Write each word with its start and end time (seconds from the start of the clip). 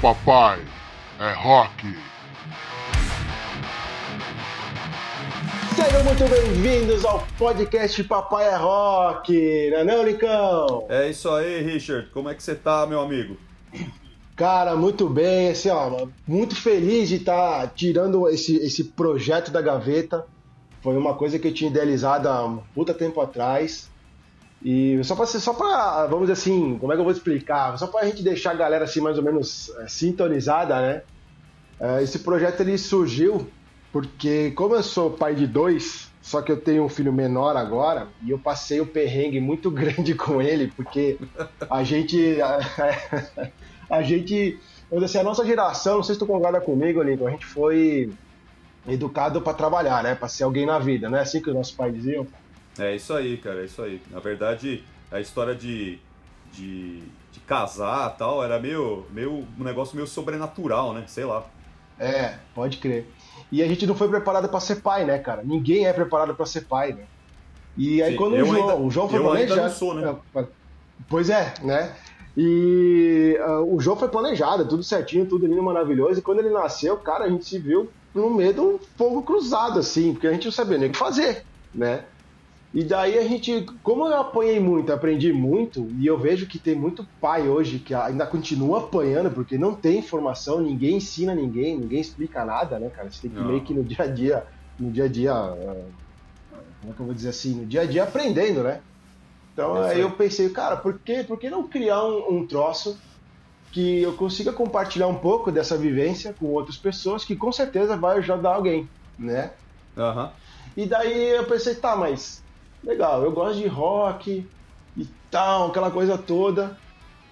Papai 0.00 0.60
é 1.18 1.32
rock. 1.32 1.96
Sejam 5.74 6.04
muito 6.04 6.24
bem-vindos 6.28 7.04
ao 7.04 7.26
podcast 7.38 8.04
Papai 8.04 8.48
é 8.48 8.56
Rock, 8.56 9.70
não 9.70 9.78
é 9.78 9.84
não, 9.84 10.02
Licão? 10.02 10.86
É 10.88 11.08
isso 11.08 11.30
aí, 11.30 11.62
Richard. 11.62 12.10
Como 12.10 12.28
é 12.28 12.34
que 12.34 12.42
você 12.42 12.54
tá, 12.54 12.86
meu 12.86 13.00
amigo? 13.00 13.36
Cara, 14.36 14.76
muito 14.76 15.08
bem, 15.08 15.48
assim, 15.48 15.70
ó, 15.70 16.06
muito 16.26 16.54
feliz 16.54 17.08
de 17.08 17.16
estar 17.16 17.62
tá 17.62 17.66
tirando 17.66 18.28
esse, 18.28 18.56
esse 18.56 18.84
projeto 18.84 19.50
da 19.50 19.62
gaveta. 19.62 20.26
Foi 20.82 20.96
uma 20.96 21.14
coisa 21.14 21.38
que 21.38 21.48
eu 21.48 21.54
tinha 21.54 21.70
idealizado 21.70 22.28
há 22.28 22.44
um 22.44 22.58
puta 22.74 22.92
tempo 22.92 23.20
atrás. 23.20 23.88
E 24.64 24.98
só 25.04 25.14
para 25.14 25.26
só 25.26 25.52
para 25.52 26.06
vamos 26.06 26.28
dizer 26.28 26.32
assim, 26.32 26.78
como 26.78 26.90
é 26.90 26.96
que 26.96 27.00
eu 27.00 27.04
vou 27.04 27.12
explicar? 27.12 27.76
Só 27.78 27.86
para 27.86 28.00
a 28.00 28.06
gente 28.06 28.22
deixar 28.22 28.52
a 28.52 28.54
galera 28.54 28.84
assim 28.84 29.00
mais 29.00 29.18
ou 29.18 29.22
menos 29.22 29.70
é, 29.80 29.88
sintonizada, 29.88 30.80
né? 30.80 31.02
É, 31.78 32.02
esse 32.02 32.20
projeto 32.20 32.60
ele 32.60 32.78
surgiu 32.78 33.46
porque 33.92 34.52
como 34.52 34.74
eu 34.74 34.82
sou 34.82 35.10
pai 35.10 35.34
de 35.34 35.46
dois, 35.46 36.10
só 36.22 36.40
que 36.40 36.50
eu 36.50 36.56
tenho 36.56 36.82
um 36.82 36.88
filho 36.88 37.12
menor 37.12 37.56
agora 37.58 38.08
e 38.22 38.30
eu 38.30 38.38
passei 38.38 38.80
o 38.80 38.84
um 38.84 38.86
perrengue 38.86 39.38
muito 39.38 39.68
grande 39.70 40.14
com 40.14 40.40
ele 40.40 40.72
porque 40.74 41.18
a 41.68 41.84
gente 41.84 42.40
a, 42.40 42.58
a 43.90 44.02
gente, 44.02 44.58
vamos 44.90 45.04
dizer 45.04 45.18
assim, 45.18 45.18
a 45.18 45.28
nossa 45.28 45.44
geração, 45.44 45.96
não 45.96 46.02
sei 46.02 46.14
se 46.14 46.18
tu 46.18 46.26
concorda 46.26 46.58
comigo, 46.58 47.02
Lincoln, 47.02 47.26
a 47.26 47.30
gente 47.32 47.44
foi 47.44 48.10
educado 48.88 49.42
para 49.42 49.52
trabalhar, 49.52 50.02
né? 50.02 50.14
Para 50.14 50.28
ser 50.28 50.44
alguém 50.44 50.64
na 50.64 50.78
vida, 50.78 51.10
não 51.10 51.18
é 51.18 51.20
assim 51.20 51.42
que 51.42 51.50
os 51.50 51.54
nossos 51.54 51.74
pais 51.74 51.92
diziam? 51.92 52.26
É 52.78 52.94
isso 52.94 53.12
aí, 53.12 53.36
cara, 53.36 53.60
é 53.60 53.64
isso 53.64 53.82
aí. 53.82 54.00
Na 54.10 54.20
verdade, 54.20 54.84
a 55.10 55.20
história 55.20 55.54
de, 55.54 55.98
de, 56.52 57.02
de 57.32 57.40
casar 57.46 58.16
tal 58.16 58.42
era 58.42 58.58
meio, 58.58 59.04
meio 59.10 59.46
um 59.58 59.64
negócio 59.64 59.94
meio 59.94 60.06
sobrenatural, 60.06 60.92
né? 60.92 61.04
Sei 61.06 61.24
lá. 61.24 61.44
É, 61.98 62.34
pode 62.54 62.78
crer. 62.78 63.06
E 63.52 63.62
a 63.62 63.68
gente 63.68 63.86
não 63.86 63.94
foi 63.94 64.08
preparado 64.08 64.48
para 64.48 64.60
ser 64.60 64.76
pai, 64.76 65.04
né, 65.04 65.18
cara? 65.18 65.42
Ninguém 65.44 65.86
é 65.86 65.92
preparado 65.92 66.34
para 66.34 66.46
ser 66.46 66.62
pai, 66.62 66.92
né? 66.92 67.04
E 67.76 68.02
aí 68.02 68.12
Sim, 68.12 68.16
quando 68.16 68.34
o 68.34 68.44
João, 68.44 68.70
ainda, 68.70 68.76
o 68.76 68.90
João 68.90 69.08
foi 69.08 69.20
planejado. 69.20 69.74
Sou, 69.74 69.94
né? 69.94 70.16
Pois 71.08 71.30
é, 71.30 71.54
né? 71.62 71.94
E 72.36 73.38
uh, 73.40 73.74
o 73.74 73.80
João 73.80 73.96
foi 73.96 74.08
planejado, 74.08 74.66
tudo 74.66 74.82
certinho, 74.82 75.26
tudo 75.26 75.46
lindo, 75.46 75.62
maravilhoso. 75.62 76.18
E 76.18 76.22
quando 76.22 76.40
ele 76.40 76.50
nasceu, 76.50 76.96
cara, 76.96 77.24
a 77.24 77.28
gente 77.28 77.44
se 77.44 77.58
viu 77.58 77.88
no 78.12 78.30
meio 78.30 78.52
de 78.52 78.60
um 78.60 78.78
fogo 78.96 79.22
cruzado, 79.22 79.78
assim, 79.78 80.12
porque 80.12 80.26
a 80.26 80.32
gente 80.32 80.44
não 80.44 80.52
sabia 80.52 80.78
nem 80.78 80.88
o 80.88 80.92
que 80.92 80.98
fazer, 80.98 81.44
né? 81.72 82.04
E 82.74 82.82
daí 82.82 83.16
a 83.16 83.22
gente, 83.22 83.64
como 83.84 84.04
eu 84.04 84.16
apanhei 84.16 84.58
muito, 84.58 84.92
aprendi 84.92 85.32
muito, 85.32 85.88
e 85.96 86.06
eu 86.06 86.18
vejo 86.18 86.48
que 86.48 86.58
tem 86.58 86.74
muito 86.74 87.06
pai 87.20 87.48
hoje 87.48 87.78
que 87.78 87.94
ainda 87.94 88.26
continua 88.26 88.80
apanhando, 88.80 89.30
porque 89.30 89.56
não 89.56 89.76
tem 89.76 90.00
informação, 90.00 90.60
ninguém 90.60 90.96
ensina 90.96 91.36
ninguém, 91.36 91.78
ninguém 91.78 92.00
explica 92.00 92.44
nada, 92.44 92.80
né, 92.80 92.90
cara? 92.90 93.08
Você 93.08 93.22
tem 93.22 93.30
que 93.30 93.36
não. 93.36 93.46
meio 93.46 93.62
que 93.62 93.72
no 93.72 93.84
dia 93.84 94.02
a 94.02 94.06
dia, 94.08 94.44
no 94.76 94.90
dia 94.90 95.04
a 95.04 95.08
dia, 95.08 95.32
ah, 95.32 95.54
como 96.80 96.92
é 96.92 96.96
que 96.96 97.00
eu 97.00 97.06
vou 97.06 97.14
dizer 97.14 97.28
assim, 97.28 97.60
no 97.60 97.64
dia 97.64 97.82
a 97.82 97.86
dia 97.86 98.02
aprendendo, 98.02 98.64
né? 98.64 98.80
Então 99.52 99.76
aí 99.76 100.00
eu 100.00 100.10
pensei, 100.10 100.50
cara, 100.50 100.76
por 100.76 100.98
que, 100.98 101.22
por 101.22 101.38
que 101.38 101.48
não 101.48 101.68
criar 101.68 102.04
um, 102.04 102.38
um 102.38 102.46
troço 102.48 102.98
que 103.70 104.02
eu 104.02 104.14
consiga 104.14 104.52
compartilhar 104.52 105.06
um 105.06 105.18
pouco 105.18 105.52
dessa 105.52 105.76
vivência 105.76 106.34
com 106.34 106.46
outras 106.46 106.76
pessoas 106.76 107.24
que 107.24 107.36
com 107.36 107.52
certeza 107.52 107.96
vai 107.96 108.18
ajudar 108.18 108.54
alguém, 108.54 108.88
né? 109.16 109.52
Uhum. 109.96 110.28
E 110.76 110.86
daí 110.86 111.36
eu 111.36 111.44
pensei, 111.44 111.76
tá, 111.76 111.94
mas 111.94 112.43
legal, 112.84 113.22
eu 113.22 113.32
gosto 113.32 113.58
de 113.58 113.66
rock 113.66 114.48
e 114.96 115.08
tal, 115.30 115.68
aquela 115.68 115.90
coisa 115.90 116.16
toda. 116.16 116.78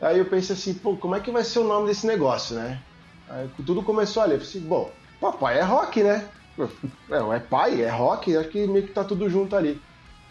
Aí 0.00 0.19
eu 0.19 0.25
pensei 0.25 0.56
assim, 0.56 0.75
pô, 0.75 0.97
como 0.97 1.14
é 1.14 1.20
que 1.20 1.31
vai 1.31 1.45
ser 1.45 1.61
o 1.61 1.64
nome 1.64 1.86
desse 1.86 2.06
negócio, 2.06 2.56
né? 2.56 2.83
Aí 3.28 3.48
tudo 3.64 3.83
começou 3.83 4.23
ali. 4.23 4.34
Eu 4.34 4.39
pensei, 4.39 4.61
bom, 4.61 4.91
papai 5.20 5.58
é 5.58 5.62
rock, 5.62 6.02
né? 6.02 6.29
É, 7.11 7.36
é 7.36 7.41
pai, 7.41 7.83
é 7.83 7.91
rock, 7.91 8.35
acho 8.36 8.48
que 8.48 8.67
meio 8.67 8.86
que 8.86 8.92
tá 8.92 9.05
tudo 9.05 9.29
junto 9.29 9.55
ali. 9.55 9.80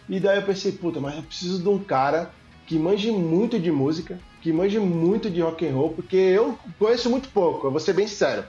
E 0.09 0.19
daí 0.19 0.37
eu 0.37 0.45
pensei, 0.45 0.71
puta, 0.71 0.99
mas 0.99 1.15
eu 1.15 1.23
preciso 1.23 1.61
de 1.61 1.69
um 1.69 1.79
cara 1.83 2.31
que 2.65 2.77
manje 2.77 3.11
muito 3.11 3.59
de 3.59 3.71
música, 3.71 4.19
que 4.41 4.51
manje 4.51 4.79
muito 4.79 5.29
de 5.29 5.41
rock 5.41 5.67
and 5.67 5.73
roll, 5.73 5.93
porque 5.93 6.15
eu 6.15 6.57
conheço 6.79 7.09
muito 7.09 7.29
pouco, 7.29 7.67
eu 7.67 7.71
vou 7.71 7.79
ser 7.79 7.93
bem 7.93 8.07
sincero. 8.07 8.43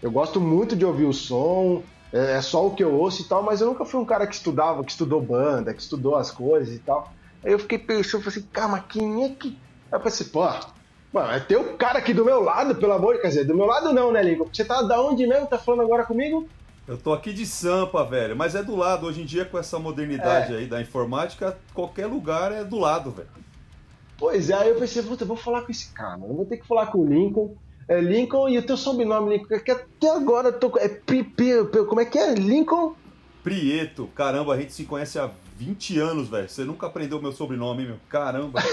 Eu 0.00 0.10
gosto 0.10 0.40
muito 0.40 0.76
de 0.76 0.84
ouvir 0.84 1.04
o 1.04 1.12
som, 1.12 1.82
é, 2.12 2.36
é 2.36 2.42
só 2.42 2.66
o 2.66 2.74
que 2.74 2.84
eu 2.84 2.92
ouço 2.92 3.22
e 3.22 3.24
tal, 3.24 3.42
mas 3.42 3.60
eu 3.60 3.66
nunca 3.66 3.84
fui 3.84 4.00
um 4.00 4.04
cara 4.04 4.26
que 4.26 4.34
estudava, 4.34 4.84
que 4.84 4.90
estudou 4.90 5.20
banda, 5.20 5.72
que 5.72 5.80
estudou 5.80 6.16
as 6.16 6.30
coisas 6.30 6.74
e 6.74 6.78
tal. 6.78 7.12
Aí 7.44 7.52
eu 7.52 7.58
fiquei 7.58 7.78
pensando, 7.78 8.22
falei 8.22 8.38
assim, 8.38 8.48
cara, 8.52 8.68
mas 8.68 8.84
quem 8.88 9.24
é 9.24 9.28
que. 9.30 9.48
Aí 9.90 9.98
eu 9.98 10.00
pensei, 10.00 10.26
pô, 10.26 10.46
mano, 11.12 11.32
é 11.32 11.40
ter 11.40 11.58
um 11.58 11.76
cara 11.76 11.98
aqui 11.98 12.12
do 12.12 12.24
meu 12.24 12.42
lado, 12.42 12.74
pelo 12.74 12.92
amor 12.92 13.14
de 13.14 13.22
Quer 13.22 13.28
dizer, 13.28 13.44
do 13.44 13.56
meu 13.56 13.66
lado 13.66 13.92
não, 13.92 14.12
né, 14.12 14.22
Lincoln? 14.22 14.48
Você 14.52 14.64
tá 14.64 14.82
da 14.82 15.00
onde 15.00 15.26
mesmo? 15.26 15.46
Tá 15.46 15.58
falando 15.58 15.82
agora 15.82 16.04
comigo? 16.04 16.48
Eu 16.86 16.98
tô 16.98 17.12
aqui 17.12 17.32
de 17.32 17.46
Sampa, 17.46 18.04
velho, 18.04 18.36
mas 18.36 18.54
é 18.54 18.62
do 18.62 18.76
lado. 18.76 19.06
Hoje 19.06 19.22
em 19.22 19.24
dia, 19.24 19.44
com 19.44 19.58
essa 19.58 19.78
modernidade 19.78 20.52
é. 20.52 20.58
aí 20.58 20.66
da 20.66 20.80
informática, 20.80 21.56
qualquer 21.72 22.06
lugar 22.06 22.52
é 22.52 22.64
do 22.64 22.78
lado, 22.78 23.10
velho. 23.10 23.28
Pois 24.18 24.50
é, 24.50 24.54
aí 24.54 24.68
eu 24.68 24.76
pensei, 24.76 25.02
puta, 25.02 25.24
eu 25.24 25.28
vou 25.28 25.36
falar 25.36 25.62
com 25.62 25.72
esse 25.72 25.88
cara, 25.92 26.20
eu 26.20 26.34
vou 26.34 26.44
ter 26.44 26.58
que 26.58 26.66
falar 26.66 26.86
com 26.86 26.98
o 26.98 27.06
Lincoln 27.06 27.56
é 27.88 28.00
Lincoln 28.00 28.48
e 28.48 28.58
o 28.58 28.62
teu 28.62 28.76
sobrenome, 28.76 29.36
Lincoln, 29.36 29.58
que 29.58 29.70
até 29.70 30.10
agora 30.10 30.48
eu 30.48 30.58
tô. 30.58 30.78
É 30.78 30.88
P, 30.88 31.24
P, 31.24 31.64
P, 31.64 31.84
como 31.84 32.00
é 32.00 32.04
que 32.04 32.18
é? 32.18 32.34
Lincoln? 32.34 32.94
Prieto, 33.42 34.08
caramba, 34.14 34.54
a 34.54 34.56
gente 34.56 34.72
se 34.72 34.84
conhece 34.84 35.18
há 35.18 35.28
20 35.58 35.98
anos, 35.98 36.28
velho. 36.28 36.48
Você 36.48 36.64
nunca 36.64 36.86
aprendeu 36.86 37.20
meu 37.20 37.32
sobrenome, 37.32 37.84
meu. 37.84 37.96
Caramba. 38.08 38.60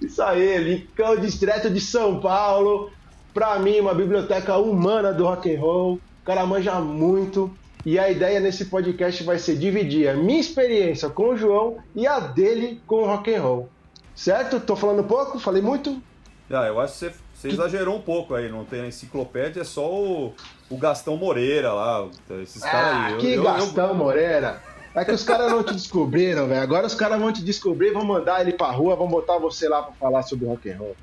Isso 0.00 0.22
aí, 0.22 0.58
Lincoln, 0.58 1.16
direto 1.20 1.70
de 1.70 1.80
São 1.80 2.20
Paulo. 2.20 2.90
Pra 3.34 3.58
mim, 3.58 3.80
uma 3.80 3.94
biblioteca 3.94 4.56
humana 4.56 5.12
do 5.12 5.24
rock 5.24 5.54
and 5.54 5.60
roll. 5.60 5.94
O 5.94 6.00
cara 6.24 6.46
manja 6.46 6.80
muito. 6.80 7.50
E 7.84 7.98
a 8.00 8.10
ideia 8.10 8.40
nesse 8.40 8.64
podcast 8.64 9.22
vai 9.22 9.38
ser 9.38 9.56
dividir 9.56 10.08
a 10.08 10.14
minha 10.14 10.40
experiência 10.40 11.08
com 11.08 11.28
o 11.30 11.36
João 11.36 11.76
e 11.94 12.04
a 12.04 12.18
dele 12.18 12.80
com 12.84 12.96
o 12.96 13.06
rock 13.06 13.32
and 13.32 13.42
roll. 13.42 13.68
Certo? 14.16 14.58
Tô 14.58 14.74
falando 14.74 15.04
pouco? 15.04 15.38
Falei 15.38 15.60
muito? 15.60 16.02
Ah, 16.50 16.66
eu 16.66 16.80
acho 16.80 16.94
que 16.94 16.98
você, 16.98 17.14
você 17.34 17.48
exagerou 17.48 17.96
um 17.96 18.00
pouco 18.00 18.34
aí. 18.34 18.50
Não 18.50 18.64
tem 18.64 18.80
a 18.80 18.86
enciclopédia, 18.86 19.60
é 19.60 19.64
só 19.64 19.92
o, 19.92 20.34
o 20.70 20.78
Gastão 20.78 21.18
Moreira 21.18 21.72
lá. 21.72 22.08
Esses 22.42 22.62
ah, 22.64 22.70
caras 22.70 23.12
aí. 23.12 23.18
Que 23.18 23.32
eu, 23.34 23.42
Gastão 23.42 23.88
eu... 23.88 23.94
Moreira? 23.94 24.62
É 24.94 25.04
que 25.04 25.12
os 25.12 25.22
caras 25.22 25.52
não 25.52 25.62
te 25.62 25.74
descobriram, 25.74 26.48
velho. 26.48 26.62
Agora 26.62 26.86
os 26.86 26.94
caras 26.94 27.20
vão 27.20 27.30
te 27.30 27.44
descobrir, 27.44 27.92
vão 27.92 28.02
mandar 28.02 28.40
ele 28.40 28.54
pra 28.54 28.70
rua, 28.70 28.96
vão 28.96 29.06
botar 29.06 29.36
você 29.36 29.68
lá 29.68 29.82
pra 29.82 29.92
falar 29.92 30.22
sobre 30.22 30.46
rock 30.46 30.70
and 30.70 30.78
roll. 30.78 30.96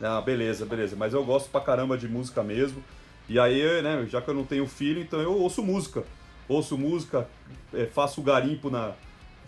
Ah, 0.00 0.22
beleza, 0.22 0.64
beleza. 0.64 0.96
Mas 0.96 1.12
eu 1.12 1.22
gosto 1.22 1.50
pra 1.50 1.60
caramba 1.60 1.98
de 1.98 2.08
música 2.08 2.42
mesmo. 2.42 2.82
E 3.28 3.38
aí, 3.38 3.82
né, 3.82 4.06
já 4.08 4.22
que 4.22 4.30
eu 4.30 4.34
não 4.34 4.44
tenho 4.44 4.66
filho, 4.66 5.02
então 5.02 5.20
eu 5.20 5.34
ouço 5.34 5.62
música. 5.62 6.02
Ouço 6.48 6.78
música, 6.78 7.28
é, 7.74 7.84
faço 7.84 8.22
garimpo 8.22 8.70
na, 8.70 8.94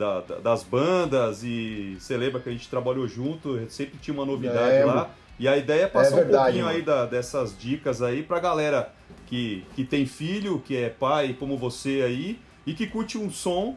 da, 0.01 0.23
da, 0.23 0.37
das 0.37 0.63
bandas 0.63 1.45
e 1.45 1.99
você 2.01 2.17
lembra 2.17 2.41
que 2.41 2.49
a 2.49 2.53
gente 2.53 2.71
trabalhou 2.71 3.07
junto, 3.07 3.61
sempre 3.69 3.99
tinha 3.99 4.15
uma 4.15 4.25
novidade 4.25 4.77
é, 4.77 4.85
lá. 4.87 5.11
E 5.39 5.47
a 5.47 5.59
ideia 5.59 5.83
é 5.83 5.87
passar 5.87 6.17
é 6.19 6.25
verdade, 6.25 6.35
um 6.35 6.43
pouquinho 6.45 6.65
mano. 6.65 6.77
aí 6.77 6.83
da, 6.83 7.05
dessas 7.05 7.57
dicas 7.57 8.01
aí 8.01 8.23
pra 8.23 8.41
galera 8.41 8.93
que, 9.27 9.63
que 9.75 9.85
tem 9.85 10.07
filho, 10.07 10.59
que 10.65 10.75
é 10.75 10.89
pai 10.89 11.37
como 11.39 11.59
você 11.59 12.03
aí, 12.03 12.39
e 12.67 12.73
que 12.73 12.87
curte 12.87 13.19
um 13.19 13.31
som, 13.31 13.77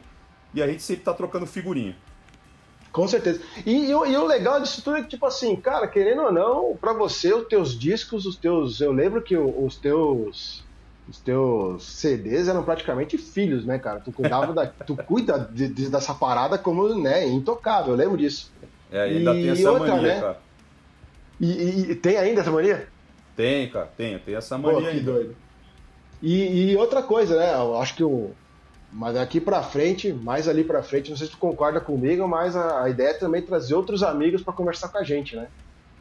e 0.54 0.64
a 0.64 0.68
gente 0.68 0.82
sempre 0.82 1.04
tá 1.04 1.14
trocando 1.14 1.46
figurinha. 1.46 1.96
Com 2.94 3.08
certeza. 3.08 3.42
E, 3.66 3.72
e, 3.72 3.90
e, 3.90 3.94
o 3.94 4.26
legal 4.26 4.62
disso 4.62 4.82
tudo 4.82 4.98
é 4.98 5.02
que, 5.02 5.10
tipo 5.10 5.26
assim, 5.26 5.56
cara, 5.56 5.88
querendo 5.88 6.22
ou 6.22 6.32
não, 6.32 6.78
para 6.80 6.94
você, 6.94 7.34
os 7.34 7.48
teus 7.48 7.78
discos, 7.78 8.26
os 8.26 8.38
teus. 8.38 8.80
Eu 8.80 8.92
lembro 8.92 9.22
que 9.22 9.36
os 9.36 9.76
teus 9.76 10.64
os 11.08 11.20
teus 11.20 11.84
CDs 11.84 12.48
eram 12.48 12.64
praticamente 12.64 13.18
filhos, 13.18 13.66
né, 13.66 13.78
cara? 13.78 14.00
Tu 14.00 14.12
cuidava 14.12 14.54
da, 14.54 14.68
tu 14.86 14.96
cuida 14.96 15.50
de, 15.52 15.68
de, 15.68 15.90
dessa 15.90 16.14
parada 16.14 16.58
como, 16.58 16.96
né, 16.96 17.28
intocável, 17.28 17.94
eu 17.94 17.98
lembro 17.98 18.18
disso. 18.18 18.52
É, 18.92 19.02
ainda 19.02 19.36
e 19.36 19.44
tem 19.44 19.50
essa 19.50 19.72
outra, 19.72 19.96
mania, 19.96 20.16
né? 20.16 20.22
cara. 20.22 20.40
E, 21.40 21.92
e, 21.92 21.96
tem 21.96 22.18
ainda 22.18 22.42
essa 22.42 22.52
mania? 22.52 22.88
Tem, 23.36 23.70
cara, 23.70 23.90
tem, 23.98 24.18
tem 24.20 24.36
essa 24.36 24.58
mania 24.58 24.76
Pô, 24.76 24.82
que 24.82 24.98
ainda. 24.98 25.12
doido. 25.12 25.36
E, 26.22 26.72
e, 26.72 26.78
outra 26.78 27.04
coisa, 27.04 27.38
né, 27.38 27.54
eu 27.54 27.78
acho 27.78 27.96
que 27.96 28.04
o... 28.04 28.32
Mas 28.96 29.16
daqui 29.16 29.42
pra 29.42 29.64
frente, 29.64 30.14
mais 30.14 30.48
ali 30.48 30.64
pra 30.64 30.84
frente, 30.84 31.10
não 31.10 31.18
sei 31.18 31.26
se 31.26 31.34
tu 31.34 31.40
concorda 31.40 31.82
comigo, 31.82 32.28
mas 32.28 32.56
a, 32.56 32.84
a 32.84 32.90
ideia 32.90 33.10
é 33.10 33.14
também 33.14 33.42
trazer 33.42 33.74
outros 33.74 34.04
amigos 34.04 34.44
para 34.44 34.54
conversar 34.54 34.90
com 34.90 35.00
a 35.00 35.04
gente, 35.04 35.36
né? 35.36 35.48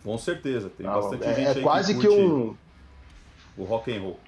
Com 0.05 0.19
certeza, 0.19 0.69
tem 0.69 0.87
ah, 0.87 0.93
bastante 0.93 1.25
é, 1.25 1.35
gente 1.35 1.59
é 1.59 1.63
quase 1.63 1.95
que, 1.95 2.03
que 2.03 2.09
um... 2.09 2.55
O 3.57 3.65
rock 3.65 3.97
and 3.97 4.01
roll 4.03 4.19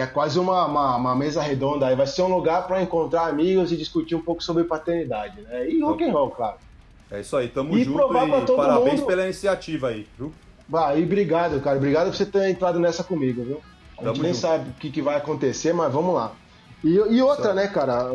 é 0.00 0.06
quase 0.06 0.38
uma, 0.38 0.66
uma, 0.66 0.96
uma, 0.96 1.16
mesa 1.16 1.40
redonda. 1.40 1.86
Aí 1.86 1.96
vai 1.96 2.06
ser 2.06 2.22
um 2.22 2.28
lugar 2.28 2.66
para 2.66 2.82
encontrar 2.82 3.28
amigos 3.28 3.72
e 3.72 3.76
discutir 3.76 4.14
um 4.14 4.20
pouco 4.20 4.42
sobre 4.42 4.64
paternidade, 4.64 5.40
né? 5.40 5.68
E 5.68 5.80
rock 5.80 6.04
and 6.04 6.12
roll, 6.12 6.30
claro. 6.30 6.56
É 7.10 7.20
isso 7.20 7.36
aí, 7.36 7.48
tamo 7.48 7.76
e 7.76 7.84
junto 7.84 8.02
e 8.02 8.56
parabéns 8.56 9.00
mundo... 9.00 9.06
pela 9.06 9.24
iniciativa 9.24 9.88
aí, 9.88 10.06
viu? 10.18 10.32
Bah, 10.68 10.94
e 10.96 11.04
obrigado, 11.04 11.60
cara. 11.60 11.76
Obrigado 11.76 12.08
por 12.08 12.16
você 12.16 12.26
ter 12.26 12.50
entrado 12.50 12.78
nessa 12.78 13.04
comigo, 13.04 13.42
viu? 13.42 13.60
A 13.98 14.08
gente 14.08 14.20
nem 14.20 14.34
junto. 14.34 14.42
sabe 14.42 14.70
o 14.70 14.72
que, 14.74 14.90
que, 14.90 15.00
vai 15.00 15.16
acontecer, 15.16 15.72
mas 15.72 15.92
vamos 15.92 16.14
lá. 16.14 16.32
E, 16.84 16.90
e 16.90 17.22
outra, 17.22 17.54
né, 17.54 17.66
cara? 17.68 18.14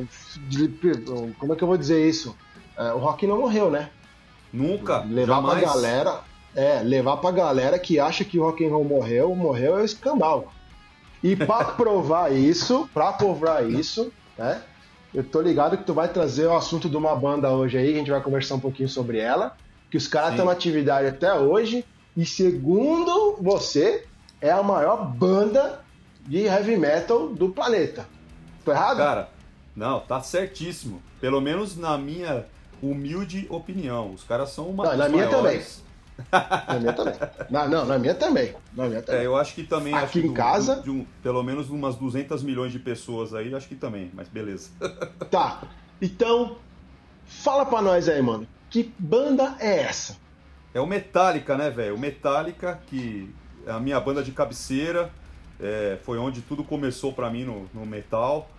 Como 1.39 1.53
é 1.53 1.55
que 1.55 1.63
eu 1.63 1.67
vou 1.67 1.77
dizer 1.77 2.07
isso? 2.07 2.35
É, 2.77 2.93
o 2.93 2.97
rock 2.97 3.25
não 3.25 3.39
morreu, 3.39 3.71
né? 3.71 3.89
Nunca. 4.53 4.99
Levar 4.99 5.35
jamais. 5.35 5.59
pra 5.59 5.73
galera. 5.73 6.19
É, 6.53 6.81
levar 6.83 7.17
pra 7.17 7.31
galera 7.31 7.79
que 7.79 7.97
acha 7.97 8.25
que 8.25 8.37
o 8.37 8.43
rock 8.43 8.65
and 8.65 8.69
roll 8.69 8.83
morreu, 8.83 9.33
morreu 9.33 9.79
é 9.79 9.85
escambau. 9.85 10.51
E 11.23 11.35
pra 11.35 11.63
provar 11.65 12.31
isso, 12.31 12.89
pra 12.93 13.13
provar 13.13 13.69
isso, 13.69 14.11
né? 14.37 14.61
Eu 15.13 15.23
tô 15.23 15.41
ligado 15.41 15.77
que 15.77 15.83
tu 15.83 15.93
vai 15.93 16.07
trazer 16.07 16.47
o 16.47 16.55
assunto 16.55 16.89
de 16.89 16.95
uma 16.95 17.15
banda 17.15 17.49
hoje 17.49 17.77
aí, 17.77 17.89
que 17.89 17.95
a 17.95 17.97
gente 17.97 18.11
vai 18.11 18.21
conversar 18.21 18.55
um 18.55 18.59
pouquinho 18.59 18.87
sobre 18.87 19.19
ela, 19.19 19.55
que 19.89 19.97
os 19.97 20.07
caras 20.07 20.31
estão 20.31 20.45
na 20.45 20.53
atividade 20.53 21.07
até 21.07 21.33
hoje, 21.33 21.85
e 22.15 22.25
segundo 22.25 23.37
você, 23.41 24.05
é 24.39 24.49
a 24.49 24.63
maior 24.63 25.05
banda 25.05 25.81
de 26.21 26.45
heavy 26.45 26.77
metal 26.77 27.27
do 27.29 27.49
planeta. 27.49 28.05
Tô 28.63 28.71
errado? 28.71 28.97
Cara, 28.97 29.29
não, 29.75 29.99
tá 29.99 30.21
certíssimo. 30.21 31.01
Pelo 31.19 31.41
menos 31.41 31.75
na 31.75 31.97
minha 31.97 32.45
humilde 32.81 33.45
opinião. 33.49 34.11
Os 34.13 34.23
caras 34.23 34.49
são 34.49 34.67
uma 34.67 34.85
não, 34.85 34.97
na 34.97 35.09
minha 35.09 35.25
maiores. 35.25 35.77
também. 35.77 35.90
Na 36.31 36.79
minha 36.79 36.93
também. 36.93 37.13
Não, 37.49 37.69
não, 37.69 37.85
na 37.85 37.99
minha 37.99 38.15
também. 38.15 38.55
Na 38.73 38.87
minha 38.87 39.01
também. 39.01 39.21
É, 39.21 39.25
eu 39.25 39.35
acho 39.35 39.55
que 39.55 39.63
também. 39.63 39.93
Aqui 39.93 40.19
em 40.19 40.27
do, 40.27 40.33
casa. 40.33 40.77
Do, 40.77 40.91
um, 40.91 41.05
pelo 41.23 41.41
menos 41.43 41.69
umas 41.69 41.95
200 41.95 42.43
milhões 42.43 42.71
de 42.71 42.79
pessoas 42.79 43.33
aí, 43.33 43.53
acho 43.53 43.67
que 43.67 43.75
também, 43.75 44.11
mas 44.13 44.27
beleza. 44.27 44.69
tá. 45.29 45.63
Então, 46.01 46.57
fala 47.25 47.65
pra 47.65 47.81
nós 47.81 48.09
aí, 48.09 48.21
mano. 48.21 48.47
Que 48.69 48.93
banda 48.97 49.55
é 49.59 49.83
essa? 49.83 50.17
É 50.73 50.79
o 50.79 50.87
Metallica, 50.87 51.57
né, 51.57 51.69
velho? 51.69 51.95
O 51.95 51.99
Metallica, 51.99 52.79
que 52.87 53.29
é 53.65 53.71
a 53.71 53.79
minha 53.79 53.99
banda 53.99 54.23
de 54.23 54.31
cabeceira. 54.31 55.11
É, 55.59 55.99
foi 56.03 56.17
onde 56.17 56.41
tudo 56.41 56.63
começou 56.63 57.13
para 57.13 57.29
mim 57.29 57.43
no, 57.43 57.69
no 57.73 57.85
metal. 57.85 58.49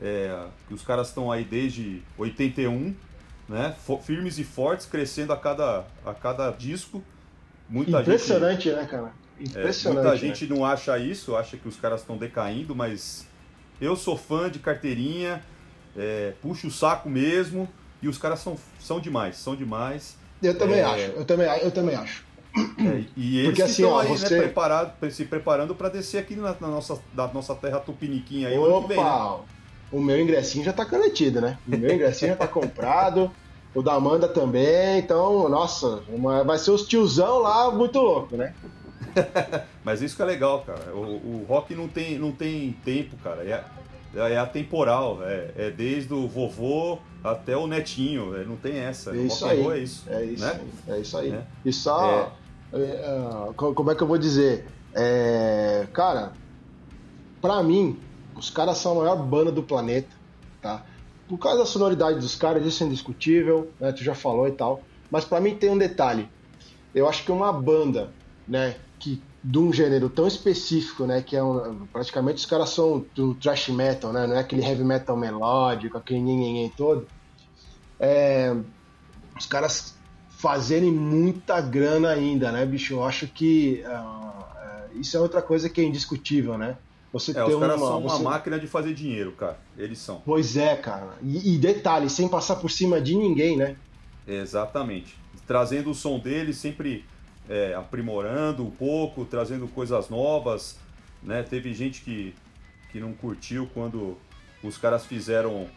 É, 0.00 0.46
os 0.70 0.82
caras 0.82 1.08
estão 1.08 1.32
aí 1.32 1.44
desde 1.44 2.02
81, 2.18 2.94
né? 3.52 3.76
Firmes 4.02 4.38
e 4.38 4.44
fortes, 4.44 4.86
crescendo 4.86 5.32
a 5.32 5.36
cada, 5.36 5.84
a 6.04 6.14
cada 6.14 6.50
disco. 6.50 7.02
Muita 7.68 8.00
Impressionante, 8.00 8.64
gente, 8.64 8.76
né, 8.76 8.86
cara? 8.86 9.12
Impressionante. 9.38 9.98
É, 9.98 10.10
muita 10.10 10.10
né? 10.10 10.16
gente 10.16 10.46
não 10.46 10.64
acha 10.64 10.98
isso, 10.98 11.36
acha 11.36 11.56
que 11.56 11.68
os 11.68 11.76
caras 11.76 12.00
estão 12.00 12.16
decaindo, 12.16 12.74
mas 12.74 13.26
eu 13.80 13.94
sou 13.94 14.16
fã 14.16 14.50
de 14.50 14.58
carteirinha, 14.58 15.42
é, 15.96 16.32
puxo 16.40 16.68
o 16.68 16.70
saco 16.70 17.10
mesmo, 17.10 17.68
e 18.00 18.08
os 18.08 18.16
caras 18.16 18.40
são, 18.40 18.56
são 18.80 18.98
demais, 18.98 19.36
são 19.36 19.54
demais. 19.54 20.16
Eu 20.42 20.56
também 20.56 20.80
é, 20.80 20.84
acho, 20.84 21.04
eu 21.12 21.24
também, 21.24 21.46
eu 21.46 21.70
também 21.70 21.94
acho. 21.94 22.24
É, 22.56 23.04
e 23.16 23.38
eles 23.38 23.48
Porque, 23.50 23.62
assim, 23.62 23.82
estão 23.82 23.90
ó, 23.90 24.00
aí, 24.00 24.08
né, 24.08 24.16
você... 24.16 24.34
né, 24.34 24.42
preparado, 24.42 25.10
se 25.10 25.24
preparando 25.24 25.74
para 25.74 25.88
descer 25.90 26.18
aqui 26.18 26.36
na, 26.36 26.56
na, 26.58 26.68
nossa, 26.68 26.98
da 27.12 27.28
nossa 27.28 27.54
terra 27.54 27.80
tupiniquinha 27.80 28.48
aí 28.48 28.58
Opa, 28.58 28.88
vem, 28.88 28.96
né? 28.96 29.38
O 29.90 30.00
meu 30.00 30.18
ingressinho 30.18 30.64
já 30.64 30.72
tá 30.72 30.86
canetido, 30.86 31.40
né? 31.40 31.58
O 31.66 31.76
meu 31.76 31.94
ingressinho 31.94 32.30
já 32.30 32.36
tá 32.36 32.48
comprado, 32.48 33.30
o 33.74 33.82
da 33.82 33.94
Amanda 33.94 34.28
também, 34.28 34.98
então, 34.98 35.48
nossa, 35.48 36.02
uma, 36.08 36.44
vai 36.44 36.58
ser 36.58 36.70
os 36.70 36.86
tiozão 36.86 37.38
lá 37.38 37.70
muito 37.70 37.98
louco, 37.98 38.36
né? 38.36 38.54
Mas 39.84 40.02
isso 40.02 40.16
que 40.16 40.22
é 40.22 40.24
legal, 40.24 40.62
cara. 40.62 40.94
O, 40.94 41.00
o 41.00 41.46
rock 41.48 41.74
não 41.74 41.88
tem, 41.88 42.18
não 42.18 42.32
tem 42.32 42.72
tempo, 42.84 43.16
cara. 43.22 43.42
É, 43.44 43.64
é 44.14 44.38
atemporal. 44.38 45.18
É, 45.22 45.50
é 45.56 45.70
desde 45.70 46.12
o 46.12 46.28
vovô 46.28 46.98
até 47.22 47.56
o 47.56 47.66
netinho. 47.66 48.36
É, 48.36 48.44
não 48.44 48.56
tem 48.56 48.76
essa. 48.76 49.14
É 49.14 49.20
isso 49.20 49.44
aí. 49.44 49.66
É 49.66 49.78
isso. 49.78 50.04
É 50.08 50.24
isso, 50.24 50.44
né? 50.44 50.60
é 50.88 50.98
isso 50.98 51.18
aí. 51.18 51.32
É. 51.32 51.44
E 51.64 51.72
só. 51.72 52.32
É. 52.72 52.78
é 52.78 53.52
como 53.54 53.90
é 53.90 53.94
que 53.94 54.02
eu 54.02 54.06
vou 54.06 54.18
dizer? 54.18 54.66
cara, 55.92 56.32
pra 57.40 57.62
mim, 57.62 57.98
os 58.36 58.50
caras 58.50 58.78
são 58.78 58.92
a 58.92 59.04
maior 59.04 59.16
banda 59.16 59.50
do 59.50 59.62
planeta, 59.62 60.14
tá? 60.60 60.84
Por 61.28 61.38
causa 61.38 61.58
da 61.58 61.66
sonoridade 61.66 62.18
dos 62.18 62.34
caras, 62.34 62.66
isso 62.66 62.82
é 62.82 62.86
indiscutível, 62.86 63.72
né? 63.80 63.92
Tu 63.92 64.04
já 64.04 64.14
falou 64.14 64.46
e 64.48 64.52
tal. 64.52 64.82
Mas 65.10 65.24
para 65.24 65.40
mim 65.40 65.56
tem 65.56 65.70
um 65.70 65.78
detalhe. 65.78 66.28
Eu 66.94 67.08
acho 67.08 67.24
que 67.24 67.32
uma 67.32 67.52
banda, 67.52 68.12
né, 68.46 68.76
que 68.98 69.22
de 69.42 69.58
um 69.58 69.72
gênero 69.72 70.08
tão 70.08 70.26
específico, 70.26 71.04
né, 71.04 71.22
que 71.22 71.34
é 71.34 71.42
um, 71.42 71.86
praticamente 71.86 72.36
os 72.36 72.46
caras 72.46 72.70
são 72.70 73.04
do 73.14 73.34
thrash 73.34 73.68
metal, 73.68 74.12
né, 74.12 74.26
não 74.26 74.36
é 74.36 74.40
aquele 74.40 74.62
heavy 74.62 74.84
metal 74.84 75.16
melódico, 75.16 75.98
aquele 75.98 76.20
nhenhenhen 76.20 76.70
todo. 76.76 77.06
É, 77.98 78.54
os 79.38 79.46
caras 79.46 79.94
fazerem 80.30 80.90
muita 80.90 81.60
grana 81.60 82.10
ainda, 82.10 82.50
né, 82.52 82.66
bicho? 82.66 82.94
Eu 82.94 83.04
acho 83.04 83.26
que 83.28 83.82
uh, 83.86 84.98
isso 84.98 85.16
é 85.16 85.20
outra 85.20 85.40
coisa 85.40 85.68
que 85.68 85.80
é 85.80 85.84
indiscutível, 85.84 86.58
né? 86.58 86.76
Você 87.12 87.36
é, 87.36 87.44
os 87.44 87.60
caras 87.60 87.76
uma, 87.76 87.86
são 87.86 88.00
uma 88.00 88.16
você... 88.16 88.22
máquina 88.22 88.58
de 88.58 88.66
fazer 88.66 88.94
dinheiro, 88.94 89.32
cara. 89.32 89.58
Eles 89.76 89.98
são. 89.98 90.22
Pois 90.24 90.56
é, 90.56 90.74
cara. 90.76 91.14
E, 91.22 91.54
e 91.54 91.58
detalhe, 91.58 92.08
sem 92.08 92.26
passar 92.26 92.56
por 92.56 92.70
cima 92.70 93.00
de 93.00 93.14
ninguém, 93.14 93.56
né? 93.56 93.76
Exatamente. 94.26 95.16
Trazendo 95.46 95.90
o 95.90 95.94
som 95.94 96.18
deles 96.18 96.56
sempre 96.56 97.04
é, 97.48 97.74
aprimorando 97.74 98.64
um 98.64 98.70
pouco, 98.70 99.24
trazendo 99.26 99.68
coisas 99.68 100.08
novas. 100.08 100.78
Né? 101.22 101.42
Teve 101.42 101.74
gente 101.74 102.00
que, 102.00 102.34
que 102.90 102.98
não 102.98 103.12
curtiu 103.12 103.68
quando 103.74 104.16
os 104.62 104.78
caras 104.78 105.04
fizeram 105.04 105.68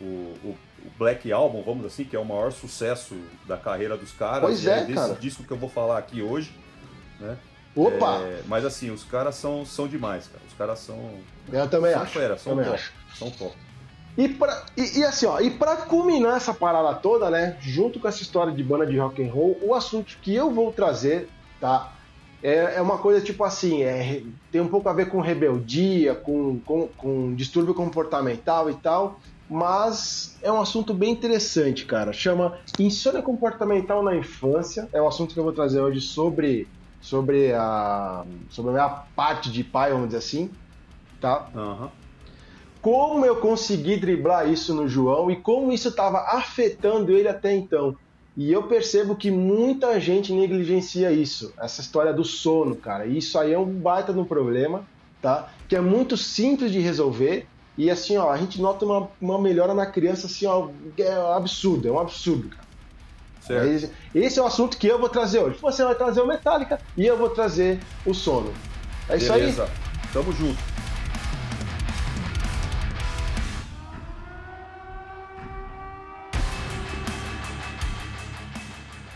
o, 0.00 0.04
o, 0.04 0.56
o, 0.84 0.90
Black 0.98 1.32
Album, 1.32 1.62
vamos 1.62 1.86
assim, 1.86 2.04
que 2.04 2.14
é 2.14 2.18
o 2.18 2.24
maior 2.24 2.52
sucesso 2.52 3.16
da 3.46 3.56
carreira 3.56 3.96
dos 3.96 4.12
caras. 4.12 4.42
Pois 4.42 4.66
é, 4.66 4.80
é 4.80 4.84
desse 4.84 4.94
cara. 4.94 5.14
disco 5.14 5.42
que 5.42 5.50
eu 5.50 5.56
vou 5.56 5.68
falar 5.68 5.98
aqui 5.98 6.22
hoje. 6.22 6.52
Né? 7.18 7.36
Opa! 7.74 8.18
É, 8.20 8.42
mas 8.46 8.64
assim, 8.64 8.90
os 8.90 9.04
caras 9.04 9.34
são, 9.34 9.64
são 9.64 9.88
demais, 9.88 10.28
cara. 10.28 10.42
Os 10.46 10.54
caras 10.54 10.78
são. 10.78 11.10
Eu 11.52 11.68
também 11.68 11.92
são 11.92 12.02
acho. 12.02 12.12
Fera, 12.12 12.38
são 12.38 12.52
também 12.52 12.64
top. 12.66 12.80
Acho. 12.80 12.92
São 13.18 13.30
top. 13.30 13.56
E, 14.16 14.28
pra, 14.28 14.64
e, 14.76 15.00
e, 15.00 15.04
assim, 15.04 15.26
ó, 15.26 15.40
e 15.40 15.50
pra 15.50 15.76
culminar 15.76 16.36
essa 16.36 16.54
parada 16.54 16.94
toda, 16.94 17.28
né, 17.30 17.56
junto 17.60 17.98
com 17.98 18.06
essa 18.06 18.22
história 18.22 18.52
de 18.52 18.62
banda 18.62 18.86
de 18.86 18.96
rock 18.96 19.20
and 19.20 19.32
roll, 19.32 19.58
o 19.60 19.74
assunto 19.74 20.16
que 20.22 20.32
eu 20.32 20.52
vou 20.52 20.72
trazer 20.72 21.28
tá? 21.64 21.94
É, 22.42 22.74
é 22.76 22.82
uma 22.82 22.98
coisa 22.98 23.24
tipo 23.24 23.42
assim, 23.42 23.82
é, 23.82 24.22
tem 24.52 24.60
um 24.60 24.68
pouco 24.68 24.86
a 24.86 24.92
ver 24.92 25.08
com 25.08 25.20
rebeldia, 25.20 26.14
com, 26.14 26.60
com, 26.60 26.88
com 26.88 27.34
distúrbio 27.34 27.72
comportamental 27.72 28.68
e 28.68 28.74
tal, 28.74 29.18
mas 29.48 30.36
é 30.42 30.52
um 30.52 30.60
assunto 30.60 30.92
bem 30.92 31.10
interessante, 31.10 31.86
cara. 31.86 32.12
Chama 32.12 32.58
insônia 32.78 33.22
comportamental 33.22 34.02
na 34.02 34.14
infância. 34.14 34.88
É 34.92 35.00
um 35.00 35.08
assunto 35.08 35.32
que 35.32 35.40
eu 35.40 35.44
vou 35.44 35.54
trazer 35.54 35.80
hoje 35.80 36.02
sobre 36.02 36.68
sobre 37.04 37.52
a 37.52 38.24
sobre 38.48 38.70
a 38.70 38.72
minha 38.74 38.88
parte 39.14 39.52
de 39.52 39.62
pai, 39.62 39.92
vamos 39.92 40.06
dizer 40.06 40.18
assim, 40.18 40.50
tá? 41.20 41.50
Uhum. 41.54 41.88
Como 42.80 43.26
eu 43.26 43.36
consegui 43.36 43.98
driblar 43.98 44.48
isso 44.48 44.74
no 44.74 44.88
João 44.88 45.30
e 45.30 45.36
como 45.36 45.70
isso 45.70 45.88
estava 45.88 46.18
afetando 46.20 47.12
ele 47.12 47.28
até 47.28 47.54
então. 47.54 47.94
E 48.34 48.50
eu 48.50 48.62
percebo 48.64 49.14
que 49.14 49.30
muita 49.30 50.00
gente 50.00 50.32
negligencia 50.32 51.12
isso, 51.12 51.52
essa 51.58 51.82
história 51.82 52.12
do 52.12 52.24
sono, 52.24 52.74
cara. 52.74 53.06
E 53.06 53.18
isso 53.18 53.38
aí 53.38 53.52
é 53.52 53.58
um 53.58 53.66
baita 53.66 54.12
de 54.12 54.18
um 54.18 54.24
problema, 54.24 54.84
tá? 55.20 55.50
Que 55.68 55.76
é 55.76 55.80
muito 55.80 56.16
simples 56.16 56.72
de 56.72 56.80
resolver. 56.80 57.46
E 57.76 57.90
assim, 57.90 58.16
ó, 58.16 58.30
a 58.30 58.36
gente 58.38 58.60
nota 58.60 58.84
uma, 58.84 59.08
uma 59.20 59.38
melhora 59.38 59.74
na 59.74 59.86
criança, 59.86 60.26
assim, 60.26 60.46
ó, 60.46 60.70
é 60.98 61.12
absurdo, 61.36 61.86
é 61.86 61.92
um 61.92 61.98
absurdo, 61.98 62.48
cara. 62.48 62.63
Certo. 63.46 63.90
Esse 64.14 64.38
é 64.38 64.42
o 64.42 64.46
assunto 64.46 64.78
que 64.78 64.86
eu 64.86 64.98
vou 64.98 65.08
trazer 65.08 65.40
hoje. 65.40 65.58
Você 65.60 65.84
vai 65.84 65.94
trazer 65.94 66.20
o 66.20 66.26
Metallica 66.26 66.80
e 66.96 67.06
eu 67.06 67.16
vou 67.16 67.28
trazer 67.28 67.78
o 68.06 68.14
sono. 68.14 68.52
É 69.08 69.16
isso 69.16 69.32
Beleza. 69.32 69.64
aí? 69.64 69.70
Tamo 70.12 70.32
junto. 70.32 70.74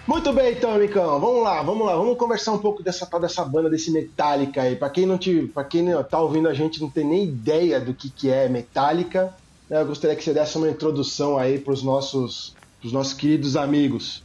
Muito 0.07 0.33
bem, 0.33 0.53
então, 0.53 0.75
Micão. 0.79 1.21
Vamos 1.21 1.43
lá, 1.43 1.63
vamos 1.63 1.87
lá. 1.87 1.95
Vamos 1.95 2.17
conversar 2.17 2.53
um 2.53 2.59
pouco 2.59 2.83
dessa 2.83 3.07
dessa 3.19 3.45
banda, 3.45 3.69
desse 3.69 3.91
Metallica 3.91 4.63
aí. 4.63 4.75
Para 4.75 4.89
quem 4.91 5.07
não 5.07 5.19
te, 5.19 5.43
para 5.43 5.65
quem 5.65 5.83
não, 5.83 6.03
tá 6.03 6.19
ouvindo 6.21 6.49
a 6.49 6.55
gente 6.55 6.81
não 6.81 6.89
tem 6.89 7.05
nem 7.05 7.25
ideia 7.25 7.79
do 7.79 7.93
que, 7.93 8.09
que 8.09 8.31
é 8.31 8.49
Metallica, 8.49 9.35
né, 9.69 9.83
eu 9.83 9.87
gostaria 9.87 10.17
que 10.17 10.25
você 10.25 10.33
desse 10.33 10.57
uma 10.57 10.71
introdução 10.71 11.37
aí 11.37 11.59
para 11.59 11.75
os 11.75 11.83
nossos, 11.83 12.57
pros 12.81 12.93
nossos 12.93 13.15
queridos 13.15 13.57
amigos. 13.57 14.23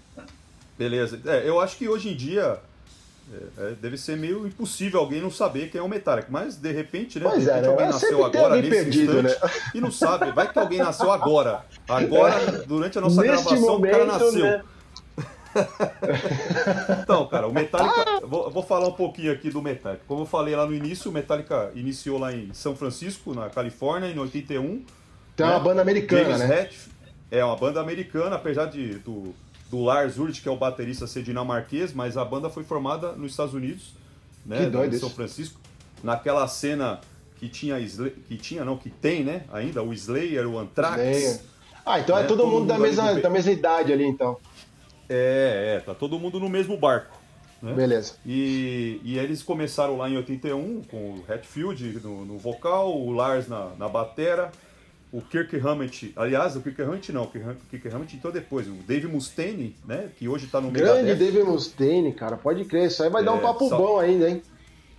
Beleza. 0.78 1.20
É, 1.26 1.48
eu 1.48 1.60
acho 1.60 1.78
que 1.78 1.88
hoje 1.88 2.10
em 2.10 2.16
dia 2.16 2.60
é, 3.32 3.64
é, 3.66 3.76
deve 3.82 3.98
ser 3.98 4.18
meio 4.18 4.46
impossível 4.46 5.00
alguém 5.00 5.22
não 5.22 5.32
saber 5.32 5.70
quem 5.70 5.80
é 5.80 5.84
o 5.84 5.88
Metallica, 5.88 6.28
mas 6.30 6.56
de 6.56 6.72
repente, 6.72 7.20
né? 7.20 7.30
Pois 7.30 7.44
de 7.44 7.50
repente 7.50 7.66
é, 7.66 7.70
alguém 7.70 7.88
nasceu 7.88 8.26
agora 8.26 8.56
nesse 8.56 8.70
perdido, 8.70 9.20
instante 9.20 9.44
né? 9.44 9.52
e 9.76 9.82
não 9.82 9.92
sabe. 9.92 10.32
Vai 10.32 10.52
que 10.52 10.60
alguém 10.60 10.80
nasceu 10.80 11.12
agora. 11.12 11.66
Agora, 11.88 12.64
durante 12.68 12.98
a 12.98 13.02
nossa 13.02 13.22
Neste 13.22 13.44
gravação, 13.44 13.62
momento, 13.62 13.94
o 13.94 13.98
cara 13.98 14.06
nasceu. 14.06 14.44
Né? 14.46 14.64
então, 17.04 17.28
cara, 17.28 17.48
o 17.48 17.54
Metallica. 17.54 18.26
Vou, 18.26 18.50
vou, 18.50 18.64
falar 18.64 18.88
um 18.88 18.94
pouquinho 18.94 19.32
aqui 19.32 19.50
do 19.50 19.62
Metallica. 19.62 20.04
Como 20.08 20.24
eu 20.24 20.26
falei 20.26 20.56
lá 20.56 20.66
no 20.66 20.74
início, 20.74 21.10
o 21.10 21.14
Metallica 21.14 21.72
iniciou 21.76 22.20
lá 22.20 22.34
em 22.34 22.54
São 22.54 22.76
Francisco, 22.76 23.34
na 23.34 23.50
Califórnia, 23.50 24.10
em 24.10 24.18
81. 24.18 24.84
Então 25.34 25.48
né? 25.48 25.54
é 25.54 25.56
uma 25.56 25.64
banda 25.64 25.82
americana, 25.82 26.38
James 26.38 26.40
né? 26.40 26.62
Hetfield, 26.62 26.94
é 27.32 27.44
uma 27.44 27.56
banda 27.56 27.82
americana, 27.82 28.36
apesar 28.36 28.66
de, 28.66 28.96
do, 29.00 29.34
do 29.70 29.82
Lars 29.82 30.18
Ulrich, 30.18 30.42
que 30.42 30.48
é 30.48 30.52
o 30.52 30.58
baterista, 30.58 31.08
ser 31.08 31.24
dinamarquês, 31.24 31.94
mas 31.94 32.18
a 32.18 32.24
banda 32.24 32.50
foi 32.50 32.64
formada 32.64 33.14
nos 33.14 33.32
Estados 33.32 33.54
Unidos, 33.54 33.94
né? 34.46 34.66
Que 34.66 34.70
doido 34.70 34.96
em 34.96 35.00
São 35.00 35.10
Francisco. 35.10 35.60
Naquela 36.04 36.48
cena 36.48 37.02
que 37.38 37.50
tinha, 37.50 37.78
que 38.28 38.38
tinha, 38.38 38.64
não, 38.64 38.78
que 38.78 38.90
tem, 38.90 39.24
né? 39.24 39.44
Ainda, 39.52 39.82
o 39.82 39.94
Slayer, 39.94 40.48
o 40.48 40.60
Anthrax. 40.60 41.02
Slayer. 41.02 41.40
Ah, 41.86 42.00
então 42.00 42.16
é 42.16 42.20
né? 42.20 42.26
é 42.26 42.28
todo, 42.28 42.38
todo 42.40 42.48
mundo, 42.48 42.60
mundo 42.62 42.68
da, 42.68 42.80
mesma, 42.80 43.14
da 43.16 43.30
mesma 43.30 43.52
idade 43.52 43.92
ali, 43.92 44.06
então. 44.06 44.38
É, 45.10 45.76
é, 45.76 45.80
tá 45.80 45.94
todo 45.94 46.18
mundo 46.18 46.40
no 46.40 46.50
mesmo 46.50 46.78
barco. 46.78 47.22
Né? 47.62 47.74
Beleza. 47.74 48.16
E, 48.26 49.00
e 49.04 49.18
eles 49.18 49.42
começaram 49.42 49.98
lá 49.98 50.10
em 50.10 50.18
81 50.18 50.84
com 50.84 50.98
o 50.98 51.24
Hatfield 51.28 52.02
no, 52.04 52.26
no 52.26 52.38
vocal, 52.38 52.98
o 52.98 53.12
Lars 53.12 53.48
na, 53.48 53.70
na 53.78 53.88
batera, 53.88 54.52
o 55.14 55.22
Kirk 55.22 55.56
Hammett, 55.60 56.12
aliás, 56.16 56.56
o 56.56 56.62
Kirk 56.62 56.82
Hammett 56.82 57.12
não, 57.12 57.26
o 57.26 57.28
Kirk 57.28 57.88
Hammett 57.88 58.16
entrou 58.16 58.34
depois, 58.34 58.68
o 58.68 58.74
Dave 58.88 59.08
Mustaine, 59.08 59.76
né, 59.86 60.10
que 60.18 60.28
hoje 60.28 60.48
tá 60.48 60.60
no 60.60 60.72
Grande 60.72 61.14
Dave 61.14 61.44
Mustaine, 61.44 62.12
cara, 62.14 62.36
pode 62.36 62.66
crer, 62.66 62.88
isso 62.88 63.04
aí 63.04 63.12
vai 63.12 63.22
é, 63.22 63.26
dar 63.26 63.34
um 63.34 63.40
papo 63.40 63.70
só... 63.70 63.78
bom 63.78 64.00
ainda, 64.00 64.28
hein? 64.28 64.42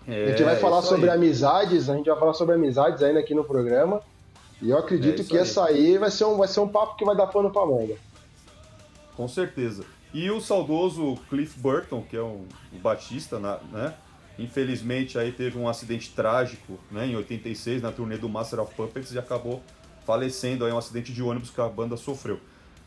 É, 0.06 0.26
a 0.26 0.28
gente 0.28 0.44
vai 0.44 0.54
falar 0.56 0.83
sobre 0.83 1.11
aí. 1.11 1.16
amizades, 1.16 1.90
a 1.90 1.97
gente 1.97 2.09
vai 2.09 2.16
falar 2.16 2.35
sobre 2.35 2.54
amizades 2.54 3.02
ainda 3.02 3.18
aqui 3.18 3.35
no 3.35 3.42
programa. 3.42 4.02
E 4.62 4.71
eu 4.71 4.78
acredito 4.78 5.23
é 5.23 5.25
que 5.25 5.35
aí. 5.35 5.42
essa 5.42 5.64
aí 5.64 5.99
vai 5.99 6.11
ser, 6.11 6.26
um, 6.26 6.37
vai 6.37 6.47
ser 6.47 6.61
um 6.61 6.68
papo 6.68 6.97
que 6.97 7.04
vai 7.04 7.16
dar 7.16 7.26
pano 7.26 7.50
pra 7.50 7.64
manga. 7.64 7.97
Com 9.16 9.26
certeza. 9.26 9.85
E 10.12 10.30
o 10.30 10.40
saudoso 10.40 11.16
Cliff 11.30 11.59
Burton, 11.59 12.02
que 12.02 12.16
é 12.16 12.23
um, 12.23 12.44
um 12.73 12.78
batista, 12.78 13.38
né? 13.38 13.94
Infelizmente 14.38 15.18
aí 15.18 15.33
teve 15.33 15.59
um 15.59 15.68
acidente 15.68 16.12
trágico, 16.14 16.78
né, 16.90 17.06
em 17.06 17.16
86 17.16 17.80
na 17.80 17.92
turnê 17.92 18.16
do 18.16 18.28
Master 18.28 18.61
of 18.61 18.75
Puppets 18.75 19.12
e 19.12 19.18
acabou 19.18 19.62
falecendo 20.04 20.64
aí 20.64 20.73
um 20.73 20.78
acidente 20.78 21.12
de 21.12 21.23
ônibus 21.23 21.50
que 21.50 21.61
a 21.61 21.68
banda 21.68 21.96
sofreu. 21.96 22.38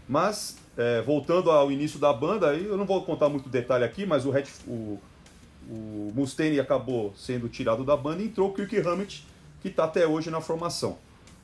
Mas 0.08 0.58
é, 0.78 1.02
voltando 1.02 1.52
ao 1.52 1.72
início 1.72 2.00
da 2.00 2.14
banda, 2.14 2.54
eu 2.54 2.78
não 2.78 2.86
vou 2.86 3.04
contar 3.04 3.30
muito 3.30 3.50
detalhe 3.50 3.84
aqui, 3.84 4.06
mas 4.06 4.26
o, 4.26 4.32
o, 4.68 5.02
o 5.70 6.12
Mustaine 6.16 6.60
acabou 6.60 7.14
sendo 7.18 7.50
tirado 7.50 7.84
da 7.84 7.98
banda 7.98 8.22
e 8.22 8.28
entrou 8.28 8.50
o 8.50 8.54
Kirk 8.54 8.78
Hammett, 8.78 9.26
que 9.62 9.68
está 9.70 9.86
até 9.86 10.08
hoje 10.08 10.30
na 10.30 10.40
formação, 10.40 10.98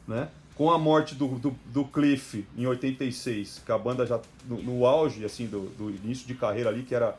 né? 0.08 0.30
com 0.56 0.70
a 0.72 0.78
morte 0.78 1.16
do, 1.16 1.28
do, 1.40 1.56
do, 1.66 1.84
Cliff 1.86 2.46
em 2.56 2.68
86, 2.68 3.64
que 3.66 3.72
a 3.72 3.78
banda 3.78 4.06
já 4.06 4.20
no, 4.48 4.62
no 4.62 4.86
auge 4.86 5.26
assim 5.26 5.48
do, 5.48 5.62
do, 5.70 5.90
início 5.90 6.28
de 6.28 6.36
carreira 6.36 6.70
ali, 6.70 6.84
que 6.84 6.94
era 6.94 7.18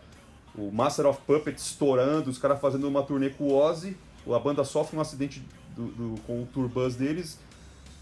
o 0.56 0.70
Master 0.70 1.06
of 1.06 1.20
Puppets 1.26 1.66
estourando, 1.66 2.30
os 2.30 2.38
caras 2.38 2.61
fazendo 2.61 2.87
uma 2.87 3.02
turnê 3.02 3.30
com 3.30 3.49
o 3.49 3.54
Ozzy, 3.56 3.96
a 4.32 4.38
banda 4.38 4.62
sofre 4.64 4.96
um 4.96 5.00
acidente 5.00 5.42
do, 5.76 6.14
com 6.26 6.42
o 6.42 6.46
tour 6.46 6.68
bus 6.68 6.94
deles 6.94 7.38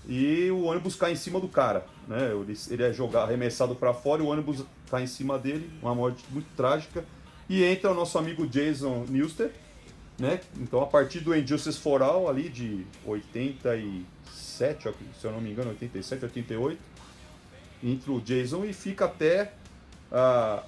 e 0.09 0.51
o 0.51 0.65
ônibus 0.65 0.97
cai 0.97 1.13
em 1.13 1.17
cima 1.17 1.39
do 1.39 1.49
cara, 1.49 1.87
né? 2.09 2.33
Ele, 2.33 2.59
ele 2.71 2.83
é 2.83 2.93
jogado, 2.93 3.29
arremessado 3.29 3.75
para 3.75 3.95
fora 3.95 4.23
o 4.23 4.27
ônibus 4.27 4.65
cai 4.91 5.05
em 5.05 5.07
cima 5.07 5.39
dele, 5.39 5.71
uma 5.81 5.95
morte 5.95 6.25
muito 6.31 6.49
trágica. 6.57 7.05
E 7.49 7.63
entra 7.65 7.91
o 7.91 7.95
nosso 7.95 8.17
amigo 8.19 8.47
Jason 8.47 9.05
Newsted, 9.09 9.53
né? 10.19 10.41
Então 10.57 10.81
a 10.83 10.87
partir 10.87 11.21
do 11.21 11.37
Injustice 11.37 11.79
for 11.79 12.03
All 12.03 12.29
ali 12.29 12.49
de 12.49 12.87
80 13.05 13.77
e 13.77 14.05
87, 14.63 14.95
se 15.21 15.27
eu 15.27 15.33
não 15.33 15.41
me 15.41 15.51
engano, 15.51 15.71
87, 15.71 16.25
88. 16.25 16.81
Entra 17.83 18.13
o 18.13 18.21
Jason 18.21 18.65
e 18.65 18.73
fica 18.73 19.07
até 19.07 19.53
ah, 20.11 20.63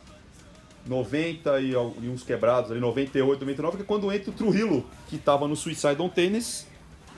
90 0.87 1.61
e, 1.61 1.71
e, 1.71 1.77
uns 2.09 2.23
quebrados, 2.23 2.71
ali 2.71 2.81
98, 2.81 3.41
99, 3.41 3.77
que 3.77 3.83
é 3.83 3.87
quando 3.87 4.13
entra 4.13 4.31
o 4.31 4.35
Trujillo, 4.35 4.85
que 5.09 5.17
estava 5.17 5.47
no 5.47 5.55
Suicide 5.55 6.01
on 6.01 6.09
Tennis, 6.09 6.67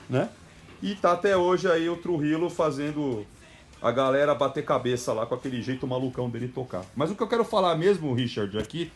né? 0.09 0.29
E 0.81 0.95
tá 0.95 1.13
até 1.13 1.35
hoje 1.35 1.69
aí 1.69 1.89
o 1.89 1.97
Trujillo 1.97 2.49
fazendo 2.49 3.25
a 3.81 3.91
galera 3.91 4.33
bater 4.35 4.63
cabeça 4.63 5.13
lá 5.13 5.25
com 5.25 5.35
aquele 5.35 5.61
jeito 5.61 5.87
malucão 5.87 6.29
dele 6.29 6.47
tocar. 6.47 6.85
Mas 6.95 7.11
o 7.11 7.15
que 7.15 7.23
eu 7.23 7.27
quero 7.27 7.43
falar 7.43 7.75
mesmo, 7.75 8.13
Richard, 8.13 8.57
aqui 8.57 8.91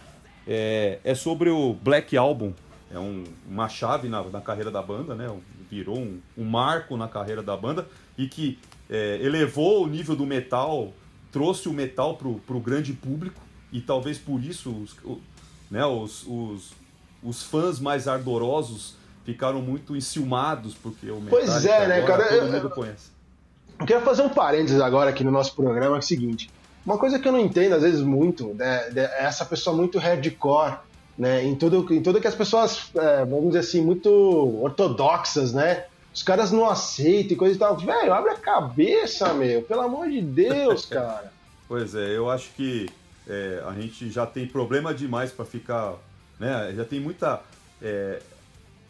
é, 0.47 0.99
é 1.03 1.15
sobre 1.15 1.49
o 1.49 1.73
Black 1.73 2.15
Album. 2.15 2.53
É 2.93 2.99
um, 2.99 3.23
uma 3.49 3.69
chave 3.69 4.09
na, 4.09 4.21
na 4.23 4.41
carreira 4.41 4.69
da 4.69 4.81
banda, 4.81 5.15
né? 5.15 5.29
virou 5.71 5.97
um, 5.97 6.19
um 6.37 6.43
marco 6.43 6.97
na 6.97 7.07
carreira 7.07 7.41
da 7.41 7.55
banda 7.55 7.87
e 8.17 8.27
que 8.27 8.59
é, 8.89 9.19
elevou 9.21 9.85
o 9.85 9.87
nível 9.87 10.15
do 10.15 10.25
metal, 10.25 10.93
trouxe 11.31 11.69
o 11.69 11.73
metal 11.73 12.17
pro, 12.17 12.35
pro 12.39 12.59
grande 12.59 12.91
público 12.91 13.41
e 13.71 13.79
talvez 13.79 14.17
por 14.17 14.43
isso 14.43 14.69
os, 14.69 14.95
né, 15.71 15.85
os, 15.85 16.27
os, 16.27 16.73
os 17.23 17.43
fãs 17.43 17.79
mais 17.79 18.05
ardorosos 18.09 18.95
ficaram 19.23 19.61
muito 19.61 19.95
enciumados 19.95 20.73
porque 20.73 21.09
o 21.09 21.21
pois 21.29 21.65
é, 21.65 21.87
né, 21.87 22.01
cara? 22.01 22.23
todo 22.23 22.35
eu, 22.35 22.51
mundo 22.51 22.69
conhece. 22.69 23.09
Eu 23.79 23.85
quero 23.85 24.01
fazer 24.01 24.21
um 24.21 24.29
parênteses 24.29 24.79
agora 24.79 25.09
aqui 25.09 25.23
no 25.23 25.31
nosso 25.31 25.55
programa, 25.55 25.95
é 25.95 25.99
o 25.99 26.01
seguinte. 26.01 26.49
Uma 26.85 26.97
coisa 26.97 27.19
que 27.19 27.27
eu 27.27 27.31
não 27.31 27.39
entendo, 27.39 27.73
às 27.75 27.81
vezes, 27.81 28.01
muito, 28.01 28.53
né, 28.55 28.89
é 28.95 29.25
essa 29.25 29.45
pessoa 29.45 29.75
muito 29.75 29.99
hardcore 29.99 30.77
né? 31.17 31.43
Em 31.43 31.55
tudo, 31.55 31.93
em 31.93 32.01
tudo 32.01 32.19
que 32.19 32.27
as 32.27 32.35
pessoas, 32.35 32.89
é, 32.95 33.23
vamos 33.25 33.47
dizer 33.47 33.59
assim, 33.59 33.81
muito 33.81 34.09
ortodoxas, 34.61 35.53
né? 35.53 35.85
Os 36.13 36.23
caras 36.23 36.51
não 36.51 36.67
aceitam 36.67 37.33
e 37.33 37.35
coisa 37.35 37.55
e 37.55 37.59
tal. 37.59 37.77
Velho, 37.77 38.13
abre 38.13 38.31
a 38.31 38.37
cabeça, 38.37 39.33
meu. 39.33 39.61
Pelo 39.61 39.81
amor 39.81 40.09
de 40.09 40.21
Deus, 40.21 40.85
cara. 40.89 41.31
pois 41.67 41.95
é, 41.95 42.17
eu 42.17 42.29
acho 42.29 42.49
que 42.53 42.89
é, 43.27 43.63
a 43.65 43.71
gente 43.73 44.09
já 44.09 44.25
tem 44.25 44.47
problema 44.47 44.93
demais 44.93 45.31
para 45.31 45.45
ficar, 45.45 45.93
né? 46.39 46.73
Já 46.75 46.83
tem 46.83 46.99
muita, 46.99 47.41
é, 47.81 48.19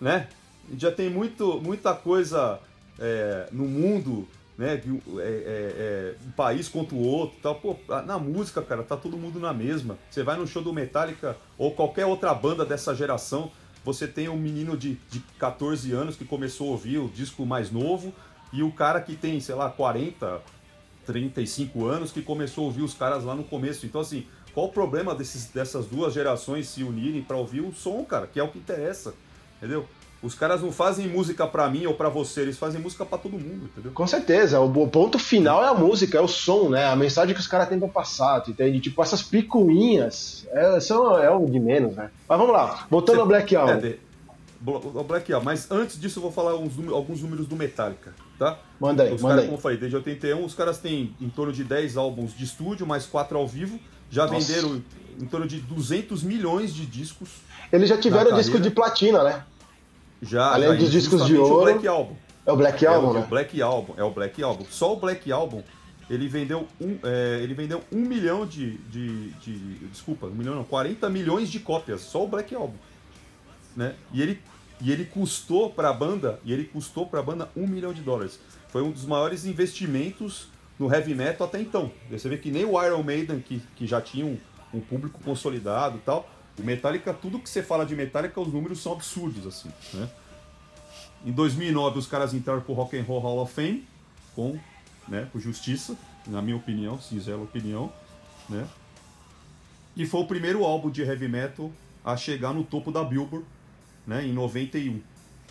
né? 0.02 0.28
Já 0.76 0.92
tem 0.92 1.10
muito, 1.10 1.62
muita 1.62 1.94
coisa 1.94 2.60
é, 3.00 3.48
no 3.52 3.66
mundo 3.66 4.28
né, 4.58 4.78
de, 4.78 4.90
é, 4.90 5.22
é, 5.22 5.24
é, 5.24 6.16
um 6.26 6.32
país 6.32 6.68
contra 6.68 6.96
o 6.96 7.02
outro 7.02 7.38
tal. 7.42 7.56
Pô, 7.56 7.78
na 8.06 8.18
música, 8.18 8.62
cara, 8.62 8.84
tá 8.84 8.98
todo 8.98 9.16
mundo 9.16 9.40
na 9.40 9.54
mesma. 9.54 9.98
Você 10.10 10.24
vai 10.24 10.38
no 10.38 10.48
show 10.48 10.62
do 10.62 10.74
Metallica 10.74 11.38
ou 11.58 11.72
qualquer 11.72 12.06
outra 12.06 12.34
banda 12.34 12.66
dessa 12.66 12.96
geração, 12.96 13.52
você 13.84 14.08
tem 14.08 14.30
um 14.30 14.38
menino 14.38 14.78
de, 14.78 14.96
de 15.10 15.20
14 15.40 15.92
anos 15.92 16.16
que 16.16 16.26
começou 16.26 16.70
a 16.70 16.72
ouvir 16.72 17.00
o 17.00 17.08
disco 17.08 17.46
mais 17.46 17.72
novo 17.72 18.14
e 18.54 18.62
o 18.62 18.72
cara 18.72 19.02
que 19.02 19.16
tem, 19.16 19.40
sei 19.40 19.56
lá, 19.56 19.70
40, 19.70 20.42
35 21.06 21.86
anos 21.86 22.12
que 22.12 22.22
começou 22.22 22.66
a 22.66 22.68
ouvir 22.68 22.84
os 22.84 22.94
caras 22.94 23.24
lá 23.24 23.34
no 23.34 23.44
começo. 23.44 23.86
Então, 23.86 24.02
assim, 24.02 24.28
qual 24.54 24.68
o 24.68 24.72
problema 24.72 25.16
desses, 25.16 25.48
dessas 25.48 25.88
duas 25.88 26.14
gerações 26.14 26.68
se 26.68 26.84
unirem 26.84 27.24
para 27.24 27.38
ouvir 27.38 27.62
o 27.62 27.74
som, 27.74 28.04
cara, 28.04 28.28
que 28.28 28.40
é 28.40 28.44
o 28.44 28.50
que 28.50 28.60
interessa, 28.60 29.16
entendeu? 29.62 29.86
Os 30.24 30.36
caras 30.36 30.62
não 30.62 30.72
fazem 30.72 31.08
música 31.08 31.48
para 31.48 31.68
mim 31.68 31.88
ou 31.88 31.96
para 31.96 32.08
você, 32.08 32.42
eles 32.42 32.58
fazem 32.58 32.80
música 32.80 33.04
para 33.04 33.18
todo 33.18 33.34
mundo, 33.34 33.66
entendeu? 33.66 33.92
Com 33.92 34.06
certeza, 34.06 34.60
o 34.60 34.88
ponto 34.88 35.18
final 35.18 35.64
é 35.64 35.68
a 35.68 35.74
música, 35.74 36.18
é 36.18 36.22
o 36.22 36.28
som, 36.28 36.70
né? 36.70 36.86
A 36.86 36.96
mensagem 36.96 37.34
que 37.34 37.42
os 37.42 37.48
caras 37.48 37.68
têm 37.68 37.80
pra 37.80 37.88
passar, 37.88 38.44
entende? 38.48 38.80
Tipo, 38.80 39.02
essas 39.02 39.24
picuinhas 39.24 40.48
é, 40.52 40.80
são, 40.80 41.18
é 41.18 41.30
o 41.32 41.46
de 41.48 41.60
menos, 41.60 41.96
né? 41.96 42.12
Mas 42.30 42.38
vamos 42.38 42.54
lá, 42.54 42.86
voltando 42.90 43.16
Você, 43.16 43.22
ao 43.22 43.28
Black 43.28 43.56
Album. 43.56 43.72
É, 43.72 43.78
de, 43.78 44.00
o 44.64 45.04
Black 45.04 45.34
Album, 45.34 45.46
mas 45.46 45.72
antes 45.72 46.00
disso 46.00 46.20
eu 46.20 46.24
vou 46.24 46.32
falar 46.32 46.56
uns, 46.56 46.74
alguns 46.92 47.22
números 47.24 47.48
do 47.48 47.56
Metallica, 47.56 48.14
tá? 48.38 48.60
Manda 48.80 49.02
aí, 49.02 49.14
os 49.16 49.22
manda 49.24 49.42
aí. 49.42 49.48
Como 49.48 49.58
eu 49.58 49.62
falei, 49.62 49.78
desde 49.80 49.96
81, 49.96 50.46
os 50.46 50.54
caras 50.54 50.78
têm 50.78 51.16
em 51.20 51.30
torno 51.30 51.52
de 51.52 51.64
10 51.64 51.98
álbuns 51.98 52.38
de 52.38 52.44
estúdio, 52.44 52.86
mais 52.86 53.08
4 53.08 53.36
ao 53.36 53.48
vivo, 53.48 53.80
já 54.08 54.28
Nossa. 54.28 54.40
venderam 54.40 54.84
em 55.20 55.26
torno 55.26 55.48
de 55.48 55.60
200 55.60 56.22
milhões 56.22 56.76
de 56.76 56.86
discos. 56.86 57.30
Eles 57.72 57.90
já 57.90 57.98
tiveram 57.98 58.36
disco 58.36 58.60
de 58.60 58.70
platina, 58.70 59.24
né? 59.24 59.44
Já, 60.22 60.54
Além 60.54 60.70
já 60.70 60.76
dos 60.76 60.92
discos 60.92 61.26
de 61.26 61.36
ouro. 61.36 61.56
O 61.56 61.64
Black 61.64 61.88
Album. 61.88 62.16
É 62.46 62.52
o 62.52 62.56
Black 62.56 62.86
Album, 62.86 63.08
é 63.08 63.10
o, 63.10 63.14
né? 63.14 63.28
Black 63.30 63.62
Album, 63.62 63.94
é 63.98 64.04
o 64.04 64.12
Black 64.12 64.44
Album. 64.44 64.66
Só 64.70 64.94
o 64.94 64.96
Black 64.98 65.32
Album 65.32 65.64
ele 66.12 66.28
vendeu 66.28 66.68
um, 66.80 66.98
é, 67.04 67.40
ele 67.42 67.54
vendeu 67.54 67.82
um 67.90 68.02
milhão 68.02 68.46
de, 68.46 68.78
de, 68.90 69.30
de, 69.32 69.58
Desculpa, 69.88 70.28
um 70.28 70.32
milhão 70.32 70.56
não, 70.56 70.64
40 70.66 71.10
milhões 71.10 71.50
de 71.50 71.60
cópias, 71.60 72.02
só 72.02 72.26
o 72.26 72.28
Black 72.28 72.54
Album. 72.54 72.76
Né? 73.76 73.96
E 74.12 74.22
ele, 74.22 74.42
e 74.82 74.92
ele 74.92 75.06
custou 75.06 75.70
para 75.70 75.90
a 75.90 75.94
banda, 75.94 76.38
e 76.44 76.52
ele 76.52 76.66
custou 76.66 77.08
para 77.08 77.22
a 77.22 77.24
banda 77.24 77.50
um 77.56 77.66
milhão 77.66 77.94
de 77.94 78.02
dólares. 78.02 78.40
Foi 78.68 78.82
um 78.82 78.92
dos 78.92 79.06
maiores 79.06 79.46
investimentos 79.46 80.50
no 80.78 80.94
heavy 80.94 81.16
metal 81.16 81.48
até 81.48 81.62
então. 81.62 81.90
Você 82.10 82.28
vê 82.28 82.38
que 82.38 82.52
nem 82.52 82.66
o 82.66 82.84
Iron 82.84 83.04
Maiden, 83.04 83.40
que, 83.40 83.62
que 83.78 83.88
já 83.88 84.02
tinha 84.02 84.26
um, 84.26 84.38
um 84.74 84.82
público 84.82 85.18
consolidado 85.24 85.98
e 85.98 86.02
tal, 86.02 86.30
o 86.60 86.64
Metallica, 86.64 87.14
tudo 87.14 87.40
que 87.40 87.50
você 87.50 87.64
fala 87.64 87.86
de 87.86 87.96
Metallica, 87.96 88.40
os 88.40 88.52
números 88.52 88.82
são 88.82 88.94
absurdos, 88.94 89.48
assim, 89.48 89.70
né? 89.94 90.10
Em 91.26 91.32
2009, 91.32 92.00
os 92.00 92.08
caras 92.08 92.34
entraram 92.34 92.62
pro 92.62 92.74
Rock 92.74 92.98
and 92.98 93.04
Roll 93.04 93.20
Hall 93.20 93.40
of 93.40 93.54
Fame, 93.54 93.88
com, 94.36 94.58
né, 95.08 95.28
com 95.32 95.40
justiça, 95.40 95.96
na 96.28 96.42
minha 96.42 96.56
opinião, 96.56 97.00
sincera 97.00 97.38
opinião, 97.38 97.92
né? 98.50 98.68
E 99.96 100.06
foi 100.06 100.22
o 100.22 100.26
primeiro 100.26 100.64
álbum 100.64 100.90
de 100.90 101.02
heavy 101.04 101.28
metal 101.28 101.72
a 102.04 102.18
chegar 102.18 102.54
no 102.54 102.64
topo 102.64 102.92
da 102.92 103.04
Billboard, 103.04 103.46
né, 104.08 104.26
em 104.26 104.34
91, 104.34 105.02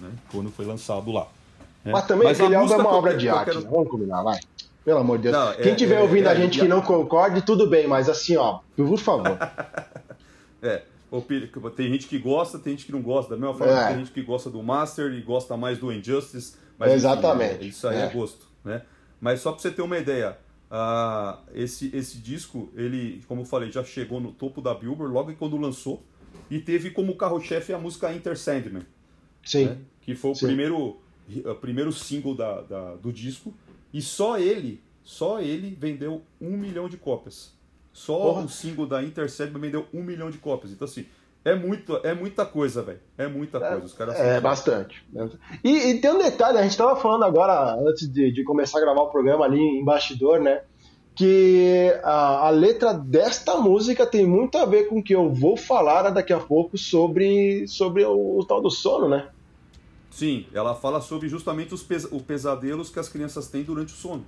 né, 0.00 0.11
quando 0.33 0.50
foi 0.50 0.64
lançado 0.64 1.12
lá. 1.12 1.28
Né? 1.85 1.92
Mas 1.92 2.07
também 2.07 2.28
Mas 2.28 2.40
aquele 2.40 2.57
álbum 2.57 2.73
é 2.73 2.76
uma 2.76 2.92
obra 2.92 3.16
de 3.16 3.28
arte, 3.28 3.52
quero... 3.52 3.71
vamos 3.71 3.88
combinar, 3.88 4.23
vai. 4.23 4.40
Pelo 4.85 4.99
amor 4.99 5.19
de 5.19 5.25
Deus. 5.25 5.37
Não, 5.37 5.54
Quem 5.54 5.73
estiver 5.73 5.97
é, 5.97 6.02
ouvindo 6.02 6.26
é, 6.26 6.33
a 6.33 6.35
gente 6.35 6.59
é, 6.59 6.62
que 6.62 6.69
não 6.69 6.80
concorde, 6.80 7.42
tudo 7.42 7.69
bem, 7.69 7.87
mas 7.87 8.09
assim, 8.09 8.37
ó, 8.37 8.61
por 8.76 8.99
favor. 8.99 9.38
é, 10.62 10.83
tem 11.76 11.90
gente 11.90 12.06
que 12.06 12.18
gosta, 12.18 12.58
tem 12.58 12.72
gente 12.74 12.86
que 12.86 12.92
não 12.92 13.02
gosta. 13.02 13.34
Da 13.34 13.40
mesma 13.40 13.54
forma 13.56 13.72
é. 13.72 13.88
tem 13.88 13.98
gente 13.98 14.12
que 14.12 14.22
gosta 14.22 14.48
do 14.48 14.62
Master 14.62 15.12
e 15.12 15.20
gosta 15.20 15.56
mais 15.56 15.78
do 15.78 15.92
Injustice. 15.92 16.54
Mas, 16.78 16.92
Exatamente. 16.92 17.56
Enfim, 17.56 17.68
isso 17.68 17.88
aí 17.88 17.98
é. 17.98 18.02
é. 18.02 18.08
gosto. 18.08 18.46
Né? 18.64 18.82
Mas 19.20 19.40
só 19.40 19.52
para 19.52 19.60
você 19.60 19.70
ter 19.70 19.82
uma 19.82 19.98
ideia, 19.98 20.38
uh, 20.70 21.38
esse, 21.52 21.94
esse 21.94 22.18
disco, 22.18 22.70
ele, 22.74 23.22
como 23.26 23.42
eu 23.42 23.44
falei, 23.44 23.70
já 23.70 23.82
chegou 23.84 24.20
no 24.20 24.32
topo 24.32 24.62
da 24.62 24.72
Billboard 24.72 25.12
logo 25.12 25.34
quando 25.34 25.56
lançou. 25.56 26.02
E 26.50 26.58
teve 26.58 26.90
como 26.90 27.16
carro-chefe 27.16 27.72
a 27.72 27.78
música 27.78 28.12
Inter 28.12 28.36
Sandman. 28.36 28.86
Sim. 29.44 29.66
Né? 29.66 29.78
Que 30.00 30.14
foi 30.14 30.30
o 30.30 30.38
primeiro, 30.38 31.00
o 31.44 31.54
primeiro 31.56 31.92
single 31.92 32.34
da, 32.34 32.62
da, 32.62 32.94
do 32.96 33.12
disco. 33.12 33.54
E 33.92 34.00
só 34.00 34.38
ele, 34.38 34.82
só 35.02 35.40
ele 35.40 35.76
vendeu 35.78 36.22
um 36.40 36.56
milhão 36.56 36.88
de 36.88 36.96
cópias. 36.96 37.52
Só 37.92 38.18
Porra. 38.18 38.42
o 38.42 38.49
single 38.49 38.87
da 38.87 39.02
Intercept 39.02 39.56
vendeu 39.59 39.87
um 39.92 40.02
milhão 40.02 40.30
de 40.30 40.38
cópias. 40.38 40.73
Então, 40.73 40.85
assim, 40.87 41.06
É, 41.42 41.54
muito, 41.54 41.99
é 42.04 42.12
muita 42.12 42.44
coisa, 42.44 42.82
velho. 42.82 43.00
É 43.16 43.26
muita 43.26 43.56
é, 43.59 43.70
coisa. 43.70 43.87
Os 43.87 43.94
caras 43.94 44.14
é, 44.18 44.38
bastante. 44.40 45.02
E, 45.64 45.70
e, 45.70 46.00
tem 46.00 46.12
um 46.12 46.18
detalhe, 46.18 46.59
a 46.59 46.62
gente 46.62 46.76
tava 46.76 47.00
falando 47.00 47.25
agora, 47.25 47.76
antes 47.80 48.06
de, 48.12 48.30
de 48.30 48.44
começar 48.44 48.76
a 48.76 48.82
gravar 48.82 49.00
o 49.00 49.11
programa 49.11 49.47
ali 49.47 49.59
em 49.59 49.82
bastidor, 49.82 50.38
né? 50.38 50.61
Que 51.14 51.99
a, 52.04 52.49
a, 52.49 52.50
letra 52.50 52.92
desta 52.92 53.56
música 53.56 54.06
tem 54.06 54.26
muito 54.26 54.59
a 54.59 54.66
ver 54.66 54.88
com 54.88 54.99
o 54.99 55.02
que 55.02 55.14
eu 55.14 55.32
vou 55.32 55.56
falar 55.56 56.11
daqui 56.11 56.32
a 56.32 56.38
pouco 56.38 56.76
sobre, 56.76 57.66
sobre 57.66 58.04
o, 58.04 58.38
o 58.38 58.44
tal 58.44 58.61
do 58.61 58.70
sono, 58.70 59.09
né? 59.09 59.28
Sim, 60.11 60.44
ela 60.52 60.75
fala 60.75 61.00
sobre 61.00 61.28
justamente 61.28 61.73
os 61.73 61.82
pes 61.82 62.06
pesadelos 62.26 62.90
que 62.90 62.99
as 62.99 63.09
crianças 63.09 63.49
têm 63.49 63.62
durante 63.62 63.94
o 63.94 63.97
sono. 63.97 64.25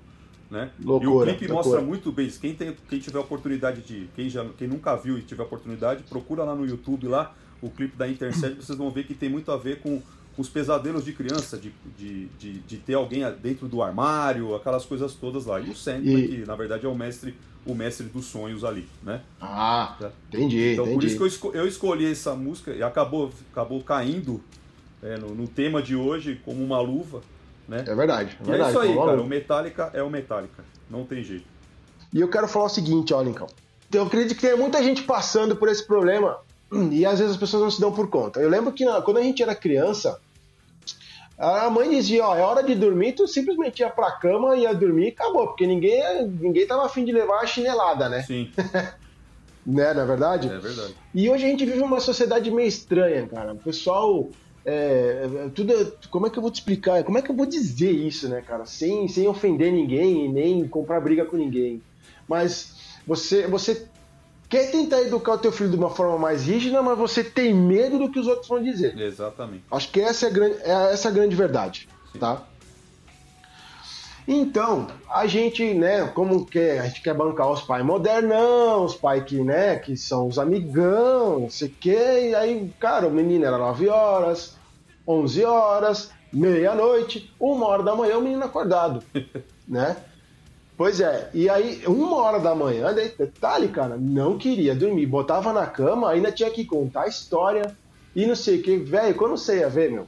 Né? 0.52 0.71
Loucura, 0.85 1.30
e 1.30 1.35
o 1.35 1.38
clipe 1.38 1.50
loucura. 1.50 1.76
mostra 1.76 1.80
muito 1.80 2.12
bem. 2.12 2.28
Quem, 2.28 2.54
tem, 2.54 2.76
quem 2.87 2.99
tiver 2.99 3.18
oportunidade 3.18 3.80
de. 3.80 4.06
Quem, 4.14 4.28
já, 4.28 4.44
quem 4.59 4.68
nunca 4.68 4.94
viu 4.94 5.16
e 5.16 5.23
tiver 5.23 5.42
oportunidade, 5.42 6.02
procura 6.02 6.44
lá 6.44 6.54
no 6.54 6.66
YouTube 6.66 7.09
lá 7.09 7.35
o 7.62 7.71
clipe 7.71 7.97
da 7.97 8.06
Intercept, 8.06 8.56
vocês 8.56 8.76
vão 8.76 8.90
ver 8.90 9.04
que 9.04 9.14
tem 9.14 9.30
muito 9.30 9.50
a 9.50 9.56
ver 9.56 9.80
com 9.80 10.02
os 10.37 10.49
pesadelos 10.49 11.04
de 11.04 11.12
criança, 11.12 11.56
de, 11.56 11.73
de, 11.97 12.26
de, 12.38 12.59
de 12.59 12.76
ter 12.76 12.94
alguém 12.94 13.23
dentro 13.40 13.68
do 13.68 13.82
armário, 13.82 14.54
aquelas 14.54 14.85
coisas 14.85 15.14
todas 15.14 15.47
lá. 15.47 15.61
E 15.61 15.71
o 15.71 15.75
Sandman, 15.75 16.18
e... 16.18 16.28
que 16.28 16.47
na 16.47 16.56
verdade 16.56 16.85
é 16.85 16.88
o 16.88 16.94
mestre, 16.94 17.35
o 17.64 17.75
mestre 17.75 18.06
dos 18.06 18.26
sonhos 18.26 18.64
ali, 18.64 18.87
né? 19.02 19.23
Ah, 19.40 19.97
tá? 19.99 20.11
entendi. 20.28 20.73
Então 20.73 20.85
entendi. 20.85 20.99
por 20.99 21.04
isso 21.04 21.16
que 21.16 21.23
eu, 21.23 21.26
esco 21.26 21.50
eu 21.54 21.66
escolhi 21.66 22.11
essa 22.11 22.35
música 22.35 22.73
e 22.73 22.82
acabou, 22.82 23.32
acabou 23.52 23.82
caindo 23.82 24.42
é, 25.02 25.16
no, 25.16 25.35
no, 25.35 25.47
tema 25.47 25.80
de 25.80 25.94
hoje 25.94 26.40
como 26.44 26.62
uma 26.62 26.80
luva. 26.80 27.23
Né? 27.69 27.85
É 27.87 27.95
verdade. 27.95 28.37
É, 28.40 28.45
verdade, 28.45 28.69
é 28.69 28.71
isso 28.71 28.81
aí, 28.81 28.95
cara. 28.95 29.21
O 29.21 29.26
Metallica 29.26 29.90
é 29.95 30.02
o 30.02 30.11
Metallica. 30.11 30.64
Não 30.90 31.04
tem 31.04 31.23
jeito. 31.23 31.45
E 32.12 32.21
eu 32.21 32.28
quero 32.28 32.47
falar 32.47 32.66
o 32.66 32.69
seguinte, 32.69 33.14
ó, 33.14 33.23
Lincoln. 33.23 33.47
Eu 33.92 34.04
acredito 34.04 34.35
que 34.35 34.47
tem 34.47 34.57
muita 34.57 34.83
gente 34.83 35.02
passando 35.02 35.57
por 35.57 35.69
esse 35.69 35.87
problema 35.87 36.38
e 36.90 37.04
às 37.04 37.19
vezes 37.19 37.35
as 37.35 37.40
pessoas 37.40 37.62
não 37.62 37.71
se 37.71 37.81
dão 37.81 37.92
por 37.92 38.09
conta. 38.09 38.40
Eu 38.40 38.49
lembro 38.49 38.73
que 38.73 38.85
quando 39.02 39.19
a 39.19 39.23
gente 39.23 39.42
era 39.42 39.54
criança, 39.54 40.19
a 41.38 41.69
mãe 41.69 41.90
dizia, 41.90 42.26
ó, 42.26 42.35
é 42.35 42.40
hora 42.40 42.62
de 42.62 42.75
dormir, 42.75 43.12
tu 43.12 43.26
simplesmente 43.26 43.81
ia 43.81 43.90
pra 43.90 44.12
cama, 44.12 44.57
ia 44.57 44.75
dormir 44.75 45.07
e 45.07 45.09
acabou, 45.09 45.49
porque 45.49 45.66
ninguém, 45.66 46.26
ninguém 46.26 46.66
tava 46.66 46.87
afim 46.87 47.04
de 47.04 47.12
levar 47.12 47.40
a 47.40 47.47
chinelada, 47.47 48.09
né? 48.09 48.23
Sim. 48.23 48.50
né, 49.66 49.92
não 49.92 50.02
é 50.02 50.07
verdade? 50.07 50.49
É 50.49 50.59
verdade. 50.59 50.95
E 51.14 51.28
hoje 51.28 51.45
a 51.45 51.49
gente 51.49 51.64
vive 51.66 51.81
uma 51.81 52.00
sociedade 52.00 52.50
meio 52.50 52.69
estranha, 52.69 53.26
cara. 53.26 53.52
O 53.52 53.57
pessoal 53.57 54.28
é, 54.64 55.28
é, 55.45 55.49
tudo, 55.54 55.97
como 56.11 56.26
é 56.26 56.31
que 56.31 56.38
eu 56.38 56.42
vou 56.42 56.50
te 56.50 56.57
explicar? 56.57 57.02
Como 57.04 57.19
é 57.19 57.23
que 57.23 57.31
eu 57.31 57.35
vou 57.35 57.47
dizer 57.47 57.90
isso, 57.90 58.28
né, 58.28 58.40
cara? 58.40 58.64
Sem, 58.64 59.09
sem 59.09 59.26
ofender 59.26 59.73
ninguém 59.73 60.33
nem 60.33 60.66
comprar 60.69 61.00
briga 61.00 61.25
com 61.25 61.37
ninguém. 61.37 61.83
Mas 62.28 62.76
você, 63.07 63.47
você 63.47 63.87
quer 64.49 64.71
tentar 64.71 65.00
educar 65.00 65.33
o 65.33 65.38
teu 65.38 65.50
filho 65.50 65.71
de 65.71 65.76
uma 65.76 65.90
forma 65.90 66.19
mais 66.19 66.47
rígida, 66.47 66.83
mas 66.83 66.97
você 66.97 67.25
tem 67.25 67.52
medo 67.52 67.99
do 67.99 68.11
que 68.11 68.19
os 68.19 68.26
outros 68.26 68.49
vão 68.49 68.62
dizer. 68.62 68.97
Exatamente. 68.99 69.64
Acho 69.71 69.90
que 69.90 70.00
essa 70.00 70.26
é 70.26 70.28
a 70.28 70.33
grande, 70.33 70.57
é 70.62 70.92
essa 70.92 71.09
a 71.09 71.12
grande 71.12 71.35
verdade, 71.35 71.88
Sim. 72.12 72.19
tá? 72.19 72.47
Então, 74.26 74.87
a 75.11 75.26
gente, 75.26 75.75
né, 75.75 76.07
como 76.14 76.47
que 76.47 76.59
a 76.59 76.87
gente 76.87 77.02
quer 77.02 77.14
bancar 77.14 77.50
os 77.50 77.62
pais 77.62 77.85
modernão, 77.85 78.85
os 78.85 78.95
pais 78.95 79.25
que, 79.25 79.41
né, 79.43 79.76
que 79.76 79.97
são 79.97 80.29
os 80.29 80.38
amigão, 80.38 81.41
não 81.41 81.50
sei 81.50 81.69
o 81.69 81.71
quê, 81.73 82.29
e 82.31 82.35
aí, 82.35 82.73
cara, 82.79 83.07
o 83.09 83.11
menino 83.11 83.45
era 83.45 83.59
9 83.59 83.88
horas, 83.88 84.57
11 85.07 85.45
horas, 85.45 86.11
meia-noite, 86.33 87.35
uma 87.38 87.67
hora 87.67 87.83
da 87.83 87.97
manhã 87.97 88.19
o 88.19 88.23
menino 88.23 88.45
acordado, 88.45 89.02
né? 89.67 89.97
Pois 90.76 91.00
é, 91.00 91.29
e 91.35 91.50
aí, 91.50 91.83
uma 91.87 92.17
hora 92.17 92.38
da 92.38 92.55
manhã, 92.55 92.95
detalhe, 92.95 93.69
cara, 93.69 93.97
não 93.99 94.38
queria 94.38 94.75
dormir, 94.75 95.07
botava 95.07 95.52
na 95.52 95.67
cama, 95.67 96.11
ainda 96.11 96.32
tinha 96.32 96.50
que 96.50 96.65
contar 96.65 97.02
a 97.02 97.08
história 97.08 97.76
e 98.15 98.25
não 98.25 98.37
sei 98.37 98.58
o 98.58 98.63
que, 98.63 98.76
velho, 98.78 99.15
quando 99.17 99.37
você 99.37 99.58
ia 99.58 99.69
ver, 99.69 99.91
meu, 99.91 100.06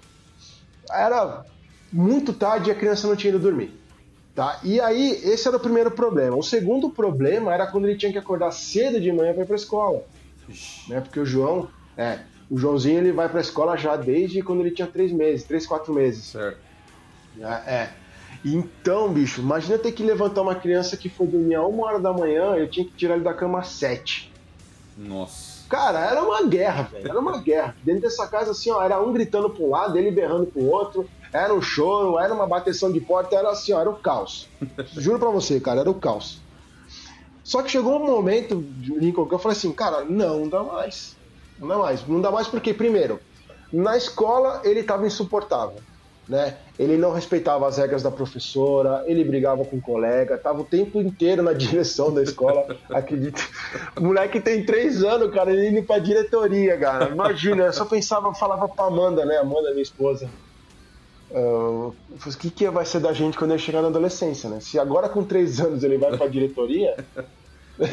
era 0.91 1.45
muito 1.93 2.33
tarde 2.33 2.71
e 2.71 2.73
a 2.73 2.77
criança 2.77 3.07
não 3.07 3.17
tinha 3.17 3.31
ido 3.31 3.39
dormir. 3.39 3.84
Tá? 4.35 4.59
E 4.65 4.81
aí, 4.81 5.13
esse 5.25 5.47
era 5.47 5.57
o 5.57 5.61
primeiro 5.61 5.93
problema. 5.93 6.37
O 6.37 6.43
segundo 6.43 6.91
problema 6.91 7.55
era 7.55 7.67
quando 7.69 7.87
ele 7.87 7.97
tinha 7.97 8.11
que 8.11 8.19
acordar 8.19 8.51
cedo 8.51 9.01
de 9.01 9.13
manhã 9.13 9.33
para 9.33 9.43
ir 9.43 9.47
para 9.47 9.55
a 9.55 9.57
escola. 9.57 10.03
Né? 10.89 11.01
Porque 11.01 11.21
o 11.21 11.25
João, 11.27 11.69
é, 11.97 12.19
o 12.51 12.59
Joãozinho 12.59 12.99
ele 12.99 13.13
vai 13.13 13.29
para 13.29 13.39
a 13.39 13.43
escola 13.43 13.77
já 13.77 13.97
desde 13.97 14.43
quando 14.43 14.61
ele 14.61 14.73
tinha 14.73 14.89
três 14.89 15.13
meses, 15.13 15.45
três, 15.45 15.67
quatro 15.67 15.95
meses. 15.95 16.25
Certo. 16.25 16.59
É, 17.41 17.75
é. 17.75 17.91
Então, 18.45 19.13
bicho, 19.13 19.41
imagina 19.41 19.79
ter 19.79 19.93
que 19.93 20.03
levantar 20.03 20.43
uma 20.43 20.55
criança 20.55 20.97
que 20.97 21.09
foi 21.09 21.27
dormir 21.27 21.55
a 21.55 21.67
uma 21.67 21.87
hora 21.87 22.01
da 22.01 22.13
manhã, 22.13 22.57
eu 22.57 22.69
tinha 22.69 22.85
que 22.85 22.93
tirar 22.93 23.15
ele 23.15 23.25
da 23.25 23.33
cama 23.33 23.61
às 23.61 23.69
sete. 23.69 24.33
Nossa. 24.99 25.65
Cara, 25.69 26.01
era 26.01 26.23
uma 26.23 26.43
guerra, 26.45 26.83
velho. 26.83 27.09
Era 27.09 27.19
uma 27.19 27.39
guerra. 27.41 27.75
Dentro 27.83 28.03
dessa 28.03 28.27
casa, 28.27 28.51
assim, 28.51 28.71
ó, 28.71 28.83
era 28.83 29.01
um 29.01 29.13
gritando 29.13 29.49
para 29.49 29.65
um 29.65 29.71
lado, 29.71 29.97
ele 29.97 30.11
berrando 30.11 30.47
pro 30.47 30.63
outro. 30.67 31.09
Era 31.35 31.53
um 31.53 31.61
choro, 31.61 32.17
era 32.17 32.33
uma 32.33 32.47
bateção 32.47 32.93
de 32.93 33.01
porta, 33.01 33.35
era 33.35 33.51
assim, 33.51 33.73
ó, 33.73 33.81
era 33.81 33.91
o 33.91 33.97
caos. 33.97 34.49
Juro 34.97 35.19
pra 35.19 35.31
você, 35.31 35.59
cara, 35.59 35.81
era 35.81 35.91
o 35.91 35.95
caos. 35.95 36.41
Só 37.43 37.61
que 37.61 37.73
chegou 37.73 38.01
um 38.01 38.07
momento, 38.07 38.65
Lincoln, 38.81 39.27
que 39.27 39.35
eu 39.35 39.39
falei 39.41 39.59
assim, 39.59 39.73
cara, 39.73 40.05
não 40.05 40.49
dá 40.49 40.63
mais. 40.63 41.17
Não 41.59 41.67
dá 41.67 41.77
mais. 41.77 42.07
Não 42.07 42.21
dá 42.21 42.31
mais 42.31 42.47
porque, 42.47 42.73
primeiro, 42.73 43.19
na 43.73 43.97
escola 43.97 44.63
ele 44.65 44.85
tava 44.85 45.09
insuportável. 45.09 45.83
Né? 46.29 46.57
Ele 46.79 46.97
não 46.97 47.13
respeitava 47.13 47.67
as 47.67 47.79
regras 47.79 48.03
da 48.03 48.13
professora, 48.13 49.03
ele 49.07 49.25
brigava 49.25 49.63
com 49.65 49.77
o 49.77 49.83
colega, 49.83 50.39
tava 50.39 50.63
o 50.63 50.65
tempo 50.65 51.01
inteiro 51.01 51.43
na 51.43 51.53
direção 51.53 52.15
da 52.15 52.23
escola. 52.23 52.79
Acredita? 52.89 53.43
O 53.99 54.05
moleque 54.05 54.41
tem 54.41 54.65
três 54.65 55.03
anos, 55.03 55.35
cara, 55.35 55.53
ele 55.53 55.69
indo 55.69 55.85
pra 55.85 55.99
diretoria, 55.99 56.79
cara. 56.79 57.11
Imagina, 57.11 57.65
eu 57.65 57.73
só 57.73 57.85
pensava, 57.85 58.33
falava 58.33 58.69
pra 58.69 58.87
Amanda, 58.87 59.27
né? 59.27 59.37
Amanda, 59.37 59.73
minha 59.73 59.83
esposa. 59.83 60.31
Uh, 61.35 61.93
o 62.13 62.37
que, 62.39 62.49
que 62.49 62.71
vai 62.71 62.87
ser 62.87 63.01
da 63.01 63.13
gente 63.13 63.37
quando 63.37 63.51
ele 63.51 63.59
chegar 63.59 63.83
na 63.83 63.89
adolescência, 63.89 64.49
né? 64.49 64.61
Se 64.61 64.79
agora 64.79 65.09
com 65.09 65.25
três 65.25 65.59
anos 65.59 65.83
ele 65.83 65.99
vai 65.99 66.17
pra 66.17 66.29
diretoria. 66.29 66.97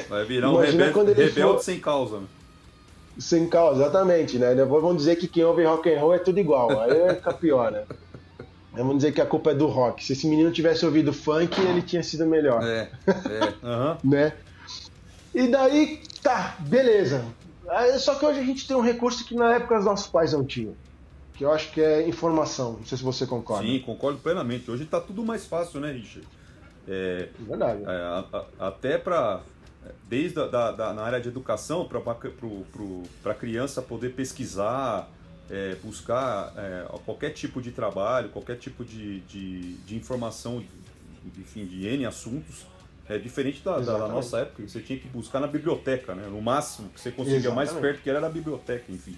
Vai 0.07 0.23
virar 0.25 0.51
um 0.51 0.57
rebelde, 0.57 0.93
quando 0.93 1.09
ele 1.09 1.23
rebelde 1.23 1.53
for... 1.53 1.63
sem 1.63 1.79
causa. 1.79 2.19
Né? 2.19 2.27
Sem 3.17 3.49
causa, 3.49 3.81
exatamente, 3.81 4.37
né? 4.37 4.53
Depois 4.53 4.79
vão 4.83 4.95
dizer 4.95 5.15
que 5.15 5.27
quem 5.27 5.43
ouve 5.43 5.63
rock 5.63 5.91
and 5.91 5.99
roll 5.99 6.13
é 6.13 6.19
tudo 6.19 6.39
igual. 6.39 6.79
Aí 6.79 7.15
fica 7.15 7.33
pior, 7.33 7.71
né? 7.71 7.83
Vamos 8.73 8.97
dizer 8.97 9.11
que 9.11 9.19
a 9.19 9.25
culpa 9.25 9.49
é 9.49 9.55
do 9.55 9.65
rock. 9.65 10.05
Se 10.05 10.13
esse 10.13 10.27
menino 10.27 10.51
tivesse 10.51 10.85
ouvido 10.85 11.11
funk, 11.11 11.59
ele 11.59 11.81
tinha 11.81 12.03
sido 12.03 12.27
melhor. 12.27 12.63
É, 12.63 12.91
é. 13.07 13.67
Uhum. 13.67 13.97
né? 14.11 14.33
E 15.33 15.47
daí, 15.47 16.03
tá, 16.21 16.57
beleza. 16.59 17.25
Só 17.97 18.13
que 18.13 18.23
hoje 18.23 18.39
a 18.39 18.43
gente 18.43 18.67
tem 18.67 18.77
um 18.77 18.81
recurso 18.81 19.25
que 19.25 19.33
na 19.33 19.55
época 19.55 19.79
os 19.79 19.85
nossos 19.85 20.05
pais 20.05 20.31
não 20.31 20.45
tinham 20.45 20.75
que 21.33 21.45
eu 21.45 21.51
acho 21.51 21.71
que 21.71 21.81
é 21.81 22.07
informação. 22.07 22.73
Não 22.73 22.85
sei 22.85 22.97
se 22.97 23.03
você 23.03 23.25
concorda. 23.25 23.65
Sim, 23.65 23.79
concordo 23.79 24.19
plenamente. 24.19 24.69
Hoje 24.69 24.83
está 24.83 24.99
tudo 24.99 25.23
mais 25.23 25.45
fácil, 25.45 25.79
né, 25.79 25.91
Richard? 25.91 26.27
É, 26.87 27.29
Verdade. 27.39 27.83
É, 27.83 27.87
a, 27.87 28.25
a, 28.59 28.67
até 28.67 28.97
para 28.97 29.41
desde 30.07 30.39
a, 30.39 30.47
da, 30.47 30.71
da, 30.71 30.93
na 30.93 31.01
área 31.01 31.19
de 31.19 31.27
educação 31.27 31.87
para 31.87 33.31
a 33.31 33.35
criança 33.35 33.81
poder 33.81 34.13
pesquisar, 34.13 35.09
é, 35.49 35.75
buscar 35.83 36.53
é, 36.55 36.85
qualquer 37.05 37.31
tipo 37.31 37.61
de 37.61 37.71
trabalho, 37.71 38.29
qualquer 38.29 38.57
tipo 38.57 38.85
de, 38.85 39.21
de, 39.21 39.73
de 39.77 39.95
informação, 39.95 40.63
enfim, 41.37 41.65
de 41.65 41.87
N 41.87 42.05
assuntos. 42.05 42.65
É 43.09 43.17
diferente 43.17 43.61
da, 43.61 43.79
da, 43.79 44.07
nossa 44.07 44.39
época, 44.39 44.65
você 44.65 44.79
tinha 44.79 44.97
que 44.97 45.07
buscar 45.09 45.41
na 45.41 45.47
biblioteca, 45.47 46.15
né? 46.15 46.27
No 46.27 46.41
máximo 46.41 46.87
que 46.89 47.01
você 47.01 47.11
conseguia 47.11 47.39
Exatamente. 47.39 47.71
mais 47.71 47.81
perto 47.81 48.01
que 48.01 48.09
era 48.09 48.25
a 48.25 48.29
biblioteca, 48.29 48.85
enfim. 48.89 49.17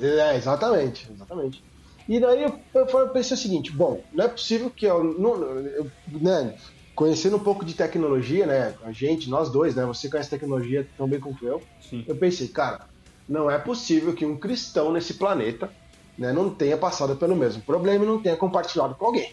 É, 0.00 0.36
exatamente, 0.36 1.10
exatamente. 1.10 1.62
E 2.08 2.18
daí 2.18 2.42
eu, 2.42 2.64
eu 2.74 3.12
pensei 3.12 3.36
o 3.36 3.40
seguinte, 3.40 3.70
bom, 3.76 4.06
não 4.12 4.24
é 4.24 4.28
possível 4.28 4.70
que 4.70 4.86
eu, 4.86 5.04
não, 5.04 5.42
eu 5.42 5.92
né, 6.06 6.56
conhecendo 6.94 7.36
um 7.36 7.44
pouco 7.44 7.64
de 7.64 7.74
tecnologia, 7.74 8.46
né, 8.46 8.76
a 8.82 8.92
gente, 8.92 9.28
nós 9.28 9.50
dois, 9.52 9.74
né, 9.74 9.84
você 9.84 10.08
conhece 10.08 10.30
tecnologia 10.30 10.88
tão 10.96 11.08
bem 11.08 11.20
quanto 11.20 11.46
eu, 11.46 11.60
Sim. 11.78 12.04
eu 12.08 12.18
pensei, 12.18 12.48
cara, 12.48 12.88
não 13.28 13.50
é 13.50 13.58
possível 13.58 14.14
que 14.14 14.24
um 14.24 14.40
cristão 14.40 14.90
nesse 14.90 15.14
planeta, 15.14 15.70
né, 16.16 16.32
não 16.32 16.54
tenha 16.54 16.78
passado 16.78 17.16
pelo 17.16 17.36
mesmo 17.36 17.62
problema 17.62 18.04
e 18.04 18.08
não 18.08 18.22
tenha 18.22 18.36
compartilhado 18.36 18.96
com 18.96 19.06
alguém. 19.06 19.30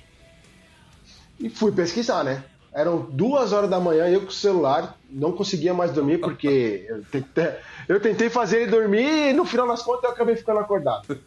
E 1.40 1.50
fui 1.50 1.72
pesquisar, 1.72 2.24
né, 2.24 2.44
eram 2.76 3.08
duas 3.10 3.54
horas 3.54 3.70
da 3.70 3.80
manhã, 3.80 4.06
eu 4.10 4.20
com 4.20 4.28
o 4.28 4.34
celular, 4.34 4.98
não 5.10 5.32
conseguia 5.32 5.74
mais 5.74 5.94
dormir 5.94 6.18
porque 6.18 6.86
eu 6.90 7.04
tentei, 7.06 7.54
eu 7.88 8.00
tentei 8.02 8.30
fazer 8.30 8.64
ele 8.64 8.72
dormir 8.72 9.30
e 9.30 9.34
no 9.34 9.46
final 9.46 9.66
das 9.66 9.82
contas 9.82 10.04
eu 10.04 10.10
acabei 10.10 10.36
ficando 10.36 10.60
acordado. 10.60 11.18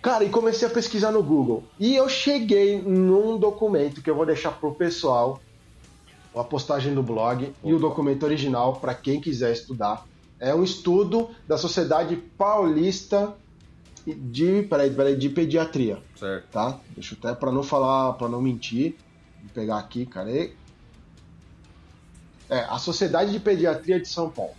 Cara, 0.00 0.24
e 0.24 0.30
comecei 0.30 0.66
a 0.66 0.70
pesquisar 0.70 1.12
no 1.12 1.22
Google. 1.22 1.64
E 1.78 1.94
eu 1.94 2.08
cheguei 2.08 2.80
num 2.80 3.36
documento 3.36 4.00
que 4.00 4.08
eu 4.08 4.14
vou 4.14 4.24
deixar 4.24 4.52
pro 4.52 4.74
pessoal, 4.74 5.40
a 6.34 6.42
postagem 6.42 6.94
do 6.94 7.02
blog 7.02 7.52
e 7.62 7.72
o 7.72 7.78
documento 7.78 8.24
original 8.24 8.76
para 8.76 8.94
quem 8.94 9.20
quiser 9.20 9.52
estudar. 9.52 10.06
É 10.40 10.54
um 10.54 10.64
estudo 10.64 11.30
da 11.46 11.58
Sociedade 11.58 12.16
Paulista 12.16 13.34
de, 14.06 14.62
peraí, 14.62 14.90
peraí, 14.90 15.16
de 15.16 15.28
Pediatria. 15.28 15.98
Certo. 16.16 16.46
Tá? 16.50 16.80
Deixa 16.90 17.14
eu 17.14 17.18
até 17.30 17.38
para 17.38 17.52
não 17.52 17.62
falar, 17.62 18.14
para 18.14 18.28
não 18.28 18.42
mentir. 18.42 18.96
Vou 19.44 19.52
pegar 19.54 19.78
aqui, 19.78 20.06
cara. 20.06 20.30
É, 20.30 20.50
a 22.48 22.78
Sociedade 22.78 23.30
de 23.30 23.38
Pediatria 23.38 24.00
de 24.00 24.08
São 24.08 24.30
Paulo. 24.30 24.54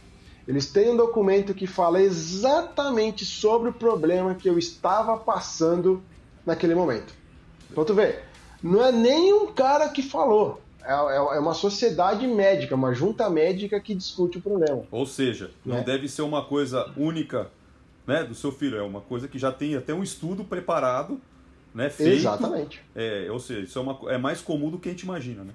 Eles 0.48 0.72
têm 0.72 0.92
um 0.92 0.98
documento 0.98 1.56
que 1.56 1.66
fala 1.66 2.00
exatamente 2.00 3.26
sobre 3.26 3.70
o 3.70 3.74
problema 3.74 4.36
que 4.36 4.48
eu 4.48 4.60
estava 4.60 5.18
passando 5.18 6.04
naquele 6.46 6.76
momento. 6.76 7.14
Então 7.72 7.84
tu 7.84 7.96
vê, 7.96 8.20
não 8.62 8.84
é 8.84 8.92
nem 8.92 9.34
um 9.34 9.48
cara 9.48 9.90
que 9.90 10.04
falou. 10.04 10.62
É, 10.84 10.94
é, 10.94 11.16
é 11.16 11.40
uma 11.40 11.56
sociedade 11.56 12.28
médica, 12.28 12.76
uma 12.76 12.94
junta 12.94 13.28
médica 13.28 13.80
que 13.80 13.96
discute 13.96 14.38
o 14.38 14.42
problema. 14.42 14.84
Ou 14.92 15.06
seja, 15.08 15.50
não 15.66 15.78
né? 15.78 15.84
deve 15.84 16.08
ser 16.08 16.22
uma 16.22 16.46
coisa 16.46 16.94
única 16.96 17.50
né, 18.06 18.24
do 18.24 18.36
seu 18.36 18.52
filho, 18.52 18.78
é 18.78 18.84
uma 18.84 19.02
coisa 19.02 19.28
que 19.28 19.40
já 19.40 19.52
tem 19.52 19.76
até 19.76 19.96
um 19.96 20.04
estudo 20.04 20.44
preparado, 20.44 21.20
né, 21.76 21.90
feito. 21.90 22.16
Exatamente. 22.16 22.82
É, 22.96 23.28
ou 23.30 23.40
seja, 23.40 23.60
isso 23.60 23.78
é, 23.78 23.82
uma, 23.82 24.00
é 24.08 24.18
mais 24.18 24.42
comum 24.42 24.72
do 24.72 24.80
que 24.80 24.88
a 24.88 24.92
gente 24.92 25.04
imagina, 25.04 25.44
né? 25.44 25.54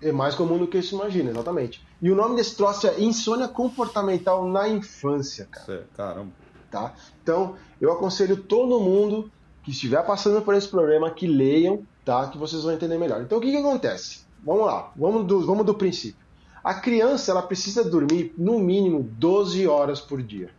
É 0.00 0.10
mais 0.10 0.34
comum 0.34 0.58
do 0.58 0.66
que 0.66 0.82
se 0.82 0.94
imagina, 0.94 1.30
exatamente. 1.30 1.86
E 2.00 2.10
o 2.10 2.16
nome 2.16 2.36
desse 2.36 2.56
troço 2.56 2.86
é 2.86 3.00
insônia 3.00 3.46
comportamental 3.46 4.48
na 4.48 4.68
infância, 4.68 5.46
cara. 5.50 5.66
Certo, 5.66 5.88
caramba. 5.94 6.32
Tá? 6.70 6.94
Então, 7.22 7.56
eu 7.80 7.92
aconselho 7.92 8.36
todo 8.36 8.80
mundo 8.80 9.30
que 9.62 9.70
estiver 9.70 10.04
passando 10.04 10.42
por 10.42 10.54
esse 10.54 10.68
problema 10.68 11.10
que 11.10 11.26
leiam, 11.26 11.86
tá? 12.04 12.26
Que 12.28 12.36
vocês 12.36 12.62
vão 12.64 12.72
entender 12.72 12.98
melhor. 12.98 13.22
Então, 13.22 13.38
o 13.38 13.40
que, 13.40 13.50
que 13.50 13.56
acontece? 13.56 14.24
Vamos 14.44 14.66
lá, 14.66 14.92
vamos 14.96 15.26
do, 15.26 15.46
vamos 15.46 15.64
do 15.64 15.74
princípio. 15.74 16.24
A 16.62 16.74
criança 16.74 17.30
ela 17.30 17.42
precisa 17.42 17.84
dormir 17.84 18.34
no 18.36 18.58
mínimo 18.58 19.02
12 19.02 19.66
horas 19.66 20.00
por 20.00 20.22
dia. 20.22 20.50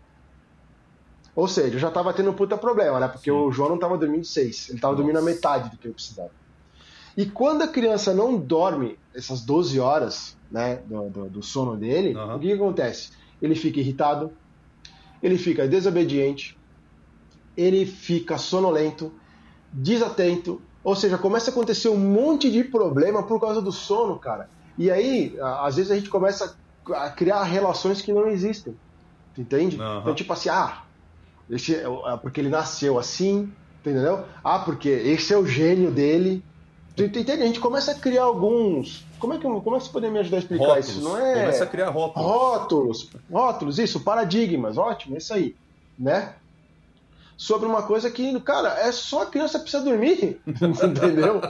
Ou 1.36 1.48
seja, 1.48 1.76
eu 1.76 1.80
já 1.80 1.90
estava 1.90 2.14
tendo 2.14 2.32
um 2.32 2.34
puta 2.34 2.58
problema, 2.58 3.00
né? 3.00 3.08
Porque 3.08 3.30
Sim. 3.30 3.38
o 3.38 3.52
João 3.52 3.70
não 3.70 3.76
estava 3.76 3.98
dormindo 3.98 4.24
6, 4.24 4.70
ele 4.70 4.78
estava 4.78 4.96
dormindo 4.96 5.20
a 5.20 5.22
metade 5.22 5.70
do 5.70 5.78
que 5.78 5.88
eu 5.88 5.94
precisava. 5.94 6.32
E 7.18 7.26
quando 7.26 7.62
a 7.62 7.68
criança 7.68 8.14
não 8.14 8.38
dorme 8.38 8.98
essas 9.14 9.42
12 9.42 9.80
horas 9.80 10.38
né, 10.50 10.82
do, 10.86 11.10
do, 11.10 11.30
do 11.30 11.44
sono 11.44 11.76
dele, 11.76 12.16
uhum. 12.16 12.36
o 12.36 12.40
que, 12.40 12.48
que 12.48 12.54
acontece? 12.54 13.12
Ele 13.42 13.56
fica 13.56 13.80
irritado, 13.80 14.32
ele 15.22 15.38
fica 15.38 15.68
desobediente, 15.68 16.58
ele 17.56 17.86
fica 17.86 18.38
sonolento, 18.38 19.12
desatento, 19.72 20.62
ou 20.84 20.96
seja, 20.96 21.18
começa 21.18 21.50
a 21.50 21.54
acontecer 21.54 21.90
um 21.90 21.98
monte 21.98 22.52
de 22.52 22.64
problema 22.64 23.24
por 23.24 23.40
causa 23.40 23.62
do 23.62 23.72
sono, 23.72 24.20
cara. 24.20 24.50
E 24.78 24.92
aí, 24.92 25.38
às 25.42 25.78
vezes 25.78 25.92
a 25.92 25.96
gente 25.96 26.10
começa 26.10 26.56
a 26.94 27.10
criar 27.10 27.44
relações 27.44 28.02
que 28.02 28.14
não 28.14 28.28
existem. 28.28 28.76
Entende? 29.38 29.80
Uhum. 29.80 30.00
Então, 30.00 30.16
tipo 30.16 30.32
assim, 30.32 30.50
ah, 30.50 30.85
esse, 31.50 31.76
é 31.76 31.84
é 31.84 32.18
porque 32.18 32.42
ele 32.42 32.50
nasceu 32.50 32.98
assim, 32.98 33.52
entendeu? 33.82 34.26
Ah, 34.44 34.60
porque 34.60 34.90
esse 34.90 35.34
é 35.34 35.38
o 35.38 35.46
gênio 35.46 35.92
dele. 35.92 36.44
Tu 36.96 37.04
entende? 37.04 37.32
A 37.32 37.46
gente 37.46 37.60
começa 37.60 37.92
a 37.92 37.96
criar 37.96 38.24
alguns. 38.24 39.06
Como 39.20 39.34
é 39.34 39.38
que, 39.38 39.44
como 39.44 39.76
é 39.76 39.80
que 39.80 39.86
você 39.86 39.92
poderia 39.92 40.14
me 40.14 40.20
ajudar 40.20 40.38
a 40.38 40.40
explicar 40.40 40.66
rótulos. 40.66 40.90
isso? 40.90 41.02
Não 41.02 41.18
é. 41.18 41.34
Começa 41.34 41.64
a 41.64 41.68
criar 41.68 41.90
rótulos. 41.90 42.30
Rótulos. 42.30 43.10
Rótulos, 43.32 43.80
isso, 43.80 44.00
paradigmas, 44.00 44.78
ótimo, 44.78 45.18
isso 45.18 45.34
aí. 45.34 45.56
Né? 45.98 46.34
sobre 47.38 47.68
uma 47.68 47.84
coisa 47.84 48.10
que, 48.10 48.40
cara, 48.42 48.80
é 48.80 48.92
só 48.92 49.24
a 49.24 49.26
criança 49.26 49.60
precisa 49.60 49.84
dormir, 49.84 50.40
entendeu? 50.48 51.42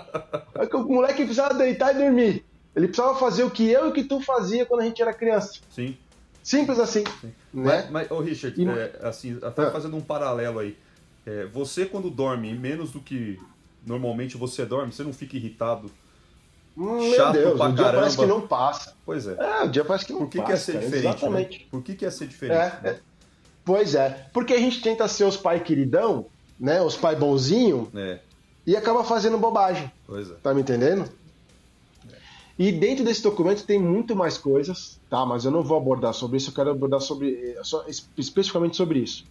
É 0.55 0.65
que 0.65 0.75
o 0.75 0.83
moleque 0.83 1.23
precisava 1.23 1.53
deitar 1.53 1.95
e 1.95 2.03
dormir. 2.03 2.45
Ele 2.75 2.87
precisava 2.87 3.17
fazer 3.17 3.43
o 3.43 3.51
que 3.51 3.69
eu 3.69 3.85
e 3.85 3.89
o 3.89 3.93
que 3.93 4.03
tu 4.03 4.19
fazia 4.19 4.65
quando 4.65 4.81
a 4.81 4.85
gente 4.85 5.01
era 5.01 5.13
criança. 5.13 5.59
Sim. 5.69 5.97
Simples 6.45 6.77
assim. 6.77 7.03
Sim. 7.21 7.33
Né? 7.51 7.87
Mas, 7.87 7.89
mas 7.89 8.11
oh, 8.11 8.19
Richard, 8.19 8.61
e... 8.61 8.69
é, 8.69 8.99
assim, 9.01 9.39
até 9.41 9.63
ah. 9.63 9.71
fazendo 9.71 9.97
um 9.97 10.01
paralelo 10.01 10.59
aí. 10.59 10.77
É, 11.25 11.47
você, 11.47 11.87
quando 11.87 12.07
dorme 12.07 12.53
menos 12.53 12.91
do 12.91 12.99
que 12.99 13.39
normalmente 13.83 14.37
você 14.37 14.63
dorme, 14.63 14.93
você 14.93 15.01
não 15.01 15.11
fica 15.11 15.35
irritado? 15.35 15.89
Hum, 16.77 17.11
Chato 17.15 17.33
Meu 17.33 17.43
Deus, 17.45 17.57
pra 17.57 17.65
o 17.65 17.73
dia 17.73 17.83
caramba. 17.83 17.99
parece 18.01 18.17
que 18.17 18.25
não 18.27 18.41
passa. 18.47 18.95
Pois 19.03 19.25
é. 19.25 19.35
É, 19.39 19.63
o 19.63 19.69
dia 19.69 19.83
parece 19.83 20.05
que 20.05 20.13
não 20.13 20.19
Por 20.19 20.29
que 20.29 20.37
passa. 20.37 20.49
Por 20.49 20.53
que 20.53 20.53
ia 20.53 20.57
ser 20.59 20.73
cara, 20.73 20.85
diferente? 20.85 21.07
Exatamente. 21.07 21.59
Né? 21.59 21.65
Por 21.71 21.81
que, 21.81 21.95
que 21.95 22.05
ia 22.05 22.11
ser 22.11 22.27
diferente? 22.27 22.57
É, 22.59 22.79
né? 22.83 22.89
é. 22.91 22.99
Pois 23.63 23.95
é, 23.95 24.27
porque 24.31 24.53
a 24.53 24.59
gente 24.59 24.83
tenta 24.83 25.07
ser 25.07 25.23
os 25.23 25.35
pai 25.35 25.59
queridão, 25.61 26.27
né? 26.59 26.79
Os 26.79 26.95
pai 26.95 27.15
bonzinho, 27.15 27.89
é. 27.95 28.19
e 28.67 28.77
acaba 28.77 29.03
fazendo 29.03 29.39
bobagem. 29.39 29.91
Pois 30.05 30.29
é. 30.29 30.35
Tá 30.35 30.53
me 30.53 30.61
entendendo? 30.61 31.09
E 32.57 32.71
dentro 32.71 33.03
desse 33.03 33.21
documento 33.21 33.65
tem 33.65 33.77
muito 33.77 34.15
mais 34.15 34.37
coisas, 34.37 34.99
tá? 35.09 35.25
Mas 35.25 35.43
eu 35.43 35.51
não 35.51 35.61
vou 35.61 35.77
abordar 35.77 36.13
sobre 36.13 36.37
isso, 36.37 36.49
eu 36.49 36.53
quero 36.53 36.71
abordar 36.71 37.01
sobre, 37.01 37.57
só, 37.63 37.85
especificamente 38.17 38.77
sobre 38.77 38.99
isso. 38.99 39.25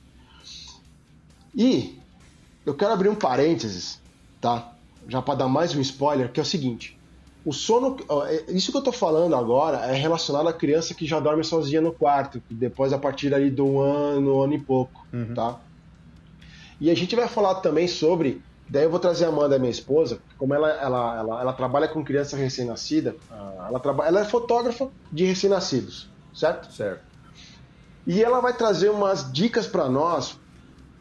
E 1.55 1.99
eu 2.67 2.75
quero 2.75 2.93
abrir 2.93 3.09
um 3.09 3.15
parênteses, 3.15 4.01
tá? 4.41 4.73
Já 5.09 5.23
para 5.23 5.37
dar 5.37 5.49
mais 5.49 5.75
um 5.75 5.81
spoiler, 5.81 6.31
que 6.31 6.39
é 6.39 6.43
o 6.43 6.47
seguinte: 6.47 6.99
o 7.45 7.53
sono, 7.53 7.97
é, 8.27 8.53
isso 8.53 8.73
que 8.73 8.79
eu 8.79 8.83
tô 8.83 8.93
falando 8.93 9.37
agora 9.37 9.79
é 9.87 9.95
relacionado 9.95 10.49
à 10.49 10.53
criança 10.53 10.95
que 10.95 11.07
já 11.07 11.21
dorme 11.21 11.45
sozinha 11.45 11.81
no 11.81 11.93
quarto, 11.93 12.43
depois 12.51 12.93
a 12.93 12.99
partir 12.99 13.35
ali 13.35 13.51
do 13.51 13.81
ano, 13.81 14.43
ano 14.43 14.55
e 14.55 14.59
pouco, 14.59 15.07
uhum. 15.13 15.35
tá? 15.35 15.61
E 16.81 16.91
a 16.91 16.95
gente 16.95 17.15
vai 17.15 17.29
falar 17.29 17.57
também 17.57 17.87
sobre, 17.87 18.43
daí 18.69 18.85
eu 18.85 18.91
vou 18.91 19.01
trazer 19.01 19.27
a 19.27 19.29
Amanda, 19.29 19.59
minha 19.59 19.71
esposa, 19.71 20.19
como 20.39 20.55
ela, 20.55 20.71
ela, 20.71 21.19
ela, 21.19 21.41
ela 21.41 21.53
trabalha 21.53 21.89
com 21.89 22.05
criança 22.05 22.37
recém-nascida, 22.37 23.17
ela, 23.31 24.07
ela 24.07 24.21
é 24.21 24.25
fotógrafa 24.25 24.89
de 25.13 25.25
recém-nascidos, 25.25 26.09
certo? 26.33 26.73
Certo. 26.73 27.03
E 28.07 28.23
ela 28.23 28.41
vai 28.41 28.53
trazer 28.53 28.91
umas 28.91 29.33
dicas 29.33 29.67
para 29.67 29.89
nós 29.89 30.39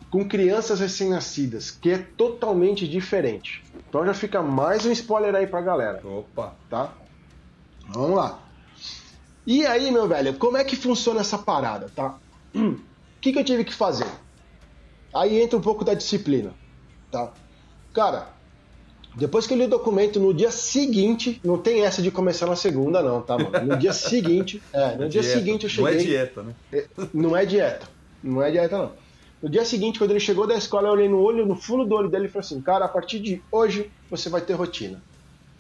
com 0.10 0.28
crianças 0.28 0.80
recém-nascidas, 0.80 1.72
que 1.72 1.90
é 1.90 1.98
totalmente 1.98 2.88
diferente. 2.88 3.64
Então 3.90 4.06
já 4.06 4.14
fica 4.14 4.42
mais 4.42 4.86
um 4.86 4.92
spoiler 4.92 5.34
aí 5.34 5.48
pra 5.48 5.60
galera. 5.60 6.02
Opa! 6.08 6.54
Tá? 6.70 6.94
Vamos 7.90 8.16
lá. 8.16 8.40
E 9.46 9.66
aí, 9.66 9.92
meu 9.92 10.08
velho, 10.08 10.36
como 10.36 10.56
é 10.56 10.64
que 10.64 10.76
funciona 10.76 11.22
essa 11.22 11.38
parada, 11.38 11.92
tá? 11.96 12.18
O 13.16 13.24
que, 13.24 13.32
que 13.32 13.40
eu 13.40 13.46
tive 13.46 13.64
que 13.64 13.74
fazer? 13.74 14.06
Aí 15.16 15.42
entra 15.42 15.58
um 15.58 15.62
pouco 15.62 15.86
da 15.86 15.94
disciplina, 15.94 16.54
tá? 17.10 17.32
Cara, 17.94 18.30
depois 19.16 19.46
que 19.46 19.54
eu 19.54 19.58
li 19.58 19.66
o 19.66 19.70
documento, 19.70 20.20
no 20.20 20.34
dia 20.34 20.50
seguinte, 20.50 21.40
não 21.44 21.58
tem 21.58 21.86
essa 21.86 22.02
de 22.02 22.10
começar 22.10 22.48
na 22.48 22.56
segunda, 22.56 23.02
não, 23.02 23.22
tá, 23.22 23.38
mano? 23.38 23.74
No 23.74 23.78
dia 23.78 23.94
seguinte, 23.94 24.62
é, 24.74 24.96
no 24.96 25.06
é 25.06 25.08
dia 25.08 25.22
dieta. 25.22 25.38
seguinte 25.38 25.64
eu 25.66 25.70
cheguei. 25.70 25.94
Não 25.94 26.00
é 26.00 26.04
dieta, 26.04 26.44
né? 26.44 26.56
É, 26.72 26.88
não 27.14 27.38
é 27.38 27.46
dieta. 27.46 27.88
Não 28.24 28.42
é 28.42 28.52
dieta, 28.52 28.78
não. 28.78 28.92
No 29.42 29.50
dia 29.50 29.66
seguinte, 29.66 30.00
quando 30.00 30.12
ele 30.12 30.20
chegou 30.20 30.48
da 30.48 30.56
escola, 30.56 30.88
eu 30.88 30.94
olhei 30.94 31.10
no 31.10 31.20
olho, 31.20 31.46
no 31.46 31.56
fundo 31.56 31.86
do 31.86 31.94
olho 31.94 32.10
dele 32.10 32.26
e 32.26 32.30
falei 32.30 32.46
assim: 32.46 32.62
Cara, 32.62 32.86
a 32.86 32.88
partir 32.88 33.20
de 33.20 33.42
hoje 33.52 33.92
você 34.10 34.30
vai 34.30 34.42
ter 34.42 34.54
rotina. 34.54 35.04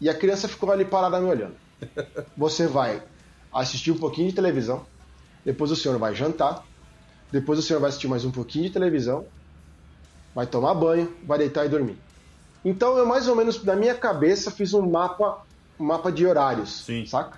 E 0.01 0.09
a 0.09 0.13
criança 0.13 0.47
ficou 0.47 0.71
ali 0.71 0.85
parada 0.85 1.19
me 1.19 1.29
olhando. 1.29 1.55
Você 2.35 2.65
vai 2.65 3.03
assistir 3.53 3.91
um 3.91 3.97
pouquinho 3.97 4.29
de 4.29 4.35
televisão, 4.35 4.85
depois 5.45 5.69
o 5.69 5.75
senhor 5.75 5.97
vai 5.99 6.15
jantar, 6.15 6.65
depois 7.31 7.59
o 7.59 7.61
senhor 7.61 7.79
vai 7.79 7.89
assistir 7.89 8.07
mais 8.07 8.25
um 8.25 8.31
pouquinho 8.31 8.65
de 8.65 8.71
televisão, 8.71 9.25
vai 10.33 10.47
tomar 10.47 10.73
banho, 10.73 11.13
vai 11.25 11.37
deitar 11.37 11.65
e 11.65 11.69
dormir. 11.69 11.97
Então 12.63 12.97
eu 12.97 13.05
mais 13.05 13.27
ou 13.27 13.35
menos 13.35 13.63
na 13.63 13.75
minha 13.75 13.95
cabeça 13.95 14.51
fiz 14.51 14.73
um 14.73 14.89
mapa, 14.89 15.41
um 15.79 15.85
mapa 15.85 16.11
de 16.11 16.25
horários, 16.25 16.83
Sim. 16.85 17.05
saca? 17.05 17.37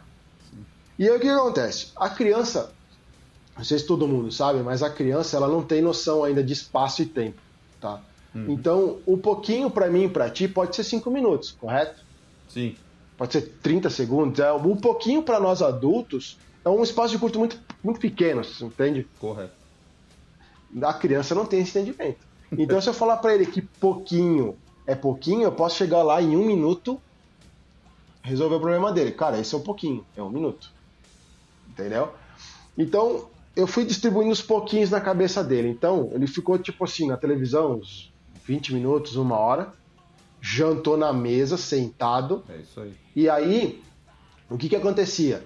Sim. 0.49 0.65
E 0.99 1.09
aí 1.09 1.15
o 1.15 1.19
que 1.19 1.27
acontece? 1.27 1.91
A 1.95 2.09
criança 2.09 2.71
não 3.57 3.63
sei 3.63 3.79
se 3.79 3.85
todo 3.85 4.07
mundo 4.07 4.31
sabe, 4.31 4.59
mas 4.59 4.83
a 4.83 4.89
criança 4.89 5.37
ela 5.37 5.47
não 5.47 5.63
tem 5.63 5.81
noção 5.81 6.23
ainda 6.23 6.43
de 6.43 6.51
espaço 6.51 7.01
e 7.01 7.05
tempo, 7.05 7.39
tá? 7.79 8.01
Uhum. 8.33 8.51
Então, 8.51 8.99
um 9.07 9.17
pouquinho 9.17 9.69
para 9.69 9.89
mim 9.89 10.03
e 10.03 10.09
para 10.09 10.29
ti 10.29 10.47
pode 10.47 10.75
ser 10.75 10.83
cinco 10.83 11.09
minutos, 11.09 11.51
correto? 11.51 12.03
Sim. 12.49 12.75
Pode 13.17 13.31
ser 13.31 13.41
30 13.63 13.89
segundos. 13.89 14.39
É, 14.39 14.51
um 14.51 14.75
pouquinho 14.75 15.23
para 15.23 15.39
nós 15.39 15.61
adultos 15.61 16.37
é 16.65 16.69
um 16.69 16.83
espaço 16.83 17.13
de 17.13 17.19
curto 17.19 17.39
muito, 17.39 17.57
muito 17.81 17.99
pequeno, 17.99 18.43
você 18.43 18.65
entende? 18.65 19.07
Correto. 19.19 19.53
A 20.81 20.93
criança 20.93 21.33
não 21.33 21.45
tem 21.45 21.61
esse 21.61 21.77
entendimento. 21.77 22.19
Então, 22.51 22.81
se 22.81 22.89
eu 22.89 22.93
falar 22.93 23.17
para 23.17 23.33
ele 23.33 23.45
que 23.45 23.61
pouquinho 23.61 24.57
é 24.87 24.95
pouquinho, 24.95 25.43
eu 25.43 25.51
posso 25.51 25.77
chegar 25.77 26.03
lá 26.03 26.21
em 26.21 26.35
um 26.35 26.45
minuto 26.45 27.01
resolver 28.25 28.55
o 28.55 28.59
problema 28.59 28.91
dele. 28.91 29.11
Cara, 29.11 29.39
esse 29.39 29.53
é 29.53 29.57
um 29.57 29.61
pouquinho, 29.61 30.05
é 30.15 30.21
um 30.21 30.29
minuto. 30.29 30.71
Entendeu? 31.69 32.11
Então, 32.77 33.27
eu 33.55 33.67
fui 33.67 33.85
distribuindo 33.85 34.31
os 34.31 34.41
pouquinhos 34.41 34.89
na 34.89 34.99
cabeça 34.99 35.43
dele. 35.43 35.69
Então, 35.69 36.09
ele 36.13 36.27
ficou 36.27 36.57
tipo 36.57 36.83
assim 36.83 37.07
na 37.07 37.17
televisão, 37.17 37.75
uns 37.75 38.11
20 38.45 38.73
minutos, 38.73 39.15
uma 39.15 39.37
hora, 39.37 39.71
jantou 40.41 40.97
na 40.97 41.13
mesa, 41.13 41.57
sentado. 41.57 42.43
É 42.49 42.57
isso 42.57 42.79
aí. 42.79 42.93
E 43.15 43.29
aí, 43.29 43.83
o 44.49 44.57
que 44.57 44.69
que 44.69 44.75
acontecia? 44.75 45.43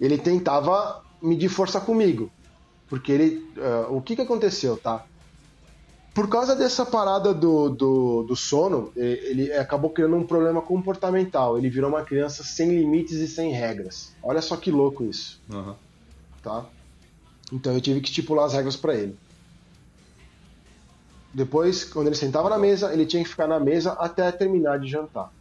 Ele 0.00 0.16
tentava 0.16 1.04
medir 1.20 1.48
força 1.48 1.80
comigo. 1.80 2.30
Porque 2.88 3.12
ele. 3.12 3.36
Uh, 3.56 3.96
o 3.96 4.02
que 4.02 4.16
que 4.16 4.22
aconteceu, 4.22 4.76
tá? 4.76 5.04
Por 6.12 6.28
causa 6.28 6.56
dessa 6.56 6.84
parada 6.84 7.32
do, 7.32 7.68
do, 7.70 8.22
do, 8.24 8.36
sono, 8.36 8.92
ele 8.96 9.52
acabou 9.52 9.90
criando 9.90 10.16
um 10.16 10.26
problema 10.26 10.60
comportamental. 10.60 11.56
Ele 11.56 11.70
virou 11.70 11.88
uma 11.88 12.02
criança 12.02 12.42
sem 12.42 12.68
limites 12.68 13.16
e 13.18 13.28
sem 13.28 13.52
regras. 13.52 14.12
Olha 14.22 14.42
só 14.42 14.56
que 14.56 14.72
louco 14.72 15.04
isso. 15.04 15.40
Uhum. 15.52 15.74
Tá? 16.42 16.66
Então 17.52 17.72
eu 17.72 17.80
tive 17.80 18.00
que 18.00 18.08
estipular 18.08 18.46
as 18.46 18.52
regras 18.52 18.76
para 18.76 18.94
ele. 18.94 19.16
Depois, 21.32 21.84
quando 21.84 22.08
ele 22.08 22.16
sentava 22.16 22.50
na 22.50 22.58
mesa, 22.58 22.92
ele 22.92 23.06
tinha 23.06 23.22
que 23.22 23.28
ficar 23.28 23.46
na 23.46 23.60
mesa 23.60 23.92
até 23.92 24.32
terminar 24.32 24.80
de 24.80 24.88
jantar. 24.88 25.32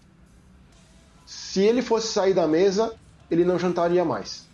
Se 1.25 1.61
ele 1.61 1.81
fosse 1.81 2.07
sair 2.13 2.33
da 2.33 2.47
mesa, 2.47 2.93
ele 3.29 3.43
não 3.43 3.57
jantaria 3.57 4.05
mais. 4.05 4.45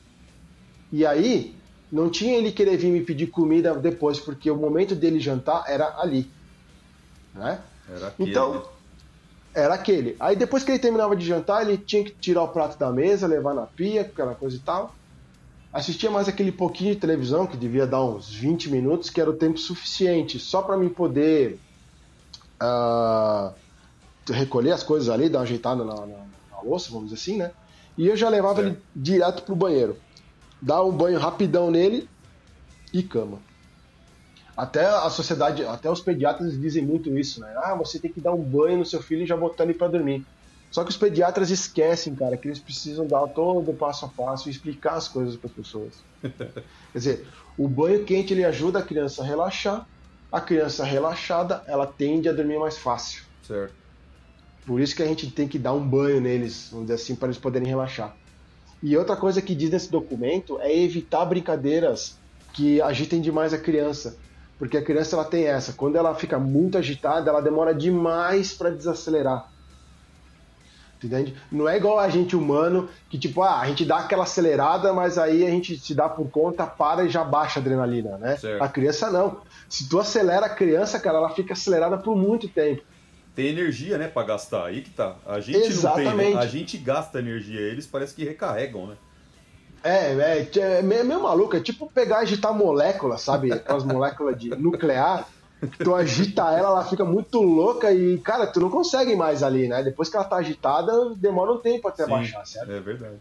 E 0.91 1.06
aí, 1.06 1.55
Não 1.91 2.10
tinha 2.10 2.38
ele 2.38 2.52
querer 2.52 2.78
vir 2.78 2.91
me 2.91 3.02
pedir 3.02 3.28
comida 3.28 3.74
depois, 3.76 4.19
porque 4.19 4.50
o 4.50 4.56
momento 4.56 4.95
dele 4.95 5.19
jantar 5.19 5.65
era 5.67 6.00
ali. 6.00 6.30
Né? 7.34 7.60
Era 7.89 8.08
aquele. 8.08 8.30
Então, 8.30 8.63
era 9.54 9.74
aquele. 9.74 10.15
Aí 10.19 10.36
depois 10.36 10.63
que 10.63 10.71
ele 10.71 10.80
terminava 10.80 11.15
de 11.15 11.26
jantar, 11.26 11.62
ele 11.62 11.78
tinha 11.78 12.04
que 12.04 12.12
tirar 12.12 12.43
o 12.43 12.48
prato 12.48 12.78
da 12.78 12.91
mesa, 12.91 13.28
levar 13.28 13.54
na 13.54 13.65
pia, 13.65 14.02
aquela 14.02 14.36
coisa 14.36 14.56
e 14.56 14.60
tal. 14.60 14.93
Assistia 15.71 16.10
mais 16.10 16.28
aquele 16.28 16.52
pouquinho 16.52 16.93
de 16.93 17.00
televisão, 17.00 17.45
que 17.45 17.58
devia 17.58 17.86
dar 17.86 18.04
uns 18.04 18.34
20 18.34 18.69
minutos, 18.69 19.10
que 19.10 19.19
era 19.19 19.30
o 19.30 19.34
tempo 19.34 19.58
suficiente, 19.58 20.39
só 20.39 20.62
para 20.62 20.78
mim 20.78 20.89
poder 20.89 21.60
uh, 22.62 23.54
recolher 24.30 24.71
as 24.71 24.84
coisas 24.84 25.10
ali, 25.10 25.30
dar 25.30 25.39
uma 25.39 25.43
ajeitada 25.43 25.84
na, 25.84 25.93
na, 25.93 26.17
na 26.52 26.62
louça, 26.63 26.89
vamos 26.89 27.10
dizer 27.10 27.21
assim, 27.21 27.38
né? 27.38 27.52
E 27.98 28.08
eu 28.08 28.15
já 28.15 28.30
levava 28.30 28.62
ele 28.62 28.78
direto 28.95 29.43
pro 29.43 29.56
banheiro. 29.56 29.98
Dar 30.62 30.84
um 30.84 30.91
banho 30.91 31.20
rapidão 31.20 31.70
nele 31.70 32.10
e 32.94 33.04
cama. 33.04 33.39
Até 34.56 34.86
a 34.86 35.10
sociedade, 35.10 35.65
até 35.65 35.89
os 35.89 36.00
pediatras 36.00 36.60
dizem 36.60 36.84
muito 36.86 37.15
isso, 37.18 37.41
né? 37.41 37.54
Ah, 37.58 37.76
você 37.76 38.00
tem 38.00 38.12
que 38.12 38.22
dar 38.22 38.32
um 38.32 38.41
banho 38.41 38.78
no 38.78 38.86
seu 38.86 39.02
filho 39.02 39.24
e 39.24 39.26
já 39.26 39.36
botar 39.36 39.65
ele 39.65 39.74
para 39.74 39.89
dormir. 39.89 40.26
Só 40.72 40.84
que 40.84 40.89
os 40.89 40.98
pediatras 40.98 41.52
esquecem, 41.52 42.15
cara, 42.15 42.38
que 42.38 42.48
eles 42.48 42.60
precisam 42.60 43.06
dar 43.06 43.28
todo 43.28 43.72
o 43.72 43.74
passo 43.74 44.06
a 44.06 44.10
passo 44.10 44.48
e 44.48 44.52
explicar 44.52 44.94
as 44.94 45.08
coisas 45.08 45.36
para 45.36 45.50
as 45.50 45.56
pessoas. 45.56 45.94
Quer 46.22 46.63
dizer, 46.94 47.28
o 47.58 47.68
banho 47.68 48.04
quente 48.04 48.34
ele 48.34 48.44
ajuda 48.44 48.80
a 48.80 48.82
criança 48.82 49.22
a 49.22 49.26
relaxar. 49.26 49.88
A 50.32 50.41
criança 50.41 50.84
relaxada, 50.84 51.63
ela 51.68 51.88
tende 51.88 52.28
a 52.28 52.34
dormir 52.34 52.60
mais 52.60 52.78
fácil. 52.78 53.24
Certo. 53.44 53.74
Por 54.65 54.82
isso 54.82 54.96
que 54.96 55.04
a 55.04 55.06
gente 55.06 55.30
tem 55.32 55.48
que 55.48 55.60
dar 55.60 55.74
um 55.74 55.88
banho 55.88 56.20
neles, 56.20 56.70
vamos 56.72 56.88
dizer 56.88 56.96
assim, 56.96 57.15
para 57.15 57.28
eles 57.28 57.38
poderem 57.38 57.68
relaxar. 57.68 58.15
E 58.86 58.95
outra 58.95 59.15
coisa 59.15 59.41
que 59.41 59.56
diz 59.56 59.71
nesse 59.71 59.89
documento 59.89 60.60
é 60.62 60.71
evitar 60.71 61.26
brincadeiras 61.26 62.19
que 62.54 62.80
agitem 62.80 63.19
demais 63.19 63.52
a 63.52 63.58
criança. 63.58 64.15
Porque 64.60 64.78
a 64.78 64.84
criança 64.84 65.15
ela 65.15 65.26
tem 65.26 65.45
essa, 65.45 65.74
quando 65.74 65.95
ela 65.95 66.13
fica 66.13 66.38
muito 66.38 66.78
agitada, 66.78 67.32
ela 67.32 67.41
demora 67.41 67.74
demais 67.74 68.54
para 68.54 68.69
desacelerar. 68.69 69.50
Entende? 71.04 71.36
Não 71.52 71.67
é 71.67 71.78
igual 71.78 71.98
a 71.98 72.08
gente 72.10 72.36
humano, 72.36 72.88
que 73.10 73.17
tipo, 73.17 73.41
ah, 73.41 73.60
a 73.60 73.67
gente 73.67 73.84
dá 73.84 73.98
aquela 73.98 74.21
acelerada, 74.21 74.93
mas 74.93 75.17
aí 75.17 75.43
a 75.43 75.50
gente 75.50 75.80
se 75.80 75.95
dá 75.95 76.08
por 76.08 76.30
conta, 76.30 76.67
para 76.67 77.06
e 77.06 77.10
já 77.10 77.24
baixa 77.24 77.60
a 77.60 77.62
adrenalina, 77.62 78.19
né? 78.19 78.38
Certo. 78.38 78.62
A 78.62 78.69
criança 78.69 79.10
não. 79.10 79.41
Se 79.67 79.89
tu 79.89 80.00
acelera 80.00 80.45
a 80.45 80.50
criança, 80.50 81.00
cara, 81.00 81.17
ela 81.17 81.32
fica 81.32 81.54
acelerada 81.54 81.98
por 81.98 82.15
muito 82.15 82.48
tempo. 82.48 82.84
Tem 83.36 83.48
energia, 83.48 83.98
né, 83.98 84.08
para 84.08 84.26
gastar. 84.26 84.65
Aí 84.65 84.82
que 84.82 84.89
tá. 84.89 85.17
A 85.26 85.39
gente 85.39 85.67
Exatamente. 85.67 86.10
não 86.10 86.17
tem, 86.17 86.34
né? 86.36 86.39
a 86.39 86.45
gente 86.48 86.78
gasta 86.78 87.19
energia, 87.19 87.60
eles 87.60 87.86
parece 87.86 88.15
que 88.15 88.24
recarregam, 88.24 88.88
né? 88.88 88.95
É, 89.84 90.13
é, 90.13 90.60
é 90.60 90.82
meio 90.82 91.21
maluco, 91.21 91.56
é 91.56 91.60
tipo 91.60 91.91
pegar 91.91 92.21
e 92.21 92.24
agitar 92.24 92.54
moléculas, 92.54 93.21
sabe? 93.21 93.52
Aquelas 93.52 93.84
moléculas 93.84 94.39
de 94.39 94.50
nuclear. 94.50 95.28
Tu 95.78 95.95
agita 95.95 96.41
ela, 96.52 96.69
ela 96.69 96.86
fica 96.86 97.06
muito 97.06 97.41
louca 97.41 97.91
e, 97.91 98.17
cara, 98.19 98.48
tu 98.48 98.60
não 98.60 98.69
consegue 98.69 99.15
mais 99.15 99.43
ali, 99.43 99.67
né? 99.67 99.84
Depois 99.84 100.10
que 100.10 100.15
ela 100.15 100.26
tá 100.26 100.38
agitada, 100.38 101.13
demora 101.15 101.54
um 101.54 101.60
tempo 101.60 101.88
até 101.88 102.04
Sim, 102.04 102.10
baixar, 102.10 102.45
certo? 102.45 102.71
É 102.71 102.80
verdade. 102.80 103.17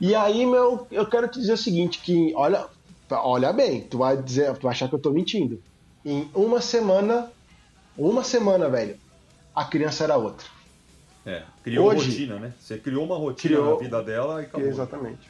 E 0.00 0.14
aí, 0.14 0.44
meu, 0.44 0.86
eu 0.90 1.06
quero 1.06 1.28
te 1.28 1.40
dizer 1.40 1.54
o 1.54 1.58
seguinte, 1.58 2.00
que 2.00 2.32
olha, 2.36 2.66
olha 3.10 3.52
bem, 3.52 3.82
tu 3.82 3.98
vai 3.98 4.16
dizer, 4.16 4.54
tu 4.54 4.62
vai 4.62 4.72
achar 4.72 4.88
que 4.88 4.94
eu 4.94 4.98
tô 4.98 5.10
mentindo. 5.10 5.60
Em 6.04 6.28
uma 6.34 6.60
semana, 6.60 7.30
uma 7.96 8.24
semana, 8.24 8.68
velho, 8.68 8.96
a 9.54 9.64
criança 9.64 10.04
era 10.04 10.16
outra. 10.16 10.46
É, 11.26 11.42
criou 11.62 11.88
Hoje, 11.88 12.10
rotina, 12.10 12.38
né? 12.38 12.52
Você 12.58 12.76
criou 12.76 13.04
uma 13.04 13.16
rotina 13.16 13.56
criou, 13.56 13.74
na 13.74 13.80
vida 13.80 14.02
dela 14.02 14.42
e 14.42 14.44
acabou. 14.44 14.66
Exatamente. 14.66 15.28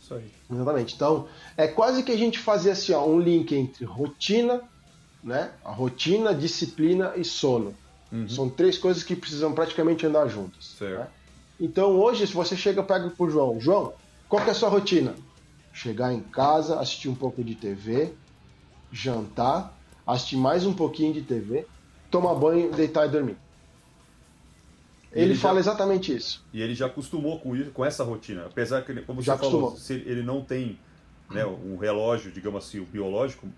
Isso 0.00 0.14
aí. 0.14 0.30
Exatamente. 0.50 0.94
Então, 0.94 1.28
é 1.56 1.66
quase 1.66 2.02
que 2.02 2.12
a 2.12 2.16
gente 2.16 2.38
fazia 2.38 2.72
assim, 2.72 2.92
ó, 2.92 3.04
um 3.04 3.18
link 3.18 3.52
entre 3.54 3.84
rotina, 3.84 4.62
né? 5.22 5.52
A 5.64 5.72
rotina, 5.72 6.34
disciplina 6.34 7.12
e 7.16 7.24
sono. 7.24 7.74
Uhum. 8.12 8.28
São 8.28 8.48
três 8.48 8.76
coisas 8.76 9.02
que 9.02 9.16
precisam 9.16 9.52
praticamente 9.52 10.06
andar 10.06 10.28
juntas. 10.28 10.74
Certo. 10.78 11.00
Né? 11.00 11.06
Então, 11.58 11.98
hoje, 11.98 12.26
se 12.26 12.34
você 12.34 12.56
chega 12.56 12.82
pega 12.82 13.08
pro 13.10 13.30
João, 13.30 13.60
João, 13.60 13.94
qual 14.28 14.42
que 14.42 14.48
é 14.48 14.52
a 14.52 14.54
sua 14.54 14.68
rotina? 14.68 15.14
Chegar 15.72 16.12
em 16.12 16.20
casa, 16.20 16.78
assistir 16.78 17.08
um 17.08 17.14
pouco 17.14 17.42
de 17.42 17.54
TV, 17.54 18.12
jantar, 18.90 19.76
assistir 20.06 20.36
mais 20.36 20.66
um 20.66 20.74
pouquinho 20.74 21.14
de 21.14 21.22
TV, 21.22 21.66
tomar 22.12 22.34
banho, 22.34 22.70
deitar 22.70 23.06
e 23.06 23.10
dormir. 23.10 23.36
Ele, 25.10 25.32
ele, 25.32 25.34
fala 25.34 25.54
já, 25.54 25.60
exatamente 25.60 26.14
isso. 26.14 26.44
E 26.52 26.62
ele 26.62 26.74
já 26.74 26.86
acostumou 26.86 27.40
com 27.40 27.56
isso, 27.56 27.70
com 27.70 27.84
essa 27.84 28.04
rotina. 28.04 28.46
Apesar 28.46 28.82
que, 28.82 28.94
como 29.02 29.20
você 29.20 29.26
já 29.26 29.36
falou, 29.36 29.68
acostumou. 29.68 29.76
se 29.76 29.94
ele 30.08 30.22
não 30.22 30.42
tem 30.42 30.78
né, 31.30 31.44
um 31.44 31.76
relógio, 31.76 32.30
digamos 32.30 32.64
assim, 32.64 32.78
o 32.78 32.84
biológico, 32.84 33.48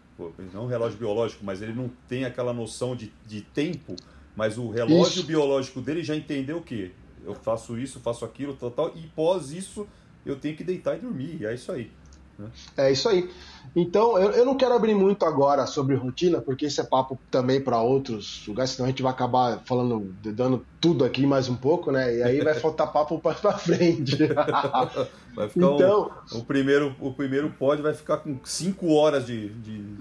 não 0.53 0.65
um 0.65 0.67
relógio 0.67 0.99
biológico, 0.99 1.45
mas 1.45 1.61
ele 1.61 1.73
não 1.73 1.91
tem 2.09 2.25
aquela 2.25 2.53
noção 2.53 2.97
de, 2.97 3.13
de 3.27 3.41
tempo, 3.41 3.95
mas 4.35 4.57
o 4.57 4.71
relógio 4.71 5.19
isso. 5.19 5.27
biológico 5.27 5.81
dele 5.81 6.03
já 6.03 6.17
entendeu 6.17 6.59
o 6.59 6.63
quê? 6.63 6.93
Eu 7.25 7.35
faço 7.35 7.79
isso, 7.79 8.01
faço 8.01 8.25
aquilo, 8.25 8.55
tal, 8.55 8.71
tal, 8.71 8.93
e 8.95 9.03
pós 9.09 9.51
isso 9.51 9.87
eu 10.25 10.37
tenho 10.37 10.57
que 10.57 10.65
deitar 10.65 10.97
e 10.97 11.01
dormir, 11.01 11.39
e 11.41 11.47
é 11.47 11.55
isso 11.55 11.71
aí. 11.71 11.91
Né? 12.39 12.49
É 12.77 12.93
isso 12.93 13.09
aí. 13.09 13.29
Então, 13.75 14.17
eu, 14.19 14.31
eu 14.31 14.45
não 14.45 14.57
quero 14.57 14.75
abrir 14.75 14.95
muito 14.95 15.25
agora 15.25 15.67
sobre 15.67 15.97
rotina, 15.97 16.41
porque 16.41 16.67
esse 16.67 16.81
é 16.81 16.85
papo 16.85 17.19
também 17.31 17.61
para 17.61 17.81
outros 17.81 18.45
lugares, 18.47 18.71
senão 18.71 18.87
a 18.87 18.91
gente 18.91 19.03
vai 19.03 19.11
acabar 19.11 19.63
falando, 19.65 20.15
dando 20.23 20.65
tudo 20.81 21.05
aqui 21.05 21.27
mais 21.27 21.49
um 21.49 21.57
pouco, 21.57 21.91
né? 21.91 22.15
E 22.15 22.23
aí 22.23 22.41
vai 22.41 22.55
faltar 22.55 22.93
papo 22.93 23.19
para 23.19 23.35
frente. 23.59 24.17
vai 25.35 25.49
ficar 25.49 25.67
então, 25.67 26.11
um, 26.33 26.39
o 26.39 26.45
primeiro 26.45 26.95
O 27.01 27.13
primeiro 27.13 27.51
pod 27.51 27.83
vai 27.83 27.95
ficar 27.95 28.19
com 28.19 28.39
5 28.45 28.93
horas 28.93 29.27
de. 29.27 29.49
de... 29.49 29.97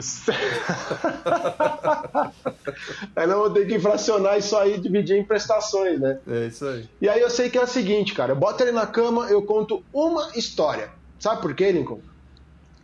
aí 3.15 3.25
não 3.25 3.39
vou 3.39 3.49
ter 3.49 3.65
que 3.65 3.75
infracionar 3.75 4.37
isso 4.37 4.55
aí 4.55 4.79
dividir 4.79 5.17
em 5.17 5.23
prestações, 5.23 5.99
né? 5.99 6.19
É 6.27 6.45
isso 6.45 6.65
aí. 6.67 6.87
E 7.01 7.09
aí 7.09 7.21
eu 7.21 7.29
sei 7.29 7.49
que 7.49 7.57
é 7.57 7.63
o 7.63 7.67
seguinte, 7.67 8.13
cara, 8.13 8.33
eu 8.33 8.35
boto 8.35 8.61
ele 8.61 8.71
na 8.71 8.85
cama, 8.85 9.25
eu 9.31 9.41
conto 9.41 9.83
uma 9.91 10.29
história. 10.35 10.91
Sabe 11.17 11.41
por 11.41 11.55
quê, 11.55 11.71
Lincoln? 11.71 12.12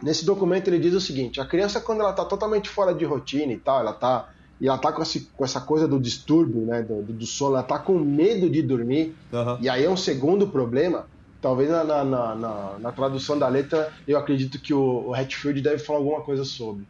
Nesse 0.01 0.25
documento 0.25 0.67
ele 0.67 0.79
diz 0.79 0.93
o 0.93 1.01
seguinte: 1.01 1.41
a 1.41 1.45
criança, 1.45 1.81
quando 1.81 2.01
ela 2.01 2.11
está 2.11 2.23
totalmente 2.23 2.69
fora 2.69 2.93
de 2.93 3.03
rotina 3.05 3.51
e 3.51 3.57
tal, 3.57 3.79
ela 3.79 3.93
tá. 3.93 4.29
E 4.61 4.67
ela 4.67 4.77
tá 4.77 4.91
com, 4.91 5.01
esse, 5.01 5.21
com 5.37 5.45
essa 5.45 5.61
coisa 5.61 5.87
do 5.87 5.97
distúrbio, 5.97 6.65
né? 6.65 6.81
Do, 6.81 7.01
do 7.01 7.25
sono, 7.25 7.55
ela 7.55 7.63
tá 7.63 7.79
com 7.79 7.97
medo 7.97 8.49
de 8.49 8.61
dormir. 8.61 9.15
Uhum. 9.31 9.57
E 9.61 9.69
aí 9.69 9.85
é 9.85 9.89
um 9.89 9.95
segundo 9.95 10.47
problema. 10.47 11.07
Talvez 11.41 11.69
na, 11.69 11.85
na, 11.85 12.03
na, 12.03 12.79
na, 12.79 12.91
tradução 12.91 13.39
da 13.39 13.47
letra, 13.47 13.93
eu 14.05 14.17
acredito 14.17 14.59
que 14.59 14.73
o, 14.73 15.07
o 15.07 15.13
Hatfield 15.13 15.61
deve 15.61 15.79
falar 15.79 15.99
alguma 15.99 16.21
coisa 16.21 16.43
sobre. 16.43 16.85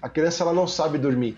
A 0.00 0.08
criança 0.08 0.42
ela 0.42 0.54
não 0.54 0.66
sabe 0.66 0.96
dormir, 0.96 1.36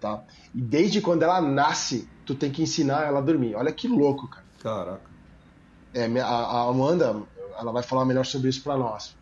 tá? 0.00 0.22
E 0.54 0.60
desde 0.62 1.02
quando 1.02 1.22
ela 1.22 1.42
nasce, 1.42 2.08
tu 2.24 2.34
tem 2.34 2.50
que 2.50 2.62
ensinar 2.62 3.06
ela 3.06 3.18
a 3.18 3.22
dormir. 3.22 3.54
Olha 3.54 3.70
que 3.70 3.86
louco, 3.86 4.26
cara. 4.28 4.46
Caraca. 4.62 5.10
É, 5.92 6.06
a, 6.20 6.26
a 6.26 6.68
Amanda, 6.70 7.22
ela 7.58 7.72
vai 7.72 7.82
falar 7.82 8.06
melhor 8.06 8.24
sobre 8.24 8.48
isso 8.48 8.62
para 8.62 8.78
nós. 8.78 9.14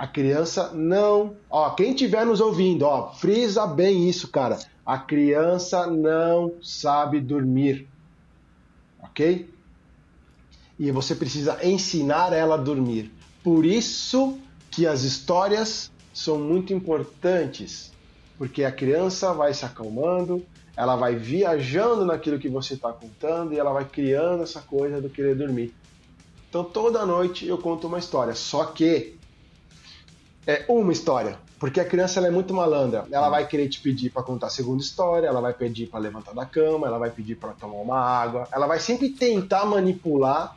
A 0.00 0.06
criança 0.06 0.72
não. 0.72 1.36
Ó, 1.50 1.68
quem 1.74 1.90
estiver 1.90 2.24
nos 2.24 2.40
ouvindo, 2.40 2.86
ó, 2.86 3.12
frisa 3.12 3.66
bem 3.66 4.08
isso, 4.08 4.28
cara. 4.28 4.58
A 4.84 4.96
criança 4.96 5.86
não 5.86 6.54
sabe 6.62 7.20
dormir. 7.20 7.86
Ok? 9.02 9.46
E 10.78 10.90
você 10.90 11.14
precisa 11.14 11.62
ensinar 11.62 12.32
ela 12.32 12.54
a 12.54 12.56
dormir. 12.56 13.12
Por 13.44 13.66
isso 13.66 14.38
que 14.70 14.86
as 14.86 15.02
histórias 15.02 15.92
são 16.14 16.38
muito 16.38 16.72
importantes. 16.72 17.92
Porque 18.38 18.64
a 18.64 18.72
criança 18.72 19.34
vai 19.34 19.52
se 19.52 19.66
acalmando, 19.66 20.42
ela 20.74 20.96
vai 20.96 21.14
viajando 21.14 22.06
naquilo 22.06 22.38
que 22.38 22.48
você 22.48 22.72
está 22.72 22.90
contando 22.90 23.52
e 23.52 23.58
ela 23.58 23.70
vai 23.70 23.84
criando 23.84 24.44
essa 24.44 24.62
coisa 24.62 24.98
do 24.98 25.10
querer 25.10 25.34
dormir. 25.34 25.74
Então 26.48 26.64
toda 26.64 27.04
noite 27.04 27.46
eu 27.46 27.58
conto 27.58 27.86
uma 27.86 27.98
história. 27.98 28.34
Só 28.34 28.64
que 28.64 29.19
é 30.50 30.64
uma 30.68 30.92
história. 30.92 31.38
Porque 31.58 31.78
a 31.78 31.84
criança 31.84 32.18
ela 32.18 32.28
é 32.28 32.30
muito 32.30 32.54
malandra. 32.54 33.06
Ela 33.12 33.28
vai 33.28 33.46
querer 33.46 33.68
te 33.68 33.80
pedir 33.80 34.10
para 34.10 34.22
contar 34.22 34.46
a 34.46 34.50
segunda 34.50 34.82
história, 34.82 35.26
ela 35.26 35.40
vai 35.40 35.52
pedir 35.52 35.86
para 35.88 36.00
levantar 36.00 36.34
da 36.34 36.46
cama, 36.46 36.86
ela 36.86 36.98
vai 36.98 37.10
pedir 37.10 37.36
para 37.36 37.52
tomar 37.52 37.76
uma 37.76 38.00
água, 38.00 38.48
ela 38.50 38.66
vai 38.66 38.80
sempre 38.80 39.10
tentar 39.10 39.66
manipular 39.66 40.56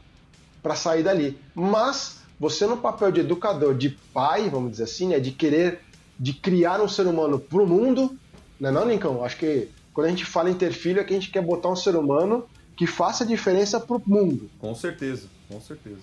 para 0.62 0.76
sair 0.76 1.04
dali. 1.04 1.38
Mas 1.54 2.20
você 2.40 2.66
no 2.66 2.78
papel 2.78 3.12
de 3.12 3.20
educador, 3.20 3.76
de 3.76 3.90
pai, 4.14 4.50
vamos 4.50 4.72
dizer 4.72 4.86
assim, 4.86 5.14
é 5.14 5.20
de 5.20 5.32
querer 5.32 5.82
de 6.18 6.32
criar 6.32 6.80
um 6.80 6.88
ser 6.88 7.06
humano 7.06 7.38
pro 7.38 7.68
mundo, 7.68 8.18
não 8.60 8.70
é 8.70 8.72
não, 8.72 8.88
Lincoln? 8.88 9.24
Acho 9.26 9.38
que 9.38 9.70
quando 9.94 10.08
a 10.08 10.10
gente 10.10 10.26
fala 10.26 10.50
em 10.50 10.54
ter 10.54 10.72
filho 10.72 11.02
é 11.02 11.04
que 11.04 11.14
a 11.14 11.20
gente 11.20 11.32
quer 11.32 11.42
botar 11.42 11.70
um 11.70 11.76
ser 11.76 11.96
humano 11.98 12.46
que 12.78 12.88
faça 12.88 13.26
diferença 13.26 13.80
pro 13.80 14.02
mundo. 14.06 14.50
Com 14.58 14.74
certeza, 14.74 15.28
com 15.50 15.60
certeza. 15.60 16.00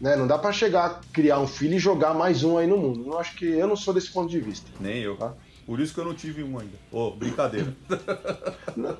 Né? 0.00 0.16
Não 0.16 0.26
dá 0.26 0.38
para 0.38 0.52
chegar, 0.52 1.00
criar 1.12 1.38
um 1.38 1.46
filho 1.46 1.74
e 1.74 1.78
jogar 1.78 2.14
mais 2.14 2.42
um 2.42 2.56
aí 2.56 2.66
no 2.66 2.78
mundo. 2.78 3.06
Eu 3.06 3.18
acho 3.18 3.36
que 3.36 3.44
eu 3.44 3.68
não 3.68 3.76
sou 3.76 3.92
desse 3.92 4.10
ponto 4.10 4.30
de 4.30 4.40
vista. 4.40 4.70
Nem 4.80 4.98
eu. 4.98 5.16
Tá? 5.16 5.34
Por 5.66 5.78
isso 5.78 5.92
que 5.92 6.00
eu 6.00 6.04
não 6.04 6.14
tive 6.14 6.42
um 6.42 6.58
ainda. 6.58 6.76
Ô, 6.90 7.08
oh, 7.08 7.10
brincadeira. 7.10 7.74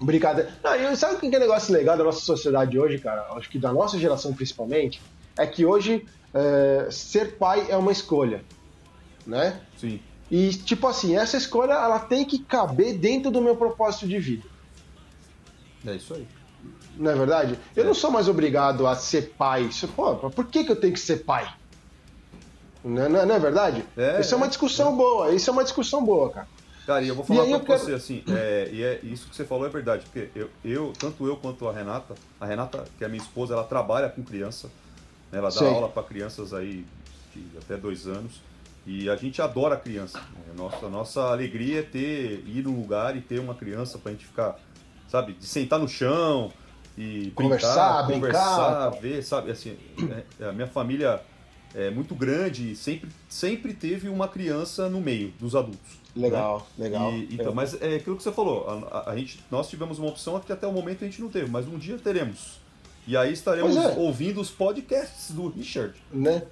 brincadeira. 0.00 0.52
Não, 0.62 0.94
sabe 0.94 1.14
o 1.14 1.18
que 1.18 1.34
é 1.34 1.38
negócio 1.38 1.72
legal 1.72 1.96
da 1.96 2.04
nossa 2.04 2.20
sociedade 2.20 2.78
hoje, 2.78 2.98
cara? 2.98 3.22
Acho 3.32 3.48
que 3.48 3.58
da 3.58 3.72
nossa 3.72 3.98
geração 3.98 4.34
principalmente, 4.34 5.00
é 5.38 5.46
que 5.46 5.64
hoje 5.64 6.06
é, 6.34 6.88
ser 6.90 7.36
pai 7.36 7.66
é 7.70 7.76
uma 7.76 7.92
escolha, 7.92 8.44
né? 9.26 9.60
Sim. 9.78 10.00
E, 10.30 10.50
tipo 10.50 10.86
assim, 10.86 11.16
essa 11.16 11.36
escolha 11.36 11.72
ela 11.72 11.98
tem 11.98 12.24
que 12.24 12.38
caber 12.38 12.96
dentro 12.96 13.30
do 13.30 13.40
meu 13.40 13.56
propósito 13.56 14.06
de 14.06 14.18
vida. 14.18 14.46
É 15.86 15.94
isso 15.94 16.14
aí. 16.14 16.26
Não 16.96 17.10
é 17.10 17.14
verdade? 17.14 17.58
Eu 17.74 17.84
é. 17.84 17.86
não 17.86 17.94
sou 17.94 18.10
mais 18.10 18.28
obrigado 18.28 18.86
a 18.86 18.94
ser 18.94 19.32
pai. 19.36 19.68
Pô, 19.96 20.14
por 20.30 20.46
que, 20.46 20.64
que 20.64 20.72
eu 20.72 20.76
tenho 20.76 20.92
que 20.92 21.00
ser 21.00 21.24
pai? 21.24 21.52
Não, 22.84 23.08
não, 23.08 23.26
não 23.26 23.34
é 23.34 23.38
verdade? 23.38 23.84
É, 23.96 24.20
isso 24.20 24.34
é 24.34 24.36
uma 24.36 24.48
discussão 24.48 24.92
é. 24.92 24.96
boa. 24.96 25.30
Isso 25.32 25.48
é 25.48 25.52
uma 25.52 25.64
discussão 25.64 26.04
boa, 26.04 26.30
cara. 26.30 26.48
Cara, 26.86 27.02
e 27.02 27.08
eu 27.08 27.14
vou 27.14 27.24
falar 27.24 27.44
pra 27.46 27.60
quero... 27.60 27.78
você 27.78 27.94
assim, 27.94 28.24
é, 28.28 28.68
e 28.72 28.82
é, 28.82 28.98
isso 29.04 29.28
que 29.28 29.36
você 29.36 29.44
falou 29.44 29.64
é 29.66 29.68
verdade, 29.68 30.04
porque 30.04 30.28
eu, 30.34 30.50
eu, 30.64 30.92
tanto 30.98 31.24
eu 31.26 31.36
quanto 31.36 31.68
a 31.68 31.72
Renata, 31.72 32.14
a 32.40 32.46
Renata, 32.46 32.84
que 32.98 33.04
é 33.04 33.08
minha 33.08 33.22
esposa, 33.22 33.54
ela 33.54 33.62
trabalha 33.62 34.08
com 34.08 34.20
criança, 34.24 34.66
né, 35.30 35.38
ela 35.38 35.48
dá 35.48 35.58
Sim. 35.58 35.66
aula 35.66 35.88
para 35.88 36.02
crianças 36.02 36.52
aí 36.52 36.84
de 37.32 37.58
até 37.58 37.76
dois 37.76 38.08
anos, 38.08 38.42
e 38.84 39.08
a 39.08 39.14
gente 39.14 39.40
adora 39.40 39.76
criança. 39.76 40.18
Né? 40.18 40.54
Nossa, 40.56 40.88
nossa 40.88 41.20
alegria 41.30 41.80
é 41.80 41.82
ter, 41.82 42.42
ir 42.48 42.64
num 42.64 42.74
lugar 42.80 43.16
e 43.16 43.20
ter 43.20 43.38
uma 43.38 43.54
criança 43.54 43.96
pra 43.96 44.10
gente 44.10 44.26
ficar, 44.26 44.58
sabe, 45.08 45.34
de 45.34 45.46
sentar 45.46 45.78
no 45.78 45.88
chão 45.88 46.52
e 46.96 47.30
conversar, 47.34 48.02
brincar, 48.02 48.20
conversar, 48.20 48.90
brincar. 48.90 49.00
ver, 49.00 49.22
sabe, 49.22 49.50
assim, 49.50 49.76
é, 50.40 50.48
a 50.48 50.52
minha 50.52 50.66
família 50.66 51.20
é 51.74 51.90
muito 51.90 52.14
grande 52.14 52.72
e 52.72 52.76
sempre, 52.76 53.08
sempre 53.28 53.72
teve 53.72 54.08
uma 54.08 54.28
criança 54.28 54.88
no 54.88 55.00
meio 55.00 55.32
dos 55.40 55.54
adultos. 55.56 56.02
Legal, 56.14 56.66
né? 56.76 56.84
legal. 56.84 57.12
E, 57.12 57.28
então, 57.32 57.52
é. 57.52 57.54
Mas 57.54 57.80
é 57.80 57.96
aquilo 57.96 58.16
que 58.16 58.22
você 58.22 58.32
falou, 58.32 58.68
a, 58.68 59.10
a, 59.10 59.16
gente, 59.16 59.42
nós 59.50 59.68
tivemos 59.68 59.98
uma 59.98 60.08
opção 60.08 60.38
que 60.40 60.52
até 60.52 60.66
o 60.66 60.72
momento 60.72 61.02
a 61.02 61.06
gente 61.06 61.20
não 61.20 61.28
teve, 61.28 61.50
mas 61.50 61.66
um 61.66 61.78
dia 61.78 61.98
teremos. 61.98 62.60
E 63.06 63.16
aí 63.16 63.32
estaremos 63.32 63.76
é. 63.76 63.98
ouvindo 63.98 64.40
os 64.40 64.50
podcasts 64.50 65.30
do 65.30 65.48
Richard. 65.48 65.94
Né? 66.12 66.42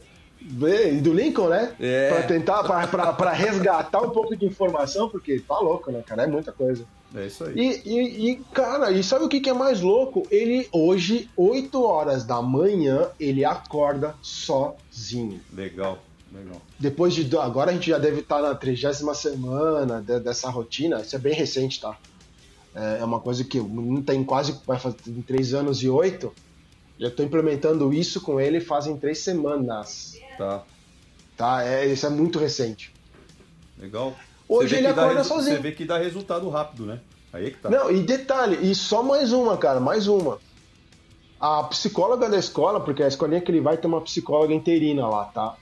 E 0.41 1.01
do 1.01 1.13
Lincoln, 1.13 1.49
né? 1.49 1.75
É. 1.79 2.09
Pra 2.09 2.23
tentar, 2.23 2.65
pra, 2.65 2.87
pra, 2.87 3.13
pra 3.13 3.33
resgatar 3.33 4.01
um 4.01 4.11
pouco 4.11 4.35
de 4.35 4.47
informação, 4.47 5.09
porque 5.09 5.39
tá 5.41 5.59
louco, 5.59 5.93
né, 5.93 6.03
cara? 6.05 6.23
É 6.23 6.27
muita 6.27 6.51
coisa. 6.51 6.87
É 7.15 7.27
isso 7.27 7.45
aí. 7.45 7.55
E, 7.57 7.83
e, 7.85 8.31
e, 8.31 8.37
cara, 8.53 8.91
e 8.93 9.03
sabe 9.03 9.25
o 9.25 9.29
que, 9.29 9.41
que 9.41 9.51
é 9.51 9.53
mais 9.53 9.81
louco? 9.81 10.27
Ele 10.31 10.69
hoje, 10.73 11.29
8 11.37 11.83
horas 11.83 12.25
da 12.25 12.41
manhã, 12.41 13.09
ele 13.19 13.45
acorda 13.45 14.15
sozinho. 14.23 15.41
Legal. 15.53 15.99
Legal. 16.33 16.63
Depois 16.79 17.15
de. 17.15 17.37
Agora 17.37 17.73
a 17.73 17.75
gente 17.75 17.91
já 17.91 17.99
deve 17.99 18.21
estar 18.21 18.41
na 18.41 18.55
trigésima 18.55 19.15
semana 19.15 20.01
dessa 20.01 20.49
rotina. 20.49 21.01
Isso 21.01 21.17
é 21.17 21.19
bem 21.19 21.35
recente, 21.35 21.81
tá? 21.81 21.99
É, 22.75 22.99
é 23.01 23.05
uma 23.05 23.19
coisa 23.19 23.43
que 23.43 23.59
não 23.59 24.01
tem 24.01 24.23
quase. 24.23 24.57
Vai 24.65 24.79
fazer 24.79 24.97
em 25.09 25.23
três 25.23 25.53
anos 25.53 25.83
e 25.83 25.89
oito. 25.89 26.33
Eu 26.99 27.09
estou 27.09 27.25
implementando 27.25 27.93
isso 27.93 28.21
com 28.21 28.39
ele 28.39 28.61
fazem 28.61 28.97
três 28.97 29.19
semanas. 29.19 30.17
Tá. 30.39 30.63
Tá? 31.37 31.65
É, 31.65 31.87
isso 31.87 32.07
é 32.07 32.11
muito 32.11 32.39
recente. 32.39 32.93
Legal. 33.79 34.15
Hoje 34.51 34.77
ele 34.77 34.89
acorda 34.89 35.23
sozinho. 35.23 35.57
Você 35.57 35.63
vê 35.63 35.71
que 35.71 35.85
dá 35.85 35.97
resultado 35.97 36.49
rápido, 36.49 36.85
né? 36.85 36.99
Aí 37.33 37.47
é 37.47 37.51
que 37.51 37.59
tá. 37.59 37.71
Não, 37.71 37.89
e 37.89 38.03
detalhe, 38.03 38.59
e 38.69 38.75
só 38.75 39.01
mais 39.01 39.33
uma, 39.33 39.57
cara, 39.57 39.79
mais 39.79 40.09
uma. 40.09 40.39
A 41.39 41.63
psicóloga 41.63 42.29
da 42.29 42.37
escola, 42.37 42.81
porque 42.81 43.01
a 43.01 43.07
escolinha 43.07 43.41
que 43.41 43.49
ele 43.49 43.61
vai 43.61 43.77
tem 43.77 43.89
uma 43.89 44.01
psicóloga 44.01 44.53
interina 44.53 45.07
lá, 45.07 45.27
tá? 45.27 45.57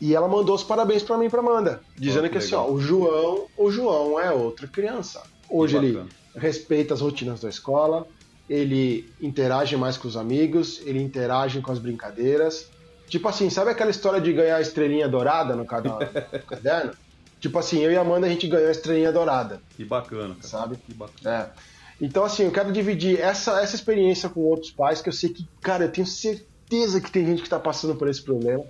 E 0.00 0.16
ela 0.16 0.26
mandou 0.26 0.56
os 0.56 0.64
parabéns 0.64 1.04
para 1.04 1.16
mim 1.16 1.30
para 1.30 1.38
Amanda, 1.38 1.80
dizendo 1.96 2.24
oh, 2.24 2.28
que, 2.28 2.30
que 2.30 2.38
assim, 2.38 2.56
ó, 2.56 2.68
o 2.68 2.80
João, 2.80 3.46
o 3.56 3.70
João 3.70 4.18
é 4.18 4.32
outra 4.32 4.66
criança. 4.66 5.22
Hoje 5.48 5.76
ele 5.76 6.04
respeita 6.34 6.92
as 6.92 7.00
rotinas 7.00 7.40
da 7.40 7.48
escola, 7.48 8.04
ele 8.50 9.08
interage 9.20 9.76
mais 9.76 9.96
com 9.96 10.08
os 10.08 10.16
amigos, 10.16 10.82
ele 10.84 11.00
interage 11.00 11.60
com 11.60 11.70
as 11.70 11.78
brincadeiras. 11.78 12.68
Tipo 13.06 13.28
assim, 13.28 13.48
sabe 13.48 13.70
aquela 13.70 13.92
história 13.92 14.20
de 14.20 14.32
ganhar 14.32 14.56
a 14.56 14.60
estrelinha 14.60 15.08
dourada 15.08 15.54
no 15.54 15.64
caderno? 15.64 16.92
Tipo 17.42 17.58
assim, 17.58 17.80
eu 17.80 17.90
e 17.90 17.96
a 17.96 18.00
Amanda 18.00 18.26
a 18.26 18.30
gente 18.30 18.46
ganhou 18.46 18.68
a 18.68 18.70
estrelinha 18.70 19.12
dourada. 19.12 19.60
Que 19.76 19.84
bacana, 19.84 20.36
cara. 20.36 20.48
Sabe? 20.48 20.76
Que 20.76 20.94
bacana. 20.94 21.52
É. 21.58 21.72
Então, 22.00 22.24
assim, 22.24 22.44
eu 22.44 22.52
quero 22.52 22.72
dividir 22.72 23.20
essa, 23.20 23.60
essa 23.60 23.74
experiência 23.74 24.28
com 24.28 24.40
outros 24.40 24.70
pais, 24.70 25.02
que 25.02 25.08
eu 25.08 25.12
sei 25.12 25.30
que, 25.30 25.46
cara, 25.60 25.84
eu 25.84 25.92
tenho 25.92 26.06
certeza 26.06 27.00
que 27.00 27.10
tem 27.10 27.26
gente 27.26 27.38
que 27.38 27.46
está 27.46 27.58
passando 27.58 27.96
por 27.96 28.08
esse 28.08 28.22
problema. 28.22 28.64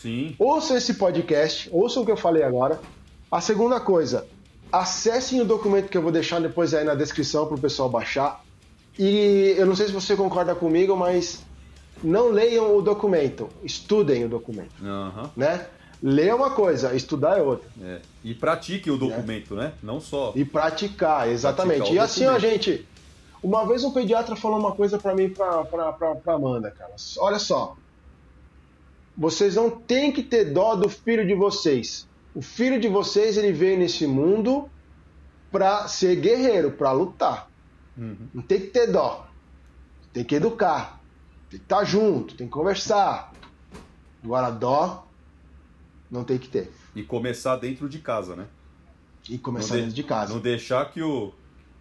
Sim. 0.00 0.34
Ouçam 0.38 0.76
esse 0.76 0.94
podcast, 0.94 1.68
ouçam 1.70 2.02
o 2.02 2.06
que 2.06 2.12
eu 2.12 2.16
falei 2.16 2.42
agora. 2.42 2.80
A 3.30 3.40
segunda 3.40 3.78
coisa, 3.78 4.26
acessem 4.72 5.40
o 5.40 5.44
documento 5.44 5.88
que 5.88 5.96
eu 5.96 6.02
vou 6.02 6.10
deixar 6.10 6.40
depois 6.40 6.72
aí 6.72 6.84
na 6.84 6.94
descrição 6.94 7.46
para 7.46 7.56
o 7.56 7.60
pessoal 7.60 7.90
baixar. 7.90 8.42
E 8.98 9.54
eu 9.56 9.66
não 9.66 9.76
sei 9.76 9.86
se 9.86 9.92
você 9.92 10.16
concorda 10.16 10.54
comigo, 10.54 10.96
mas 10.96 11.42
não 12.02 12.28
leiam 12.28 12.76
o 12.76 12.80
documento, 12.80 13.48
estudem 13.62 14.24
o 14.24 14.28
documento. 14.28 14.72
Uhum. 14.82 15.30
Né? 15.36 15.66
Ler 16.06 16.26
é 16.26 16.34
uma 16.34 16.50
coisa, 16.50 16.94
estudar 16.94 17.38
é 17.38 17.42
outra. 17.42 17.66
É. 17.80 17.98
E 18.22 18.34
pratique 18.34 18.90
o 18.90 18.98
documento, 18.98 19.54
é. 19.54 19.56
né? 19.56 19.72
Não 19.82 20.02
só. 20.02 20.34
E 20.36 20.44
praticar, 20.44 21.30
exatamente. 21.30 21.78
Praticar 21.78 21.96
e 21.96 21.98
assim, 21.98 22.26
ó, 22.26 22.38
gente, 22.38 22.86
uma 23.42 23.66
vez 23.66 23.82
um 23.84 23.90
pediatra 23.90 24.36
falou 24.36 24.58
uma 24.58 24.72
coisa 24.72 24.98
para 24.98 25.14
mim, 25.14 25.30
pra, 25.30 25.64
pra, 25.64 25.94
pra, 25.94 26.14
pra 26.14 26.34
Amanda, 26.34 26.70
cara. 26.70 26.94
Olha 27.16 27.38
só. 27.38 27.74
Vocês 29.16 29.54
não 29.54 29.70
têm 29.70 30.12
que 30.12 30.22
ter 30.22 30.52
dó 30.52 30.76
do 30.76 30.90
filho 30.90 31.26
de 31.26 31.34
vocês. 31.34 32.06
O 32.34 32.42
filho 32.42 32.78
de 32.78 32.88
vocês, 32.88 33.38
ele 33.38 33.54
veio 33.54 33.78
nesse 33.78 34.06
mundo 34.06 34.68
para 35.50 35.88
ser 35.88 36.16
guerreiro, 36.16 36.72
para 36.72 36.92
lutar. 36.92 37.48
Uhum. 37.96 38.28
Não 38.34 38.42
tem 38.42 38.60
que 38.60 38.66
ter 38.66 38.88
dó. 38.88 39.26
Tem 40.12 40.22
que 40.22 40.34
educar. 40.34 41.00
Tem 41.48 41.58
que 41.58 41.64
estar 41.64 41.82
junto, 41.84 42.36
tem 42.36 42.46
que 42.46 42.52
conversar. 42.52 43.32
Agora, 44.22 44.50
dó 44.50 45.06
não 46.10 46.24
tem 46.24 46.38
que 46.38 46.48
ter. 46.48 46.72
E 46.94 47.02
começar 47.02 47.56
dentro 47.56 47.88
de 47.88 47.98
casa, 47.98 48.36
né? 48.36 48.46
E 49.28 49.38
começar 49.38 49.74
de, 49.76 49.80
dentro 49.82 49.94
de 49.94 50.02
casa. 50.02 50.32
Não 50.32 50.40
deixar 50.40 50.90
que, 50.90 51.02
o, 51.02 51.32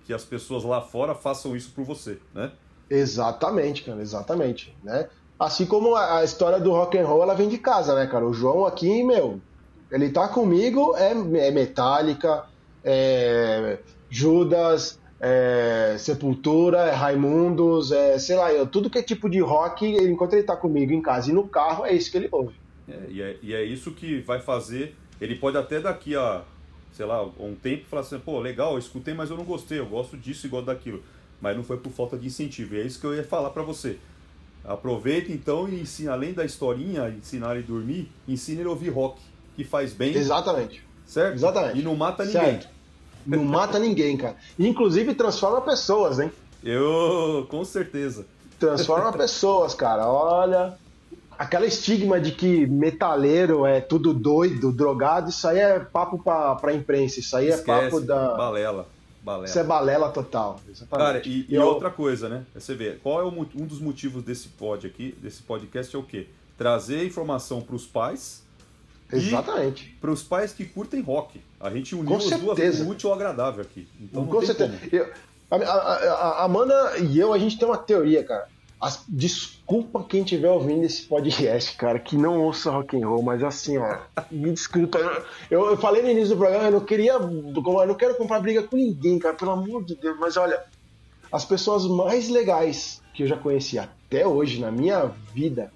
que 0.06 0.14
as 0.14 0.24
pessoas 0.24 0.64
lá 0.64 0.82
fora 0.82 1.14
façam 1.14 1.56
isso 1.56 1.72
por 1.76 1.84
você, 1.84 2.20
né? 2.34 2.52
Exatamente, 2.90 3.84
cara, 3.84 4.02
exatamente, 4.02 4.76
né? 4.84 5.10
Assim 5.40 5.66
como 5.66 5.96
a, 5.96 6.24
história 6.24 6.60
do 6.60 6.72
rock 6.72 6.98
and 6.98 7.06
roll, 7.06 7.24
ela 7.24 7.34
vem 7.34 7.50
de 7.50 7.58
casa, 7.58 7.96
né, 7.96 8.08
cara? 8.08 8.26
O 8.26 8.34
João 8.34 8.66
aqui, 8.66 9.04
meu, 9.04 9.42
ele 9.92 10.10
tá 10.10 10.28
comigo, 10.28 10.96
é, 10.96 11.12
é 11.12 11.52
Metallica, 11.52 12.46
é 12.84 13.80
Judas, 14.10 15.00
é 15.20 15.96
Sepultura, 15.98 16.80
é 16.80 16.92
Raimundos, 16.92 17.92
é, 17.92 18.20
sei 18.20 18.36
lá, 18.36 18.54
eu, 18.54 18.68
tudo 18.68 18.90
que 18.90 19.00
é 19.00 19.04
tipo 19.04 19.30
de 19.30 19.40
rock, 19.40 19.86
enquanto 19.86 20.34
ele 20.34 20.44
tá 20.44 20.56
comigo 20.56 20.94
em 20.94 21.02
casa 21.02 21.32
e 21.32 21.34
no 21.34 21.48
carro, 21.48 21.86
é 21.86 21.94
isso 21.94 22.12
que 22.12 22.18
ele 22.18 22.30
ouve. 22.32 22.63
É, 22.88 23.06
e, 23.10 23.22
é, 23.22 23.38
e 23.42 23.54
é 23.54 23.64
isso 23.64 23.92
que 23.92 24.20
vai 24.22 24.40
fazer, 24.40 24.96
ele 25.20 25.36
pode 25.36 25.58
até 25.58 25.80
daqui 25.80 26.16
a, 26.16 26.42
sei 26.92 27.06
lá, 27.06 27.24
um 27.24 27.56
tempo 27.56 27.86
falar 27.86 28.02
assim, 28.02 28.20
pô, 28.20 28.40
legal, 28.40 28.74
eu 28.74 28.80
escutei, 28.80 29.14
mas 29.14 29.30
eu 29.30 29.38
não 29.38 29.46
gostei, 29.46 29.80
eu 29.80 29.86
gosto 29.86 30.18
disso 30.18 30.46
e 30.48 30.50
gosto 30.50 30.66
daquilo. 30.66 31.04
Mas 31.42 31.56
não 31.56 31.64
foi 31.64 31.78
por 31.78 31.92
falta 31.92 32.18
de 32.18 32.28
incentivo, 32.28 32.76
e 32.76 32.82
é 32.82 32.84
isso 32.84 33.00
que 33.00 33.06
eu 33.06 33.14
ia 33.14 33.24
falar 33.24 33.50
para 33.50 33.64
você 33.64 33.98
Aproveita 34.66 35.30
então 35.32 35.68
e 35.68 35.82
ensina, 35.82 36.14
além 36.14 36.34
da 36.34 36.46
historinha, 36.46 37.10
ensinar 37.10 37.56
ele 37.56 37.66
a 37.66 37.68
dormir, 37.68 38.10
ensina 38.26 38.62
ele 38.62 38.70
a 38.70 38.72
ouvir 38.72 38.90
rock, 38.90 39.20
que 39.58 39.64
faz 39.64 39.92
bem. 39.92 40.16
Exatamente. 40.16 40.82
Certo? 41.06 41.36
Exatamente. 41.36 41.80
E 41.80 41.84
não 41.84 41.96
mata 41.96 42.24
ninguém. 42.24 42.42
Certo. 42.42 42.70
Não 43.26 43.44
mata 43.44 43.78
ninguém, 43.78 44.16
cara. 44.16 44.38
Inclusive 44.58 45.14
transforma 45.16 45.60
pessoas, 45.62 46.20
hein? 46.20 46.32
Eu, 46.64 47.46
com 47.50 47.64
certeza. 47.66 48.26
Transforma 48.58 49.12
pessoas, 49.12 49.74
cara. 49.74 50.08
Olha, 50.08 50.78
aquela 51.38 51.66
estigma 51.66 52.20
de 52.20 52.32
que 52.32 52.66
metaleiro 52.68 53.66
é 53.66 53.82
tudo 53.82 54.14
doido, 54.14 54.72
drogado, 54.72 55.30
isso 55.30 55.48
aí 55.48 55.60
é 55.60 55.80
papo 55.80 56.18
pra, 56.18 56.56
pra 56.56 56.74
imprensa, 56.74 57.20
isso 57.20 57.36
aí 57.36 57.50
Esquece, 57.50 57.70
é 57.70 57.90
papo 57.90 58.02
da. 58.02 58.36
Balela. 58.36 58.88
Balela. 59.22 59.46
Isso 59.46 59.58
é 59.58 59.64
balela 59.64 60.10
total. 60.10 60.60
Exatamente. 60.70 61.06
Cara, 61.06 61.22
e, 61.26 61.46
e 61.48 61.56
eu... 61.56 61.64
outra 61.64 61.90
coisa, 61.90 62.28
né? 62.28 62.46
Você 62.54 62.76
vê, 62.76 62.98
qual 63.02 63.22
é 63.22 63.24
o, 63.24 63.30
um 63.30 63.66
dos 63.66 63.80
motivos 63.80 64.22
desse 64.24 64.50
pod 64.50 64.86
aqui, 64.86 65.16
desse 65.22 65.42
podcast 65.42 65.96
é 65.96 66.00
o 66.00 66.04
quê? 66.04 66.28
Trazer 66.58 67.06
informação 67.06 67.62
para 67.62 67.76
os 67.76 67.86
pais. 67.86 68.44
Exatamente. 69.12 69.96
Para 70.02 70.12
os 70.12 70.24
pais 70.24 70.52
que 70.54 70.66
curtem 70.66 71.02
rock. 71.02 71.40
A 71.60 71.70
gente 71.70 71.96
uniu 71.96 72.18
as 72.18 72.26
duas 72.32 72.80
o 72.82 72.90
útil 72.90 73.10
ao 73.10 73.16
agradável 73.16 73.62
aqui. 73.62 73.88
Então 74.02 74.26
Com 74.26 74.42
certeza. 74.42 74.78
Eu, 74.92 75.08
a, 75.50 75.56
a, 75.56 76.30
a 76.42 76.44
Amanda 76.44 76.98
e 77.00 77.18
eu, 77.18 77.32
a 77.32 77.38
gente 77.38 77.58
tem 77.58 77.68
uma 77.68 77.78
teoria, 77.78 78.24
cara. 78.24 78.48
As, 78.84 79.06
desculpa 79.08 80.04
quem 80.04 80.24
estiver 80.24 80.50
ouvindo 80.50 80.84
esse 80.84 81.04
podcast, 81.04 81.74
cara, 81.78 81.98
que 81.98 82.18
não 82.18 82.42
ouça 82.42 82.70
rock 82.70 83.02
and 83.02 83.08
roll, 83.08 83.24
mas 83.24 83.42
assim, 83.42 83.78
ó, 83.78 84.00
me 84.30 84.52
desculpa. 84.52 85.00
Eu, 85.50 85.68
eu 85.68 85.78
falei 85.78 86.02
no 86.02 86.10
início 86.10 86.36
do 86.36 86.38
programa, 86.38 86.66
eu 86.66 86.72
não 86.72 86.80
queria, 86.82 87.14
eu 87.14 87.88
não 87.88 87.96
quero 87.96 88.16
comprar 88.16 88.42
briga 88.42 88.62
com 88.62 88.76
ninguém, 88.76 89.18
cara, 89.18 89.36
pelo 89.36 89.52
amor 89.52 89.86
de 89.86 89.96
Deus, 89.96 90.20
mas 90.20 90.36
olha, 90.36 90.62
as 91.32 91.46
pessoas 91.46 91.88
mais 91.88 92.28
legais 92.28 93.02
que 93.14 93.24
eu 93.24 93.28
já 93.28 93.38
conheci 93.38 93.80
até 93.80 94.28
hoje 94.28 94.60
na 94.60 94.70
minha 94.70 95.06
vida 95.34 95.72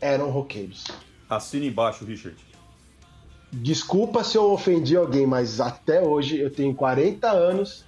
eram 0.00 0.30
roqueiros. 0.30 0.84
Assina 1.28 1.66
embaixo, 1.66 2.04
Richard. 2.04 2.36
Desculpa 3.52 4.22
se 4.22 4.38
eu 4.38 4.52
ofendi 4.52 4.96
alguém, 4.96 5.26
mas 5.26 5.60
até 5.60 6.00
hoje 6.00 6.38
eu 6.38 6.52
tenho 6.52 6.72
40 6.72 7.28
anos 7.28 7.84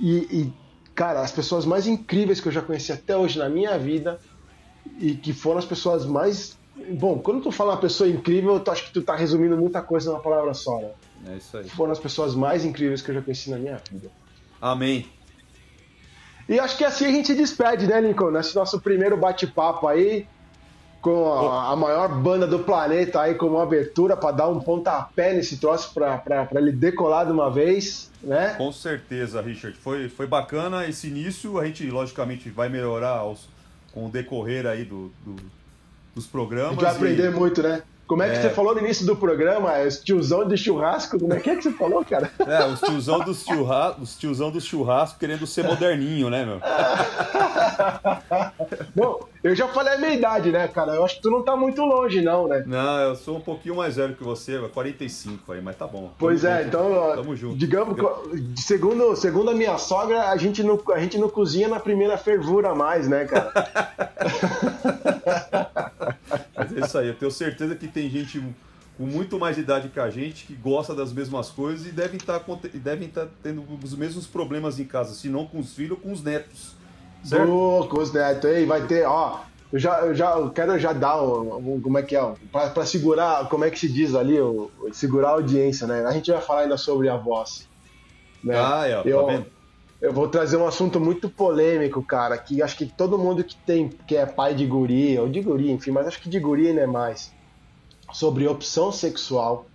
e, 0.00 0.16
e 0.30 0.52
Cara, 0.96 1.20
as 1.20 1.30
pessoas 1.30 1.66
mais 1.66 1.86
incríveis 1.86 2.40
que 2.40 2.48
eu 2.48 2.52
já 2.52 2.62
conheci 2.62 2.90
até 2.90 3.14
hoje 3.14 3.38
na 3.38 3.50
minha 3.50 3.78
vida 3.78 4.18
e 4.98 5.14
que 5.14 5.34
foram 5.34 5.58
as 5.58 5.64
pessoas 5.66 6.06
mais. 6.06 6.56
Bom, 6.98 7.18
quando 7.18 7.42
tu 7.42 7.52
fala 7.52 7.72
uma 7.72 7.80
pessoa 7.80 8.08
incrível, 8.08 8.58
tu 8.58 8.70
acho 8.70 8.86
que 8.86 8.92
tu 8.92 9.02
tá 9.02 9.14
resumindo 9.14 9.58
muita 9.58 9.82
coisa 9.82 10.10
numa 10.10 10.22
palavra 10.22 10.54
só, 10.54 10.78
né? 10.80 10.90
É 11.28 11.36
isso 11.36 11.58
aí. 11.58 11.68
Foram 11.68 11.92
as 11.92 11.98
pessoas 11.98 12.34
mais 12.34 12.64
incríveis 12.64 13.02
que 13.02 13.10
eu 13.10 13.14
já 13.14 13.20
conheci 13.20 13.50
na 13.50 13.58
minha 13.58 13.78
vida. 13.90 14.10
Amém. 14.58 15.06
E 16.48 16.58
acho 16.58 16.78
que 16.78 16.84
assim 16.84 17.04
a 17.04 17.10
gente 17.10 17.26
se 17.26 17.34
despede, 17.34 17.86
né, 17.86 18.00
Lincoln? 18.00 18.30
Nesse 18.30 18.56
nosso 18.56 18.80
primeiro 18.80 19.18
bate-papo 19.18 19.86
aí, 19.86 20.26
com 21.06 21.32
a, 21.32 21.70
a, 21.70 21.76
maior 21.76 22.08
banda 22.08 22.48
do 22.48 22.58
planeta 22.58 23.20
aí 23.20 23.36
como 23.36 23.60
abertura 23.60 24.16
para 24.16 24.32
dar 24.32 24.48
um 24.48 24.58
pontapé 24.58 25.32
nesse 25.32 25.58
troço 25.58 25.94
para 25.94 26.48
ele 26.56 26.72
decolar 26.72 27.26
de 27.26 27.30
uma 27.30 27.48
vez, 27.48 28.10
né? 28.20 28.56
Com 28.58 28.72
certeza, 28.72 29.40
Richard. 29.40 29.78
Foi, 29.78 30.08
foi 30.08 30.26
bacana 30.26 30.84
esse 30.84 31.06
início. 31.06 31.60
A 31.60 31.64
gente, 31.64 31.88
logicamente, 31.88 32.50
vai 32.50 32.68
melhorar 32.68 33.18
aos, 33.18 33.48
com 33.92 34.06
o 34.06 34.08
decorrer 34.08 34.66
aí 34.66 34.84
do, 34.84 35.12
do 35.24 35.36
dos 36.12 36.26
programas. 36.26 36.70
A 36.70 36.72
gente 36.72 36.82
vai 36.82 36.96
aprender 36.96 37.30
e... 37.30 37.30
muito, 37.30 37.62
né? 37.62 37.82
Como 38.06 38.22
é 38.22 38.30
que 38.30 38.36
é. 38.36 38.42
você 38.42 38.50
falou 38.50 38.72
no 38.72 38.80
início 38.80 39.04
do 39.04 39.16
programa? 39.16 39.76
É 39.76 39.86
os 39.86 39.98
tiozão 39.98 40.46
de 40.46 40.56
churrasco? 40.56 41.18
Como 41.18 41.34
é 41.34 41.40
que, 41.40 41.50
é 41.50 41.56
que 41.56 41.62
você 41.62 41.72
falou, 41.72 42.04
cara? 42.04 42.30
É, 42.46 42.64
os 42.64 42.80
tiozão 42.80 43.20
dos, 43.20 43.44
churra... 43.44 43.96
os 44.00 44.16
tiozão 44.16 44.50
dos 44.50 44.64
churrasco 44.64 45.18
querendo 45.18 45.46
ser 45.46 45.64
moderninho, 45.64 46.30
né, 46.30 46.44
meu? 46.44 46.60
Bom, 48.94 49.26
eu 49.46 49.54
já 49.54 49.68
falei 49.68 49.94
a 49.94 49.98
minha 49.98 50.14
idade, 50.14 50.50
né, 50.50 50.66
cara? 50.66 50.94
Eu 50.94 51.04
acho 51.04 51.16
que 51.16 51.22
tu 51.22 51.30
não 51.30 51.42
tá 51.42 51.56
muito 51.56 51.82
longe, 51.82 52.20
não, 52.20 52.48
né? 52.48 52.64
Não, 52.66 53.00
eu 53.00 53.14
sou 53.14 53.36
um 53.36 53.40
pouquinho 53.40 53.76
mais 53.76 53.96
velho 53.96 54.16
que 54.16 54.24
você, 54.24 54.58
45 54.58 55.52
aí, 55.52 55.60
mas 55.60 55.76
tá 55.76 55.86
bom. 55.86 56.12
Pois 56.18 56.44
é, 56.44 56.64
junto. 56.64 56.68
então, 56.68 57.12
Tamo 57.14 57.36
junto. 57.36 57.56
digamos, 57.56 57.96
segundo, 58.56 59.14
segundo 59.14 59.50
a 59.50 59.54
minha 59.54 59.78
sogra, 59.78 60.30
a 60.30 60.36
gente, 60.36 60.62
não, 60.62 60.80
a 60.92 60.98
gente 60.98 61.18
não 61.18 61.28
cozinha 61.28 61.68
na 61.68 61.78
primeira 61.78 62.18
fervura 62.18 62.74
mais, 62.74 63.08
né, 63.08 63.24
cara? 63.24 63.52
Mas 66.56 66.76
é 66.76 66.80
isso 66.80 66.98
aí, 66.98 67.08
eu 67.08 67.14
tenho 67.14 67.30
certeza 67.30 67.76
que 67.76 67.86
tem 67.86 68.08
gente 68.08 68.42
com 68.96 69.04
muito 69.04 69.38
mais 69.38 69.58
idade 69.58 69.90
que 69.90 70.00
a 70.00 70.08
gente 70.08 70.46
que 70.46 70.54
gosta 70.54 70.94
das 70.94 71.12
mesmas 71.12 71.50
coisas 71.50 71.86
e 71.86 71.90
devem 71.90 72.16
estar, 72.16 72.40
tá 72.40 72.56
devem 72.74 73.08
estar 73.08 73.26
tá 73.26 73.30
tendo 73.42 73.62
os 73.82 73.94
mesmos 73.94 74.26
problemas 74.26 74.80
em 74.80 74.84
casa, 74.84 75.14
se 75.14 75.28
não 75.28 75.46
com 75.46 75.58
os 75.58 75.74
filhos, 75.74 75.98
com 76.02 76.10
os 76.10 76.22
netos. 76.22 76.74
Certo? 77.24 77.50
Oh, 77.50 77.86
com 77.88 78.00
os 78.00 78.12
netos 78.12 78.50
aí, 78.50 78.64
vai 78.64 78.86
ter, 78.86 79.06
ó. 79.06 79.40
Eu 79.72 79.78
já, 79.78 80.00
eu 80.00 80.14
já 80.14 80.30
eu 80.38 80.50
quero 80.50 80.78
já 80.78 80.92
dar 80.92 81.20
um, 81.22 81.80
como 81.80 81.98
é 81.98 82.02
que 82.02 82.16
é, 82.16 82.34
para 82.52 82.86
segurar, 82.86 83.48
como 83.48 83.64
é 83.64 83.70
que 83.70 83.78
se 83.78 83.88
diz 83.88 84.14
ali, 84.14 84.40
o, 84.40 84.70
segurar 84.92 85.30
a 85.30 85.32
audiência, 85.32 85.86
né? 85.86 86.04
A 86.06 86.12
gente 86.12 86.30
vai 86.30 86.40
falar 86.40 86.60
ainda 86.62 86.76
sobre 86.76 87.08
a 87.08 87.16
voz. 87.16 87.68
Né? 88.44 88.54
Ah, 88.56 88.86
é, 88.86 89.02
tá 89.02 89.08
eu, 89.08 89.26
vendo? 89.26 89.46
Eu 90.00 90.12
vou 90.12 90.28
trazer 90.28 90.56
um 90.56 90.66
assunto 90.66 91.00
muito 91.00 91.28
polêmico, 91.28 92.02
cara, 92.02 92.36
que 92.38 92.62
acho 92.62 92.76
que 92.76 92.86
todo 92.86 93.18
mundo 93.18 93.42
que 93.42 93.56
tem, 93.56 93.88
que 93.88 94.14
é 94.16 94.24
pai 94.24 94.54
de 94.54 94.66
guri, 94.66 95.18
ou 95.18 95.28
de 95.28 95.40
guri, 95.40 95.70
enfim, 95.70 95.90
mas 95.90 96.06
acho 96.06 96.20
que 96.20 96.28
de 96.28 96.38
guri 96.38 96.72
não 96.72 96.82
é 96.82 96.86
mais, 96.86 97.32
sobre 98.12 98.46
opção 98.46 98.92
sexual. 98.92 99.66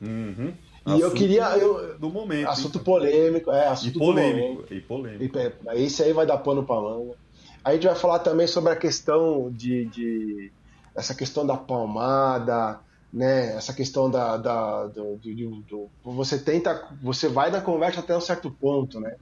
Uhum. 0.00 0.52
E 0.86 0.90
assunto 0.90 1.02
eu 1.02 1.10
queria. 1.10 1.58
Eu, 1.58 1.98
do 1.98 2.08
momento. 2.08 2.48
Assunto 2.48 2.78
polêmico, 2.78 3.50
é, 3.50 3.66
assunto 3.66 3.96
e 3.96 3.98
polêmico. 3.98 4.64
E 4.72 4.80
polêmico. 4.80 5.38
E, 5.74 5.84
esse 5.84 6.02
aí 6.02 6.12
vai 6.12 6.24
dar 6.24 6.38
pano 6.38 6.64
pra 6.64 6.76
manga. 6.76 7.14
A 7.64 7.72
gente 7.72 7.86
vai 7.86 7.96
falar 7.96 8.20
também 8.20 8.46
sobre 8.46 8.72
a 8.72 8.76
questão 8.76 9.50
de. 9.50 9.86
de 9.86 10.52
essa 10.94 11.14
questão 11.14 11.44
da 11.44 11.56
palmada, 11.56 12.78
né? 13.12 13.56
Essa 13.56 13.72
questão 13.72 14.08
da. 14.08 14.36
da 14.36 14.86
do, 14.86 15.16
do, 15.16 15.62
do, 15.62 15.90
você 16.04 16.38
tenta. 16.38 16.88
Você 17.02 17.28
vai 17.28 17.50
na 17.50 17.60
conversa 17.60 17.98
até 17.98 18.16
um 18.16 18.20
certo 18.20 18.48
ponto, 18.48 19.00
né? 19.00 19.16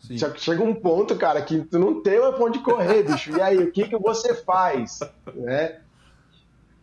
Sim. 0.00 0.18
Chega 0.36 0.62
um 0.62 0.74
ponto, 0.74 1.16
cara, 1.16 1.40
que 1.40 1.58
tu 1.62 1.78
não 1.78 2.02
tem 2.02 2.20
mais 2.20 2.36
ponto 2.36 2.52
de 2.52 2.58
correr, 2.58 3.02
bicho. 3.02 3.34
E 3.34 3.40
aí, 3.40 3.56
o 3.56 3.72
que, 3.72 3.88
que 3.88 3.96
você 3.96 4.34
faz? 4.34 5.00
Né? 5.34 5.80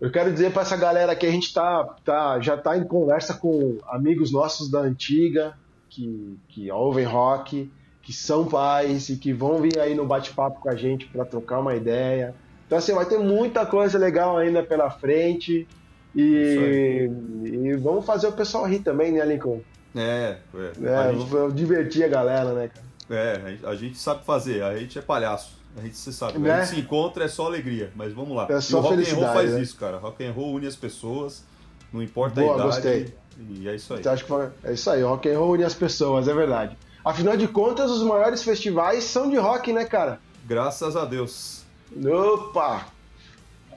Eu 0.03 0.11
quero 0.11 0.33
dizer 0.33 0.51
para 0.51 0.63
essa 0.63 0.75
galera 0.75 1.15
que 1.15 1.25
a 1.25 1.31
gente 1.31 1.53
tá, 1.53 1.85
tá, 2.03 2.37
já 2.41 2.57
tá 2.57 2.77
em 2.77 2.83
conversa 2.83 3.35
com 3.35 3.77
amigos 3.87 4.33
nossos 4.33 4.69
da 4.69 4.79
antiga, 4.79 5.53
que, 5.89 6.37
que 6.49 6.69
ouvem 6.69 7.05
rock, 7.05 7.71
que 8.01 8.11
são 8.11 8.45
pais 8.45 9.07
e 9.07 9.15
que 9.15 9.31
vão 9.31 9.61
vir 9.61 9.79
aí 9.79 9.95
no 9.95 10.05
bate-papo 10.05 10.59
com 10.59 10.67
a 10.67 10.75
gente 10.75 11.05
para 11.07 11.23
trocar 11.23 11.61
uma 11.61 11.73
ideia. 11.73 12.35
Então, 12.67 12.77
assim, 12.77 12.93
vai 12.93 13.05
ter 13.05 13.17
muita 13.17 13.65
coisa 13.65 13.97
legal 13.97 14.37
ainda 14.37 14.61
pela 14.61 14.89
frente. 14.89 15.65
E, 16.13 17.09
e 17.45 17.73
vamos 17.77 18.05
fazer 18.05 18.27
o 18.27 18.33
pessoal 18.33 18.65
rir 18.65 18.79
também, 18.79 19.13
né, 19.13 19.23
Lincoln? 19.23 19.61
É, 19.95 20.35
é. 20.53 20.85
é 20.85 20.95
a 20.97 21.13
gente... 21.13 21.53
divertir 21.53 22.03
a 22.03 22.09
galera, 22.09 22.51
né, 22.51 22.67
cara? 22.67 22.85
É, 23.09 23.57
a 23.63 23.73
gente 23.73 23.97
sabe 23.97 24.25
fazer, 24.25 24.63
a 24.63 24.75
gente 24.77 24.99
é 24.99 25.01
palhaço. 25.01 25.62
A 25.77 25.81
gente 25.81 25.97
se 25.97 26.13
sabe. 26.13 26.37
Né? 26.37 26.51
A 26.51 26.59
gente 26.63 26.75
se 26.75 26.79
encontra 26.81 27.25
é 27.25 27.27
só 27.27 27.45
alegria, 27.45 27.91
mas 27.95 28.13
vamos 28.13 28.35
lá. 28.35 28.47
É 28.49 28.61
só 28.61 28.77
e 28.77 28.79
o 28.79 28.83
rock 28.83 29.11
and 29.11 29.15
roll 29.15 29.33
faz 29.33 29.53
né? 29.53 29.61
isso, 29.61 29.75
cara. 29.75 29.97
Rock 29.97 30.25
and 30.25 30.31
roll 30.31 30.55
une 30.55 30.67
as 30.67 30.75
pessoas, 30.75 31.43
não 31.91 32.01
importa 32.01 32.41
Boa, 32.41 32.53
a 32.53 32.55
idade. 32.55 32.69
Gostei. 32.69 33.15
E 33.49 33.67
é 33.67 33.75
isso 33.75 33.93
aí. 33.93 33.99
Então, 33.99 34.13
acho 34.13 34.25
que. 34.25 34.33
É 34.63 34.73
isso 34.73 34.89
aí, 34.89 35.01
rock 35.01 35.29
and 35.29 35.39
roll 35.39 35.51
une 35.53 35.63
as 35.63 35.73
pessoas, 35.73 36.27
é 36.27 36.33
verdade. 36.33 36.77
Afinal 37.03 37.35
de 37.35 37.47
contas, 37.47 37.91
os 37.91 38.03
maiores 38.03 38.43
festivais 38.43 39.03
são 39.03 39.29
de 39.29 39.35
rock, 39.35 39.73
né, 39.73 39.83
cara? 39.83 40.19
Graças 40.45 40.95
a 40.95 41.05
Deus. 41.05 41.63
Opa! 42.05 42.87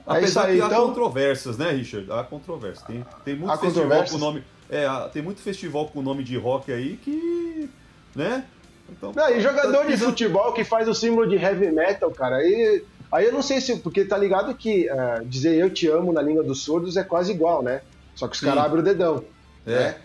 É 0.07 0.11
Apesar 0.17 0.45
aí, 0.45 0.57
que 0.57 0.61
há 0.61 0.67
então... 0.67 0.87
controvérsias, 0.87 1.57
né, 1.57 1.71
Richard? 1.71 2.09
Há 2.09 2.23
controvérsias. 2.23 2.85
Tem, 2.87 3.05
tem 3.25 3.35
muito 3.35 3.57
festival 3.57 4.05
com 4.05 4.17
nome. 4.17 4.43
É, 4.69 4.87
tem 5.11 5.21
muito 5.21 5.41
festival 5.41 5.87
com 5.87 6.01
nome 6.01 6.23
de 6.23 6.37
rock 6.37 6.71
aí 6.71 6.97
que. 6.97 7.69
né? 8.15 8.45
Então, 8.89 9.11
não, 9.15 9.29
e 9.29 9.41
jogador 9.41 9.83
tá 9.83 9.85
de 9.85 9.97
futebol 9.97 10.53
que 10.53 10.63
faz 10.63 10.87
o 10.87 10.93
símbolo 10.93 11.27
de 11.27 11.35
heavy 11.35 11.71
metal, 11.71 12.09
cara, 12.11 12.37
aí, 12.37 12.83
aí 13.11 13.25
eu 13.25 13.33
não 13.33 13.41
sei 13.41 13.59
se. 13.59 13.77
Porque 13.77 14.05
tá 14.05 14.17
ligado 14.17 14.53
que 14.55 14.89
uh, 14.89 15.25
dizer 15.25 15.55
eu 15.55 15.69
te 15.69 15.87
amo 15.87 16.13
na 16.13 16.21
língua 16.21 16.43
dos 16.43 16.63
surdos 16.63 16.97
é 16.97 17.03
quase 17.03 17.31
igual, 17.31 17.61
né? 17.61 17.81
Só 18.15 18.27
que 18.27 18.35
os 18.35 18.41
caras 18.41 18.63
abrem 18.63 18.81
o 18.81 18.83
dedão. 18.83 19.23
É. 19.65 19.71
Né? 19.71 19.95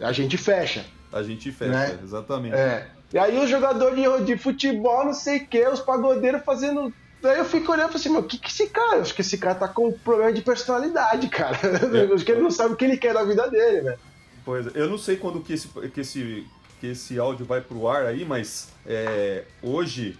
A 0.00 0.12
gente 0.12 0.36
fecha. 0.36 0.84
A 1.12 1.22
gente 1.22 1.50
fecha, 1.52 1.72
né? 1.72 1.98
exatamente. 2.02 2.54
É. 2.54 2.86
E 3.12 3.18
aí 3.18 3.38
os 3.38 3.50
jogadores 3.50 3.96
de, 3.96 4.24
de 4.24 4.36
futebol, 4.36 5.04
não 5.04 5.12
sei 5.12 5.38
o 5.38 5.46
que, 5.46 5.66
os 5.66 5.80
pagodeiros 5.80 6.42
fazendo 6.44 6.92
Daí 7.22 7.38
eu 7.38 7.44
fico 7.44 7.70
olhando 7.70 7.90
e 7.90 7.92
falei 7.92 8.00
assim, 8.00 8.08
meu, 8.08 8.20
o 8.20 8.24
que, 8.24 8.38
que 8.38 8.48
esse 8.48 8.68
cara? 8.68 9.00
Acho 9.00 9.14
que 9.14 9.20
esse 9.20 9.36
cara 9.36 9.54
tá 9.54 9.68
com 9.68 9.92
problema 9.92 10.32
de 10.32 10.40
personalidade, 10.40 11.28
cara. 11.28 11.56
É. 11.56 12.12
Acho 12.14 12.24
que 12.24 12.32
ele 12.32 12.40
não 12.40 12.50
sabe 12.50 12.72
o 12.72 12.76
que 12.76 12.84
ele 12.84 12.96
quer 12.96 13.12
da 13.12 13.22
vida 13.24 13.48
dele, 13.50 13.82
né? 13.82 13.96
Pois 14.44 14.66
é, 14.66 14.70
eu 14.74 14.88
não 14.88 14.96
sei 14.96 15.16
quando 15.16 15.40
que 15.40 15.52
esse, 15.52 15.68
que 15.68 16.00
esse 16.00 16.46
que 16.80 16.86
esse 16.86 17.18
áudio 17.18 17.44
vai 17.44 17.60
pro 17.60 17.86
ar 17.86 18.06
aí, 18.06 18.24
mas 18.24 18.72
é, 18.86 19.44
hoje, 19.62 20.18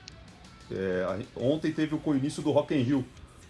é, 0.71 1.25
ontem 1.35 1.73
teve 1.73 1.95
o 1.95 2.15
início 2.15 2.43
do 2.43 2.51
Rock 2.51 2.75
in 2.75 2.83
Rio. 2.83 3.05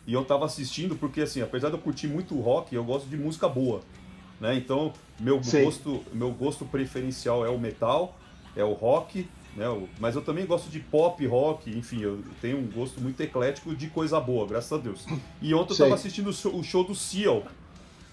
E 0.06 0.14
eu 0.14 0.24
tava 0.24 0.46
assistindo 0.46 0.96
porque, 0.96 1.20
assim, 1.20 1.42
apesar 1.42 1.68
de 1.68 1.74
eu 1.74 1.80
curtir 1.80 2.06
muito 2.06 2.38
rock, 2.40 2.74
eu 2.74 2.84
gosto 2.84 3.08
de 3.08 3.16
música 3.16 3.48
boa. 3.48 3.80
Né? 4.40 4.54
Então, 4.54 4.92
meu 5.18 5.40
gosto, 5.40 6.02
meu 6.12 6.30
gosto 6.30 6.64
preferencial 6.64 7.44
é 7.44 7.50
o 7.50 7.58
metal, 7.58 8.16
é 8.56 8.64
o 8.64 8.72
rock, 8.72 9.28
né? 9.54 9.66
mas 9.98 10.14
eu 10.14 10.22
também 10.22 10.46
gosto 10.46 10.70
de 10.70 10.80
pop, 10.80 11.24
rock, 11.26 11.70
enfim, 11.76 12.00
eu 12.00 12.22
tenho 12.40 12.58
um 12.58 12.66
gosto 12.66 13.00
muito 13.00 13.20
eclético 13.20 13.74
de 13.74 13.88
coisa 13.88 14.18
boa, 14.18 14.46
graças 14.46 14.72
a 14.72 14.78
Deus. 14.78 15.04
E 15.42 15.52
ontem 15.52 15.74
eu 15.74 15.78
tava 15.78 15.94
assistindo 15.94 16.30
o 16.30 16.62
show 16.62 16.84
do 16.84 16.94
Seal, 16.94 17.44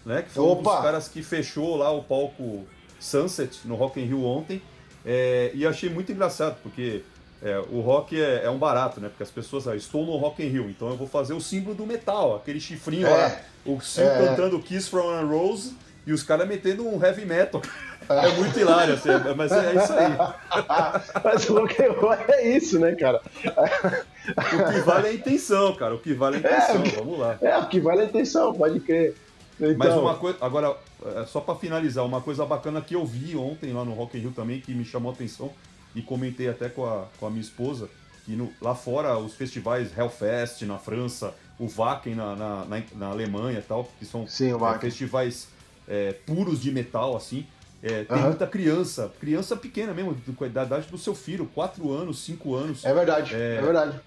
né? 0.05 0.23
Que 0.23 0.31
foi 0.31 0.43
Opa. 0.43 0.59
um 0.59 0.63
dos 0.63 0.81
caras 0.81 1.07
que 1.07 1.23
fechou 1.23 1.77
lá 1.77 1.91
o 1.91 2.03
palco 2.03 2.65
Sunset 2.99 3.65
no 3.65 3.75
Rock 3.75 3.99
in 3.99 4.05
Rio 4.05 4.23
ontem. 4.23 4.61
É, 5.09 5.51
e 5.53 5.65
achei 5.65 5.89
muito 5.89 6.11
engraçado, 6.11 6.57
porque 6.61 7.01
é, 7.41 7.57
o 7.71 7.79
rock 7.79 8.21
é, 8.21 8.43
é, 8.43 8.49
um 8.49 8.57
barato, 8.57 8.99
né? 8.99 9.07
Porque 9.07 9.23
as 9.23 9.31
pessoas, 9.31 9.65
ah, 9.65 9.75
estou 9.75 10.05
no 10.05 10.17
Rock 10.17 10.43
in 10.43 10.49
Rio, 10.49 10.69
então 10.69 10.89
eu 10.89 10.97
vou 10.97 11.07
fazer 11.07 11.33
o 11.33 11.39
símbolo 11.39 11.73
do 11.73 11.85
metal, 11.85 12.35
aquele 12.35 12.59
chifrinho 12.59 13.07
é, 13.07 13.09
lá, 13.09 13.39
o 13.65 13.79
Seal 13.79 14.05
é, 14.05 14.27
cantando 14.27 14.59
Kiss 14.59 14.89
from 14.89 15.09
a 15.09 15.21
Rose 15.21 15.73
e 16.05 16.11
os 16.11 16.23
caras 16.23 16.45
metendo 16.45 16.85
um 16.85 17.01
heavy 17.01 17.25
metal. 17.25 17.61
É 18.09 18.29
muito 18.35 18.57
hilário, 18.59 18.95
assim, 18.95 19.09
mas 19.35 19.51
é 19.51 19.75
isso 19.75 19.93
aí. 19.93 20.17
mas 21.23 21.49
o 21.49 21.59
rock 21.59 21.81
and 21.81 21.91
roll 21.91 22.13
é 22.13 22.47
isso, 22.49 22.79
né, 22.79 22.95
cara? 22.95 23.21
O 23.45 24.71
que 24.73 24.79
vale 24.81 25.07
é 25.07 25.11
a 25.11 25.13
intenção, 25.13 25.75
cara. 25.75 25.95
O 25.95 25.99
que 25.99 26.13
vale 26.13 26.37
é 26.37 26.39
a 26.39 26.51
intenção, 26.51 26.83
vamos 26.97 27.19
lá. 27.19 27.37
É, 27.41 27.57
o 27.57 27.67
que 27.67 27.79
vale 27.79 28.01
é 28.01 28.03
a 28.03 28.07
intenção, 28.07 28.53
pode 28.53 28.79
crer. 28.79 29.15
Então... 29.59 29.75
Mas 29.77 29.93
uma 29.95 30.15
coisa, 30.15 30.37
agora, 30.41 30.77
é, 31.03 31.25
só 31.25 31.41
para 31.41 31.55
finalizar, 31.55 32.05
uma 32.05 32.21
coisa 32.21 32.45
bacana 32.45 32.81
que 32.81 32.95
eu 32.95 33.05
vi 33.05 33.35
ontem 33.35 33.73
lá 33.73 33.83
no 33.83 33.93
Rock 33.93 34.17
in 34.17 34.21
Rio 34.21 34.31
também, 34.31 34.61
que 34.61 34.73
me 34.73 34.85
chamou 34.85 35.11
a 35.11 35.15
atenção, 35.15 35.51
e 35.95 36.01
comentei 36.01 36.47
até 36.47 36.69
com 36.69 36.85
a, 36.85 37.05
com 37.19 37.25
a 37.25 37.29
minha 37.29 37.41
esposa, 37.41 37.89
que 38.25 38.35
no, 38.35 38.51
lá 38.61 38.75
fora 38.75 39.17
os 39.17 39.33
festivais 39.33 39.97
Hellfest 39.97 40.61
na 40.63 40.77
França, 40.77 41.33
o 41.59 41.67
Wacken 41.67 42.13
na, 42.13 42.35
na, 42.35 42.65
na, 42.65 42.83
na 42.95 43.07
Alemanha 43.07 43.59
e 43.59 43.63
tal, 43.63 43.89
que 43.97 44.05
são 44.05 44.27
Sim, 44.27 44.51
é, 44.53 44.79
festivais 44.79 45.47
é, 45.87 46.13
puros 46.25 46.61
de 46.61 46.71
metal, 46.71 47.15
assim, 47.15 47.47
é, 47.81 48.03
tem 48.03 48.17
muita 48.17 48.47
criança, 48.47 49.11
criança 49.19 49.55
pequena 49.55 49.93
mesmo, 49.93 50.15
da 50.51 50.63
idade 50.63 50.87
do 50.87 50.97
seu 50.97 51.13
filho, 51.15 51.49
4 51.53 51.91
anos, 51.91 52.19
5 52.19 52.55
anos. 52.55 52.85
É 52.85 52.93
verdade, 52.93 53.35
é, 53.35 53.55
é 53.55 53.61
verdade. 53.61 53.99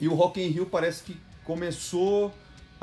E 0.00 0.08
o 0.08 0.14
Rock 0.14 0.40
in 0.40 0.48
Rio 0.48 0.66
parece 0.66 1.02
que 1.02 1.16
começou 1.44 2.32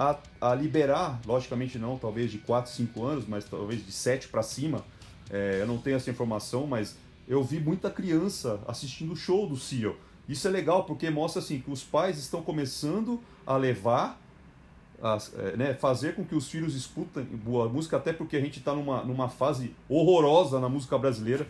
a, 0.01 0.17
a 0.49 0.55
liberar, 0.55 1.21
logicamente 1.27 1.77
não, 1.77 1.95
talvez 1.95 2.31
de 2.31 2.39
4, 2.39 2.71
5 2.71 3.03
anos, 3.05 3.25
mas 3.27 3.45
talvez 3.45 3.85
de 3.85 3.91
7 3.91 4.29
para 4.29 4.41
cima. 4.41 4.83
É, 5.29 5.59
eu 5.61 5.67
não 5.67 5.77
tenho 5.77 5.95
essa 5.95 6.09
informação, 6.09 6.65
mas 6.65 6.97
eu 7.27 7.43
vi 7.43 7.59
muita 7.59 7.89
criança 7.91 8.59
assistindo 8.67 9.13
o 9.13 9.15
show 9.15 9.47
do 9.47 9.55
CEO. 9.55 9.95
Isso 10.27 10.47
é 10.47 10.51
legal 10.51 10.85
porque 10.85 11.09
mostra 11.11 11.39
assim 11.39 11.59
que 11.59 11.69
os 11.69 11.83
pais 11.83 12.17
estão 12.17 12.41
começando 12.41 13.21
a 13.45 13.55
levar 13.57 14.19
as, 15.01 15.31
é, 15.37 15.55
né, 15.55 15.73
fazer 15.75 16.15
com 16.15 16.25
que 16.25 16.33
os 16.33 16.47
filhos 16.47 16.75
escutem 16.75 17.23
boa 17.23 17.69
música, 17.69 17.97
até 17.97 18.11
porque 18.11 18.35
a 18.35 18.41
gente 18.41 18.57
está 18.57 18.73
numa, 18.73 19.03
numa 19.03 19.29
fase 19.29 19.75
horrorosa 19.87 20.59
na 20.59 20.67
música 20.67 20.97
brasileira. 20.97 21.45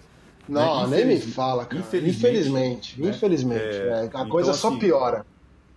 Não, 0.48 0.88
né? 0.88 0.98
nem 0.98 1.06
me 1.06 1.22
fala, 1.22 1.66
cara. 1.66 1.80
Infelizmente. 1.80 2.18
Infelizmente. 2.18 3.02
Né? 3.02 3.10
infelizmente. 3.10 3.64
É, 3.64 3.88
é, 3.88 4.00
a 4.02 4.06
então, 4.06 4.30
coisa 4.30 4.54
só 4.54 4.70
assim, 4.70 4.80
piora. 4.80 5.26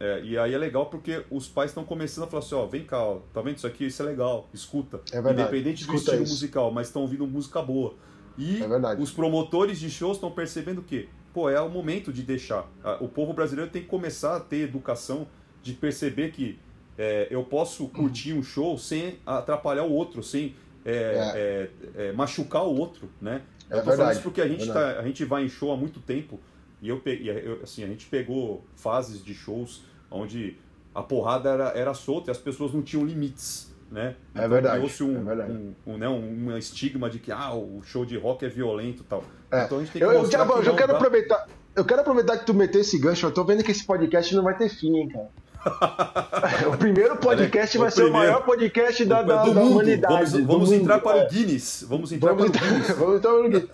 É, 0.04 0.20
e 0.22 0.36
aí 0.36 0.52
é 0.52 0.58
legal 0.58 0.84
porque 0.86 1.24
os 1.30 1.48
pais 1.48 1.70
estão 1.70 1.82
começando 1.82 2.24
a 2.24 2.26
falar 2.26 2.42
assim, 2.42 2.54
ó, 2.54 2.66
vem 2.66 2.84
cá, 2.84 3.02
ó, 3.02 3.20
tá 3.32 3.40
vendo 3.40 3.56
isso 3.56 3.66
aqui? 3.66 3.86
Isso 3.86 4.02
é 4.02 4.04
legal, 4.04 4.46
escuta. 4.52 5.00
É 5.10 5.14
verdade. 5.14 5.40
Independente 5.40 5.80
escuta 5.80 5.96
do 5.96 6.04
estilo 6.04 6.22
isso. 6.24 6.32
musical, 6.34 6.70
mas 6.70 6.88
estão 6.88 7.00
ouvindo 7.00 7.26
música 7.26 7.62
boa. 7.62 7.94
E 8.36 8.60
é 8.62 8.66
os 8.98 9.10
promotores 9.10 9.78
de 9.78 9.88
shows 9.88 10.18
estão 10.18 10.30
percebendo 10.30 10.82
que, 10.82 11.08
pô, 11.32 11.48
é 11.48 11.58
o 11.58 11.70
momento 11.70 12.12
de 12.12 12.22
deixar. 12.22 12.70
O 13.00 13.08
povo 13.08 13.32
brasileiro 13.32 13.70
tem 13.70 13.80
que 13.80 13.88
começar 13.88 14.36
a 14.36 14.40
ter 14.40 14.58
educação 14.58 15.26
de 15.62 15.72
perceber 15.72 16.32
que 16.32 16.58
é, 16.98 17.28
eu 17.30 17.42
posso 17.42 17.88
curtir 17.88 18.34
um 18.34 18.42
show 18.42 18.76
sem 18.76 19.18
atrapalhar 19.24 19.84
o 19.84 19.92
outro, 19.92 20.22
sem 20.22 20.54
é, 20.84 21.70
é. 21.94 22.02
é, 22.02 22.08
é 22.08 22.12
machucar 22.12 22.64
o 22.64 22.76
outro, 22.76 23.08
né? 23.22 23.40
eu 23.70 23.82
tô 23.82 23.92
falando 23.92 24.12
isso 24.12 24.20
porque 24.20 24.42
a 24.42 24.46
gente, 24.46 24.66
tá, 24.66 24.98
a 24.98 25.02
gente 25.02 25.24
vai 25.24 25.44
em 25.44 25.48
show 25.48 25.72
há 25.72 25.76
muito 25.76 25.98
tempo 25.98 26.38
e 26.82 26.88
eu, 26.90 27.00
eu, 27.06 27.60
assim, 27.62 27.82
a 27.82 27.86
gente 27.86 28.04
pegou 28.04 28.62
fases 28.76 29.24
de 29.24 29.32
shows 29.32 29.82
onde 30.14 30.56
a 30.94 31.02
porrada 31.02 31.50
era, 31.50 31.68
era 31.70 31.94
solta 31.94 32.30
e 32.30 32.32
as 32.32 32.38
pessoas 32.38 32.72
não 32.72 32.82
tinham 32.82 33.04
limites. 33.04 33.72
Né? 33.90 34.16
É 34.34 34.38
então, 34.38 34.50
verdade. 34.50 34.74
Criou-se 34.76 35.02
um, 35.04 35.20
é 35.20 35.22
verdade. 35.22 35.52
Um, 35.52 35.74
um, 35.86 35.98
né, 35.98 36.08
um, 36.08 36.56
estigma 36.56 37.08
de 37.08 37.18
que 37.18 37.30
ah, 37.30 37.54
o 37.54 37.80
show 37.84 38.04
de 38.04 38.16
rock 38.16 38.44
é 38.44 38.48
violento 38.48 39.02
e 39.02 39.04
tal. 39.04 39.22
É. 39.50 39.64
Então 39.64 39.78
a 39.78 39.80
gente 39.82 39.92
tem 39.92 40.00
que 40.00 40.04
eu, 40.04 40.30
já, 40.30 40.44
que 40.46 40.68
eu 40.68 40.74
quero 40.74 40.92
dá... 40.92 40.98
aproveitar. 40.98 41.48
Eu 41.76 41.84
quero 41.84 42.00
aproveitar 42.00 42.38
que 42.38 42.46
tu 42.46 42.54
meteu 42.54 42.80
esse 42.80 42.98
gancho. 42.98 43.26
Eu 43.26 43.32
tô 43.32 43.44
vendo 43.44 43.62
que 43.62 43.70
esse 43.70 43.84
podcast 43.84 44.34
não 44.34 44.42
vai 44.42 44.56
ter 44.56 44.68
fim, 44.68 44.96
hein, 44.96 45.08
cara. 45.08 45.28
o 46.72 46.76
primeiro 46.76 47.16
podcast 47.16 47.78
vai 47.78 47.90
ser 47.90 48.02
primeiro. 48.02 48.16
o 48.16 48.18
maior 48.18 48.44
podcast 48.44 49.04
da, 49.04 49.22
da, 49.22 49.44
da 49.44 49.60
humanidade. 49.60 50.30
Vamos, 50.32 50.46
vamos 50.46 50.72
entrar 50.72 50.98
para 51.00 51.24
o 51.24 51.28
Guinness. 51.28 51.84
Vamos 51.88 52.12
entrar 52.12 52.34
vamos 52.34 52.50
para 52.50 52.66
o 52.66 52.70
Guinness. 52.70 52.90
vamos 52.96 53.16
entrar 53.16 53.30
para 53.30 53.40
o 53.40 53.42
Guinness. 53.44 53.68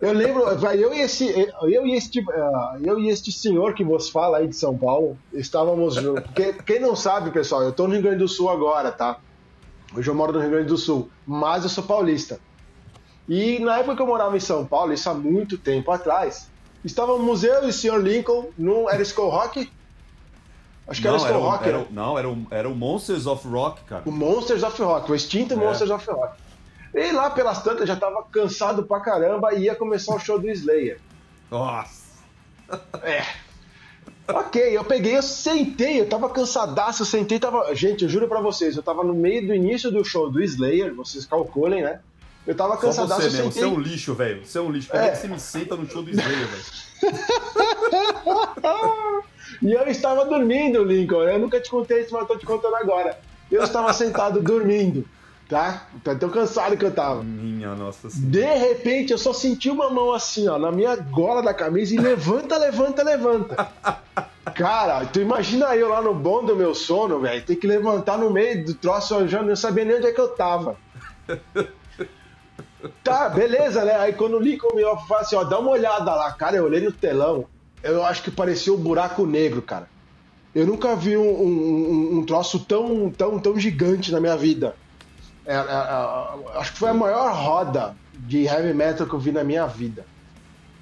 Eu 0.00 0.12
lembro, 0.12 0.42
eu 0.74 0.92
e 0.92 1.00
esse, 1.00 1.28
eu 1.62 1.86
e 1.86 1.94
este, 1.94 2.20
uh, 2.20 2.78
eu 2.82 2.98
e 2.98 3.08
este 3.08 3.32
senhor 3.32 3.74
que 3.74 3.84
vos 3.84 4.10
fala 4.10 4.38
aí 4.38 4.48
de 4.48 4.56
São 4.56 4.76
Paulo, 4.76 5.16
estávamos 5.32 5.94
juntos. 5.94 6.24
quem 6.66 6.80
não 6.80 6.94
sabe, 6.94 7.30
pessoal, 7.30 7.62
eu 7.62 7.70
estou 7.70 7.86
no 7.88 7.94
Rio 7.94 8.02
Grande 8.02 8.18
do 8.18 8.28
Sul 8.28 8.50
agora, 8.50 8.92
tá? 8.92 9.18
Hoje 9.96 10.10
eu 10.10 10.14
moro 10.14 10.32
no 10.32 10.40
Rio 10.40 10.50
Grande 10.50 10.66
do 10.66 10.76
Sul, 10.76 11.08
mas 11.26 11.62
eu 11.62 11.70
sou 11.70 11.84
paulista. 11.84 12.38
E 13.28 13.58
na 13.58 13.78
época 13.78 13.96
que 13.96 14.02
eu 14.02 14.06
morava 14.06 14.36
em 14.36 14.40
São 14.40 14.66
Paulo, 14.66 14.92
isso 14.92 15.08
há 15.08 15.14
muito 15.14 15.56
tempo 15.56 15.90
atrás, 15.90 16.50
estávamos 16.84 17.42
eu 17.42 17.64
e 17.64 17.68
o 17.68 17.72
senhor 17.72 18.02
Lincoln 18.02 18.50
no 18.58 18.90
Skull 19.00 19.30
Rock 19.30 19.70
Acho 20.88 21.02
que 21.02 21.08
não, 21.08 21.16
era, 21.16 21.28
era 21.28 21.38
o 21.38 21.40
Rock. 21.40 21.68
Era, 21.68 21.78
né? 21.78 21.86
Não, 21.90 22.18
era 22.18 22.28
o, 22.28 22.46
era 22.50 22.68
o 22.68 22.74
Monsters 22.74 23.26
of 23.26 23.46
Rock, 23.48 23.82
cara. 23.84 24.02
O 24.06 24.12
Monsters 24.12 24.62
of 24.62 24.80
Rock, 24.80 25.10
o 25.10 25.14
extinto 25.14 25.54
é. 25.54 25.56
Monsters 25.56 25.90
of 25.90 26.08
Rock. 26.08 26.36
E 26.94 27.12
lá 27.12 27.28
pelas 27.30 27.62
tantas 27.62 27.88
já 27.88 27.96
tava 27.96 28.22
cansado 28.30 28.84
pra 28.84 29.00
caramba 29.00 29.52
e 29.52 29.64
ia 29.64 29.74
começar 29.74 30.14
o 30.14 30.18
show 30.18 30.38
do 30.38 30.48
Slayer. 30.48 31.00
Nossa! 31.50 32.06
É. 33.02 33.24
Ok, 34.28 34.60
eu 34.76 34.84
peguei, 34.84 35.16
eu 35.16 35.22
sentei, 35.22 36.00
eu 36.00 36.08
tava 36.08 36.28
cansadaço, 36.28 37.02
eu 37.02 37.06
sentei, 37.06 37.38
tava. 37.38 37.74
Gente, 37.74 38.04
eu 38.04 38.08
juro 38.08 38.26
pra 38.26 38.40
vocês, 38.40 38.76
eu 38.76 38.82
tava 38.82 39.04
no 39.04 39.14
meio 39.14 39.46
do 39.46 39.54
início 39.54 39.90
do 39.90 40.04
show 40.04 40.30
do 40.30 40.42
Slayer, 40.42 40.94
vocês 40.94 41.24
calculem, 41.24 41.82
né? 41.82 42.00
Eu 42.46 42.54
tava 42.54 42.76
cansadaço. 42.76 43.22
Só 43.22 43.28
você 43.28 43.36
mesmo, 43.36 43.52
sentei... 43.52 43.62
você 43.62 43.64
é 43.64 43.78
um 43.78 43.80
lixo, 43.80 44.14
velho. 44.14 44.46
Você 44.46 44.58
é 44.58 44.60
um 44.60 44.70
lixo. 44.70 44.90
Como 44.90 45.02
é, 45.02 45.06
é 45.06 45.10
que 45.10 45.18
você 45.18 45.28
me 45.28 45.38
senta 45.38 45.76
no 45.76 45.88
show 45.88 46.02
do 46.02 46.10
Slayer, 46.10 46.46
velho? 46.46 46.64
E 49.62 49.72
eu 49.72 49.86
estava 49.88 50.24
dormindo, 50.24 50.82
Lincoln. 50.84 51.22
Eu 51.22 51.38
nunca 51.38 51.60
te 51.60 51.70
contei 51.70 52.00
isso, 52.00 52.12
mas 52.12 52.22
estou 52.22 52.38
te 52.38 52.46
contando 52.46 52.76
agora. 52.76 53.18
Eu 53.50 53.62
estava 53.62 53.92
sentado 53.92 54.42
dormindo, 54.42 55.06
tá? 55.48 55.86
Tão 56.18 56.28
cansado 56.28 56.76
que 56.76 56.84
eu 56.84 56.90
tava. 56.90 57.22
Minha 57.22 57.74
nossa 57.74 58.10
senhora. 58.10 58.30
De 58.30 58.44
repente, 58.44 59.12
eu 59.12 59.18
só 59.18 59.32
senti 59.32 59.70
uma 59.70 59.88
mão 59.88 60.12
assim, 60.12 60.48
ó, 60.48 60.58
na 60.58 60.72
minha 60.72 60.96
gola 60.96 61.42
da 61.42 61.54
camisa 61.54 61.94
e 61.94 61.98
levanta, 61.98 62.58
levanta, 62.58 63.02
levanta. 63.02 63.68
Cara, 64.54 65.04
tu 65.06 65.20
imagina 65.20 65.76
eu 65.76 65.88
lá 65.88 66.00
no 66.00 66.14
bom 66.14 66.44
do 66.44 66.56
meu 66.56 66.74
sono, 66.74 67.20
velho, 67.20 67.44
ter 67.44 67.56
que 67.56 67.66
levantar 67.66 68.18
no 68.18 68.30
meio 68.30 68.64
do 68.64 68.74
troço, 68.74 69.14
eu 69.14 69.28
já 69.28 69.42
não 69.42 69.54
sabia 69.56 69.84
nem 69.84 69.96
onde 69.96 70.06
é 70.06 70.12
que 70.12 70.20
eu 70.20 70.28
tava. 70.28 70.76
Tá, 73.02 73.28
beleza, 73.28 73.84
né? 73.84 73.96
Aí 73.96 74.12
quando 74.12 74.36
o 74.36 74.40
Lincoln 74.40 74.74
me 74.74 74.82
fala 75.06 75.20
assim, 75.20 75.36
ó, 75.36 75.44
dá 75.44 75.58
uma 75.58 75.70
olhada 75.70 76.14
lá, 76.14 76.32
cara, 76.32 76.56
eu 76.56 76.64
olhei 76.64 76.80
no 76.80 76.92
telão, 76.92 77.46
eu 77.82 78.04
acho 78.04 78.22
que 78.22 78.30
parecia 78.30 78.72
um 78.72 78.76
buraco 78.76 79.24
negro, 79.26 79.62
cara. 79.62 79.88
Eu 80.54 80.66
nunca 80.66 80.96
vi 80.96 81.16
um, 81.16 81.22
um, 81.22 82.18
um 82.18 82.24
troço 82.24 82.58
tão, 82.60 83.10
tão, 83.10 83.38
tão 83.38 83.58
gigante 83.58 84.10
na 84.10 84.20
minha 84.20 84.36
vida. 84.36 84.74
É, 85.44 85.54
é, 85.54 85.58
é, 85.58 86.58
acho 86.58 86.72
que 86.72 86.78
foi 86.78 86.90
a 86.90 86.94
maior 86.94 87.32
roda 87.32 87.94
de 88.14 88.44
heavy 88.44 88.72
metal 88.72 89.06
que 89.06 89.14
eu 89.14 89.18
vi 89.18 89.32
na 89.32 89.44
minha 89.44 89.66
vida. 89.66 90.06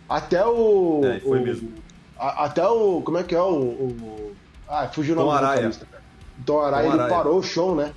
Até 0.09 0.47
o. 0.47 1.01
É, 1.05 1.21
foi 1.21 1.41
o, 1.41 1.43
mesmo. 1.43 1.73
A, 2.17 2.45
até 2.45 2.67
o. 2.67 3.03
Como 3.03 3.19
é 3.19 3.25
que 3.25 3.35
é 3.35 3.41
o. 3.41 3.53
o 3.53 4.37
ah, 4.69 4.89
fugiu 4.89 5.15
o 5.15 5.19
nome 5.19 5.33
do 5.33 5.47
vocalista, 5.47 5.87
cara. 5.91 6.03
Tom 6.47 6.61
Araya, 6.61 6.89
ele 6.89 7.09
parou 7.09 7.39
o 7.39 7.43
show, 7.43 7.75
né? 7.75 7.93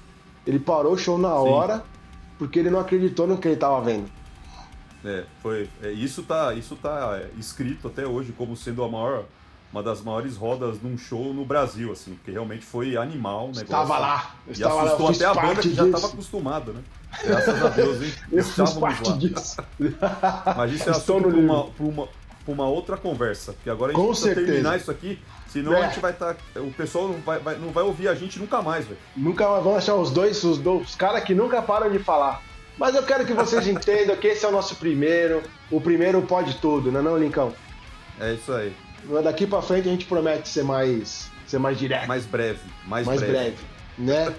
Ele 0.45 0.60
parou 0.60 0.93
o 0.93 0.97
show 0.97 1.18
na 1.18 1.34
hora 1.36 1.78
Sim. 1.78 1.84
Porque 2.38 2.59
ele 2.59 2.69
não 2.69 2.79
acreditou 2.79 3.27
no 3.27 3.38
que 3.38 3.47
ele 3.47 3.57
tava 3.57 3.81
vendo. 3.81 4.09
É, 5.03 5.23
foi. 5.41 5.69
É, 5.81 5.91
isso 5.91 6.23
tá, 6.23 6.53
isso 6.53 6.75
tá 6.75 7.19
é, 7.21 7.29
escrito 7.39 7.88
até 7.88 8.05
hoje 8.05 8.33
como 8.33 8.55
sendo 8.57 8.83
a 8.83 8.89
maior, 8.89 9.25
uma 9.71 9.83
das 9.83 10.01
maiores 10.01 10.35
rodas 10.35 10.81
num 10.81 10.97
show 10.97 11.33
no 11.33 11.45
Brasil, 11.45 11.91
assim, 11.91 12.15
porque 12.15 12.31
realmente 12.31 12.65
foi 12.65 12.97
animal 12.97 13.47
negócio. 13.47 13.63
Estava 13.63 13.99
lá. 13.99 14.35
E 14.47 14.51
estava 14.51 14.83
assustou 14.83 15.05
lá, 15.07 15.11
até 15.13 15.25
a 15.25 15.33
banda 15.33 15.61
que 15.61 15.69
disso. 15.69 15.75
já 15.75 15.85
estava 15.85 16.07
acostumada, 16.07 16.73
né? 16.73 16.81
Graças 17.23 17.63
a 17.63 17.69
Deus, 17.69 18.01
hein? 18.01 18.13
Estávamos 18.33 19.01
lá. 19.01 19.17
Disso. 19.17 19.57
Mas 20.55 20.71
isso 20.71 20.89
é 20.89 20.91
assunto 20.91 21.29
para 21.29 21.38
uma, 21.38 21.65
uma, 21.79 22.09
uma, 22.47 22.65
outra 22.65 22.97
conversa, 22.97 23.53
porque 23.53 23.69
agora 23.69 23.91
a 23.91 23.95
gente 23.95 24.01
Com 24.01 24.09
precisa 24.09 24.27
certeza. 24.27 24.47
terminar 24.51 24.77
isso 24.77 24.91
aqui, 24.91 25.19
senão 25.58 25.74
é. 25.74 25.84
a 25.84 25.88
gente 25.88 25.99
vai 25.99 26.12
estar. 26.12 26.34
Tá, 26.34 26.62
o 26.62 26.72
pessoal 26.72 27.08
não 27.08 27.20
vai, 27.22 27.39
vai, 27.39 27.58
não 27.58 27.70
vai 27.70 27.84
ouvir 27.84 28.08
a 28.08 28.16
gente 28.16 28.39
nunca 28.39 28.62
mais, 28.62 28.86
velho. 28.86 28.99
Nunca 29.16 29.47
mais. 29.49 29.64
Vamos 29.64 29.80
achar 29.80 29.95
os 29.95 30.12
dois, 30.12 30.43
os 30.43 30.58
dois 30.58 30.95
caras 30.95 31.24
que 31.24 31.34
nunca 31.34 31.62
param 31.62 31.89
de 31.89 31.99
falar. 31.99 32.41
Mas 32.78 32.95
eu 32.95 33.03
quero 33.03 33.26
que 33.26 33.34
vocês 33.34 33.66
entendam 33.68 34.16
que 34.16 34.28
esse 34.28 34.45
é 34.45 34.47
o 34.47 34.51
nosso 34.51 34.76
primeiro, 34.76 35.41
o 35.72 35.82
primeiro 35.82 36.22
pode 36.22 36.58
tudo, 36.58 36.91
não 36.91 36.99
é 36.99 37.03
não, 37.03 37.18
Lincão? 37.18 37.53
É 38.20 38.34
isso 38.34 38.51
aí. 38.53 38.74
Daqui 39.24 39.47
para 39.47 39.62
frente 39.62 39.88
a 39.88 39.91
gente 39.91 40.05
promete 40.05 40.49
ser 40.49 40.64
mais, 40.64 41.30
ser 41.45 41.60
mais 41.60 41.78
direto. 41.78 42.08
Mais 42.08 42.26
breve, 42.26 42.60
mais, 42.86 43.05
mais 43.05 43.20
breve. 43.20 43.34
breve, 43.34 43.58
né? 43.97 44.34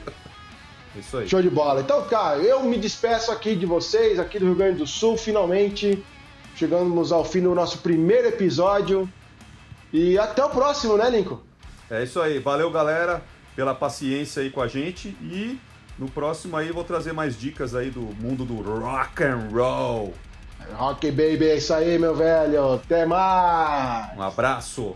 isso 0.97 1.17
aí. 1.17 1.29
Show 1.29 1.43
de 1.43 1.51
bola. 1.51 1.81
Então, 1.81 2.03
cara, 2.05 2.39
eu 2.39 2.63
me 2.63 2.77
despeço 2.77 3.31
aqui 3.33 3.57
de 3.57 3.67
vocês, 3.67 4.19
aqui 4.19 4.39
do 4.39 4.47
Rio 4.47 4.55
Grande 4.55 4.79
do 4.79 4.87
Sul, 4.87 5.17
finalmente. 5.17 6.05
Chegamos 6.55 7.13
ao 7.13 7.25
fim 7.25 7.41
do 7.41 7.55
nosso 7.55 7.79
primeiro 7.79 8.29
episódio. 8.29 9.09
E 9.93 10.19
até 10.19 10.45
o 10.45 10.51
próximo, 10.51 10.97
né, 10.97 11.09
Lincoln? 11.11 11.41
É 11.91 12.03
isso 12.03 12.21
aí. 12.21 12.39
Valeu, 12.39 12.71
galera, 12.71 13.23
pela 13.57 13.75
paciência 13.75 14.43
aí 14.43 14.51
com 14.51 14.61
a 14.61 14.69
gente 14.69 15.09
e 15.23 15.59
no 15.99 16.09
próximo 16.09 16.57
aí 16.57 16.71
vou 16.71 16.85
trazer 16.85 17.13
mais 17.13 17.39
dicas 17.39 17.75
aí 17.75 17.91
do 17.91 18.01
mundo 18.01 18.45
do 18.45 18.63
rock 18.63 19.25
and 19.25 19.49
roll. 19.53 20.15
Rock 20.75 21.11
baby, 21.11 21.47
é 21.47 21.57
isso 21.57 21.73
aí, 21.73 21.99
meu 21.99 22.15
velho. 22.15 22.75
Até 22.75 23.07
mais. 23.07 24.17
Um 24.17 24.23
abraço. 24.23 24.95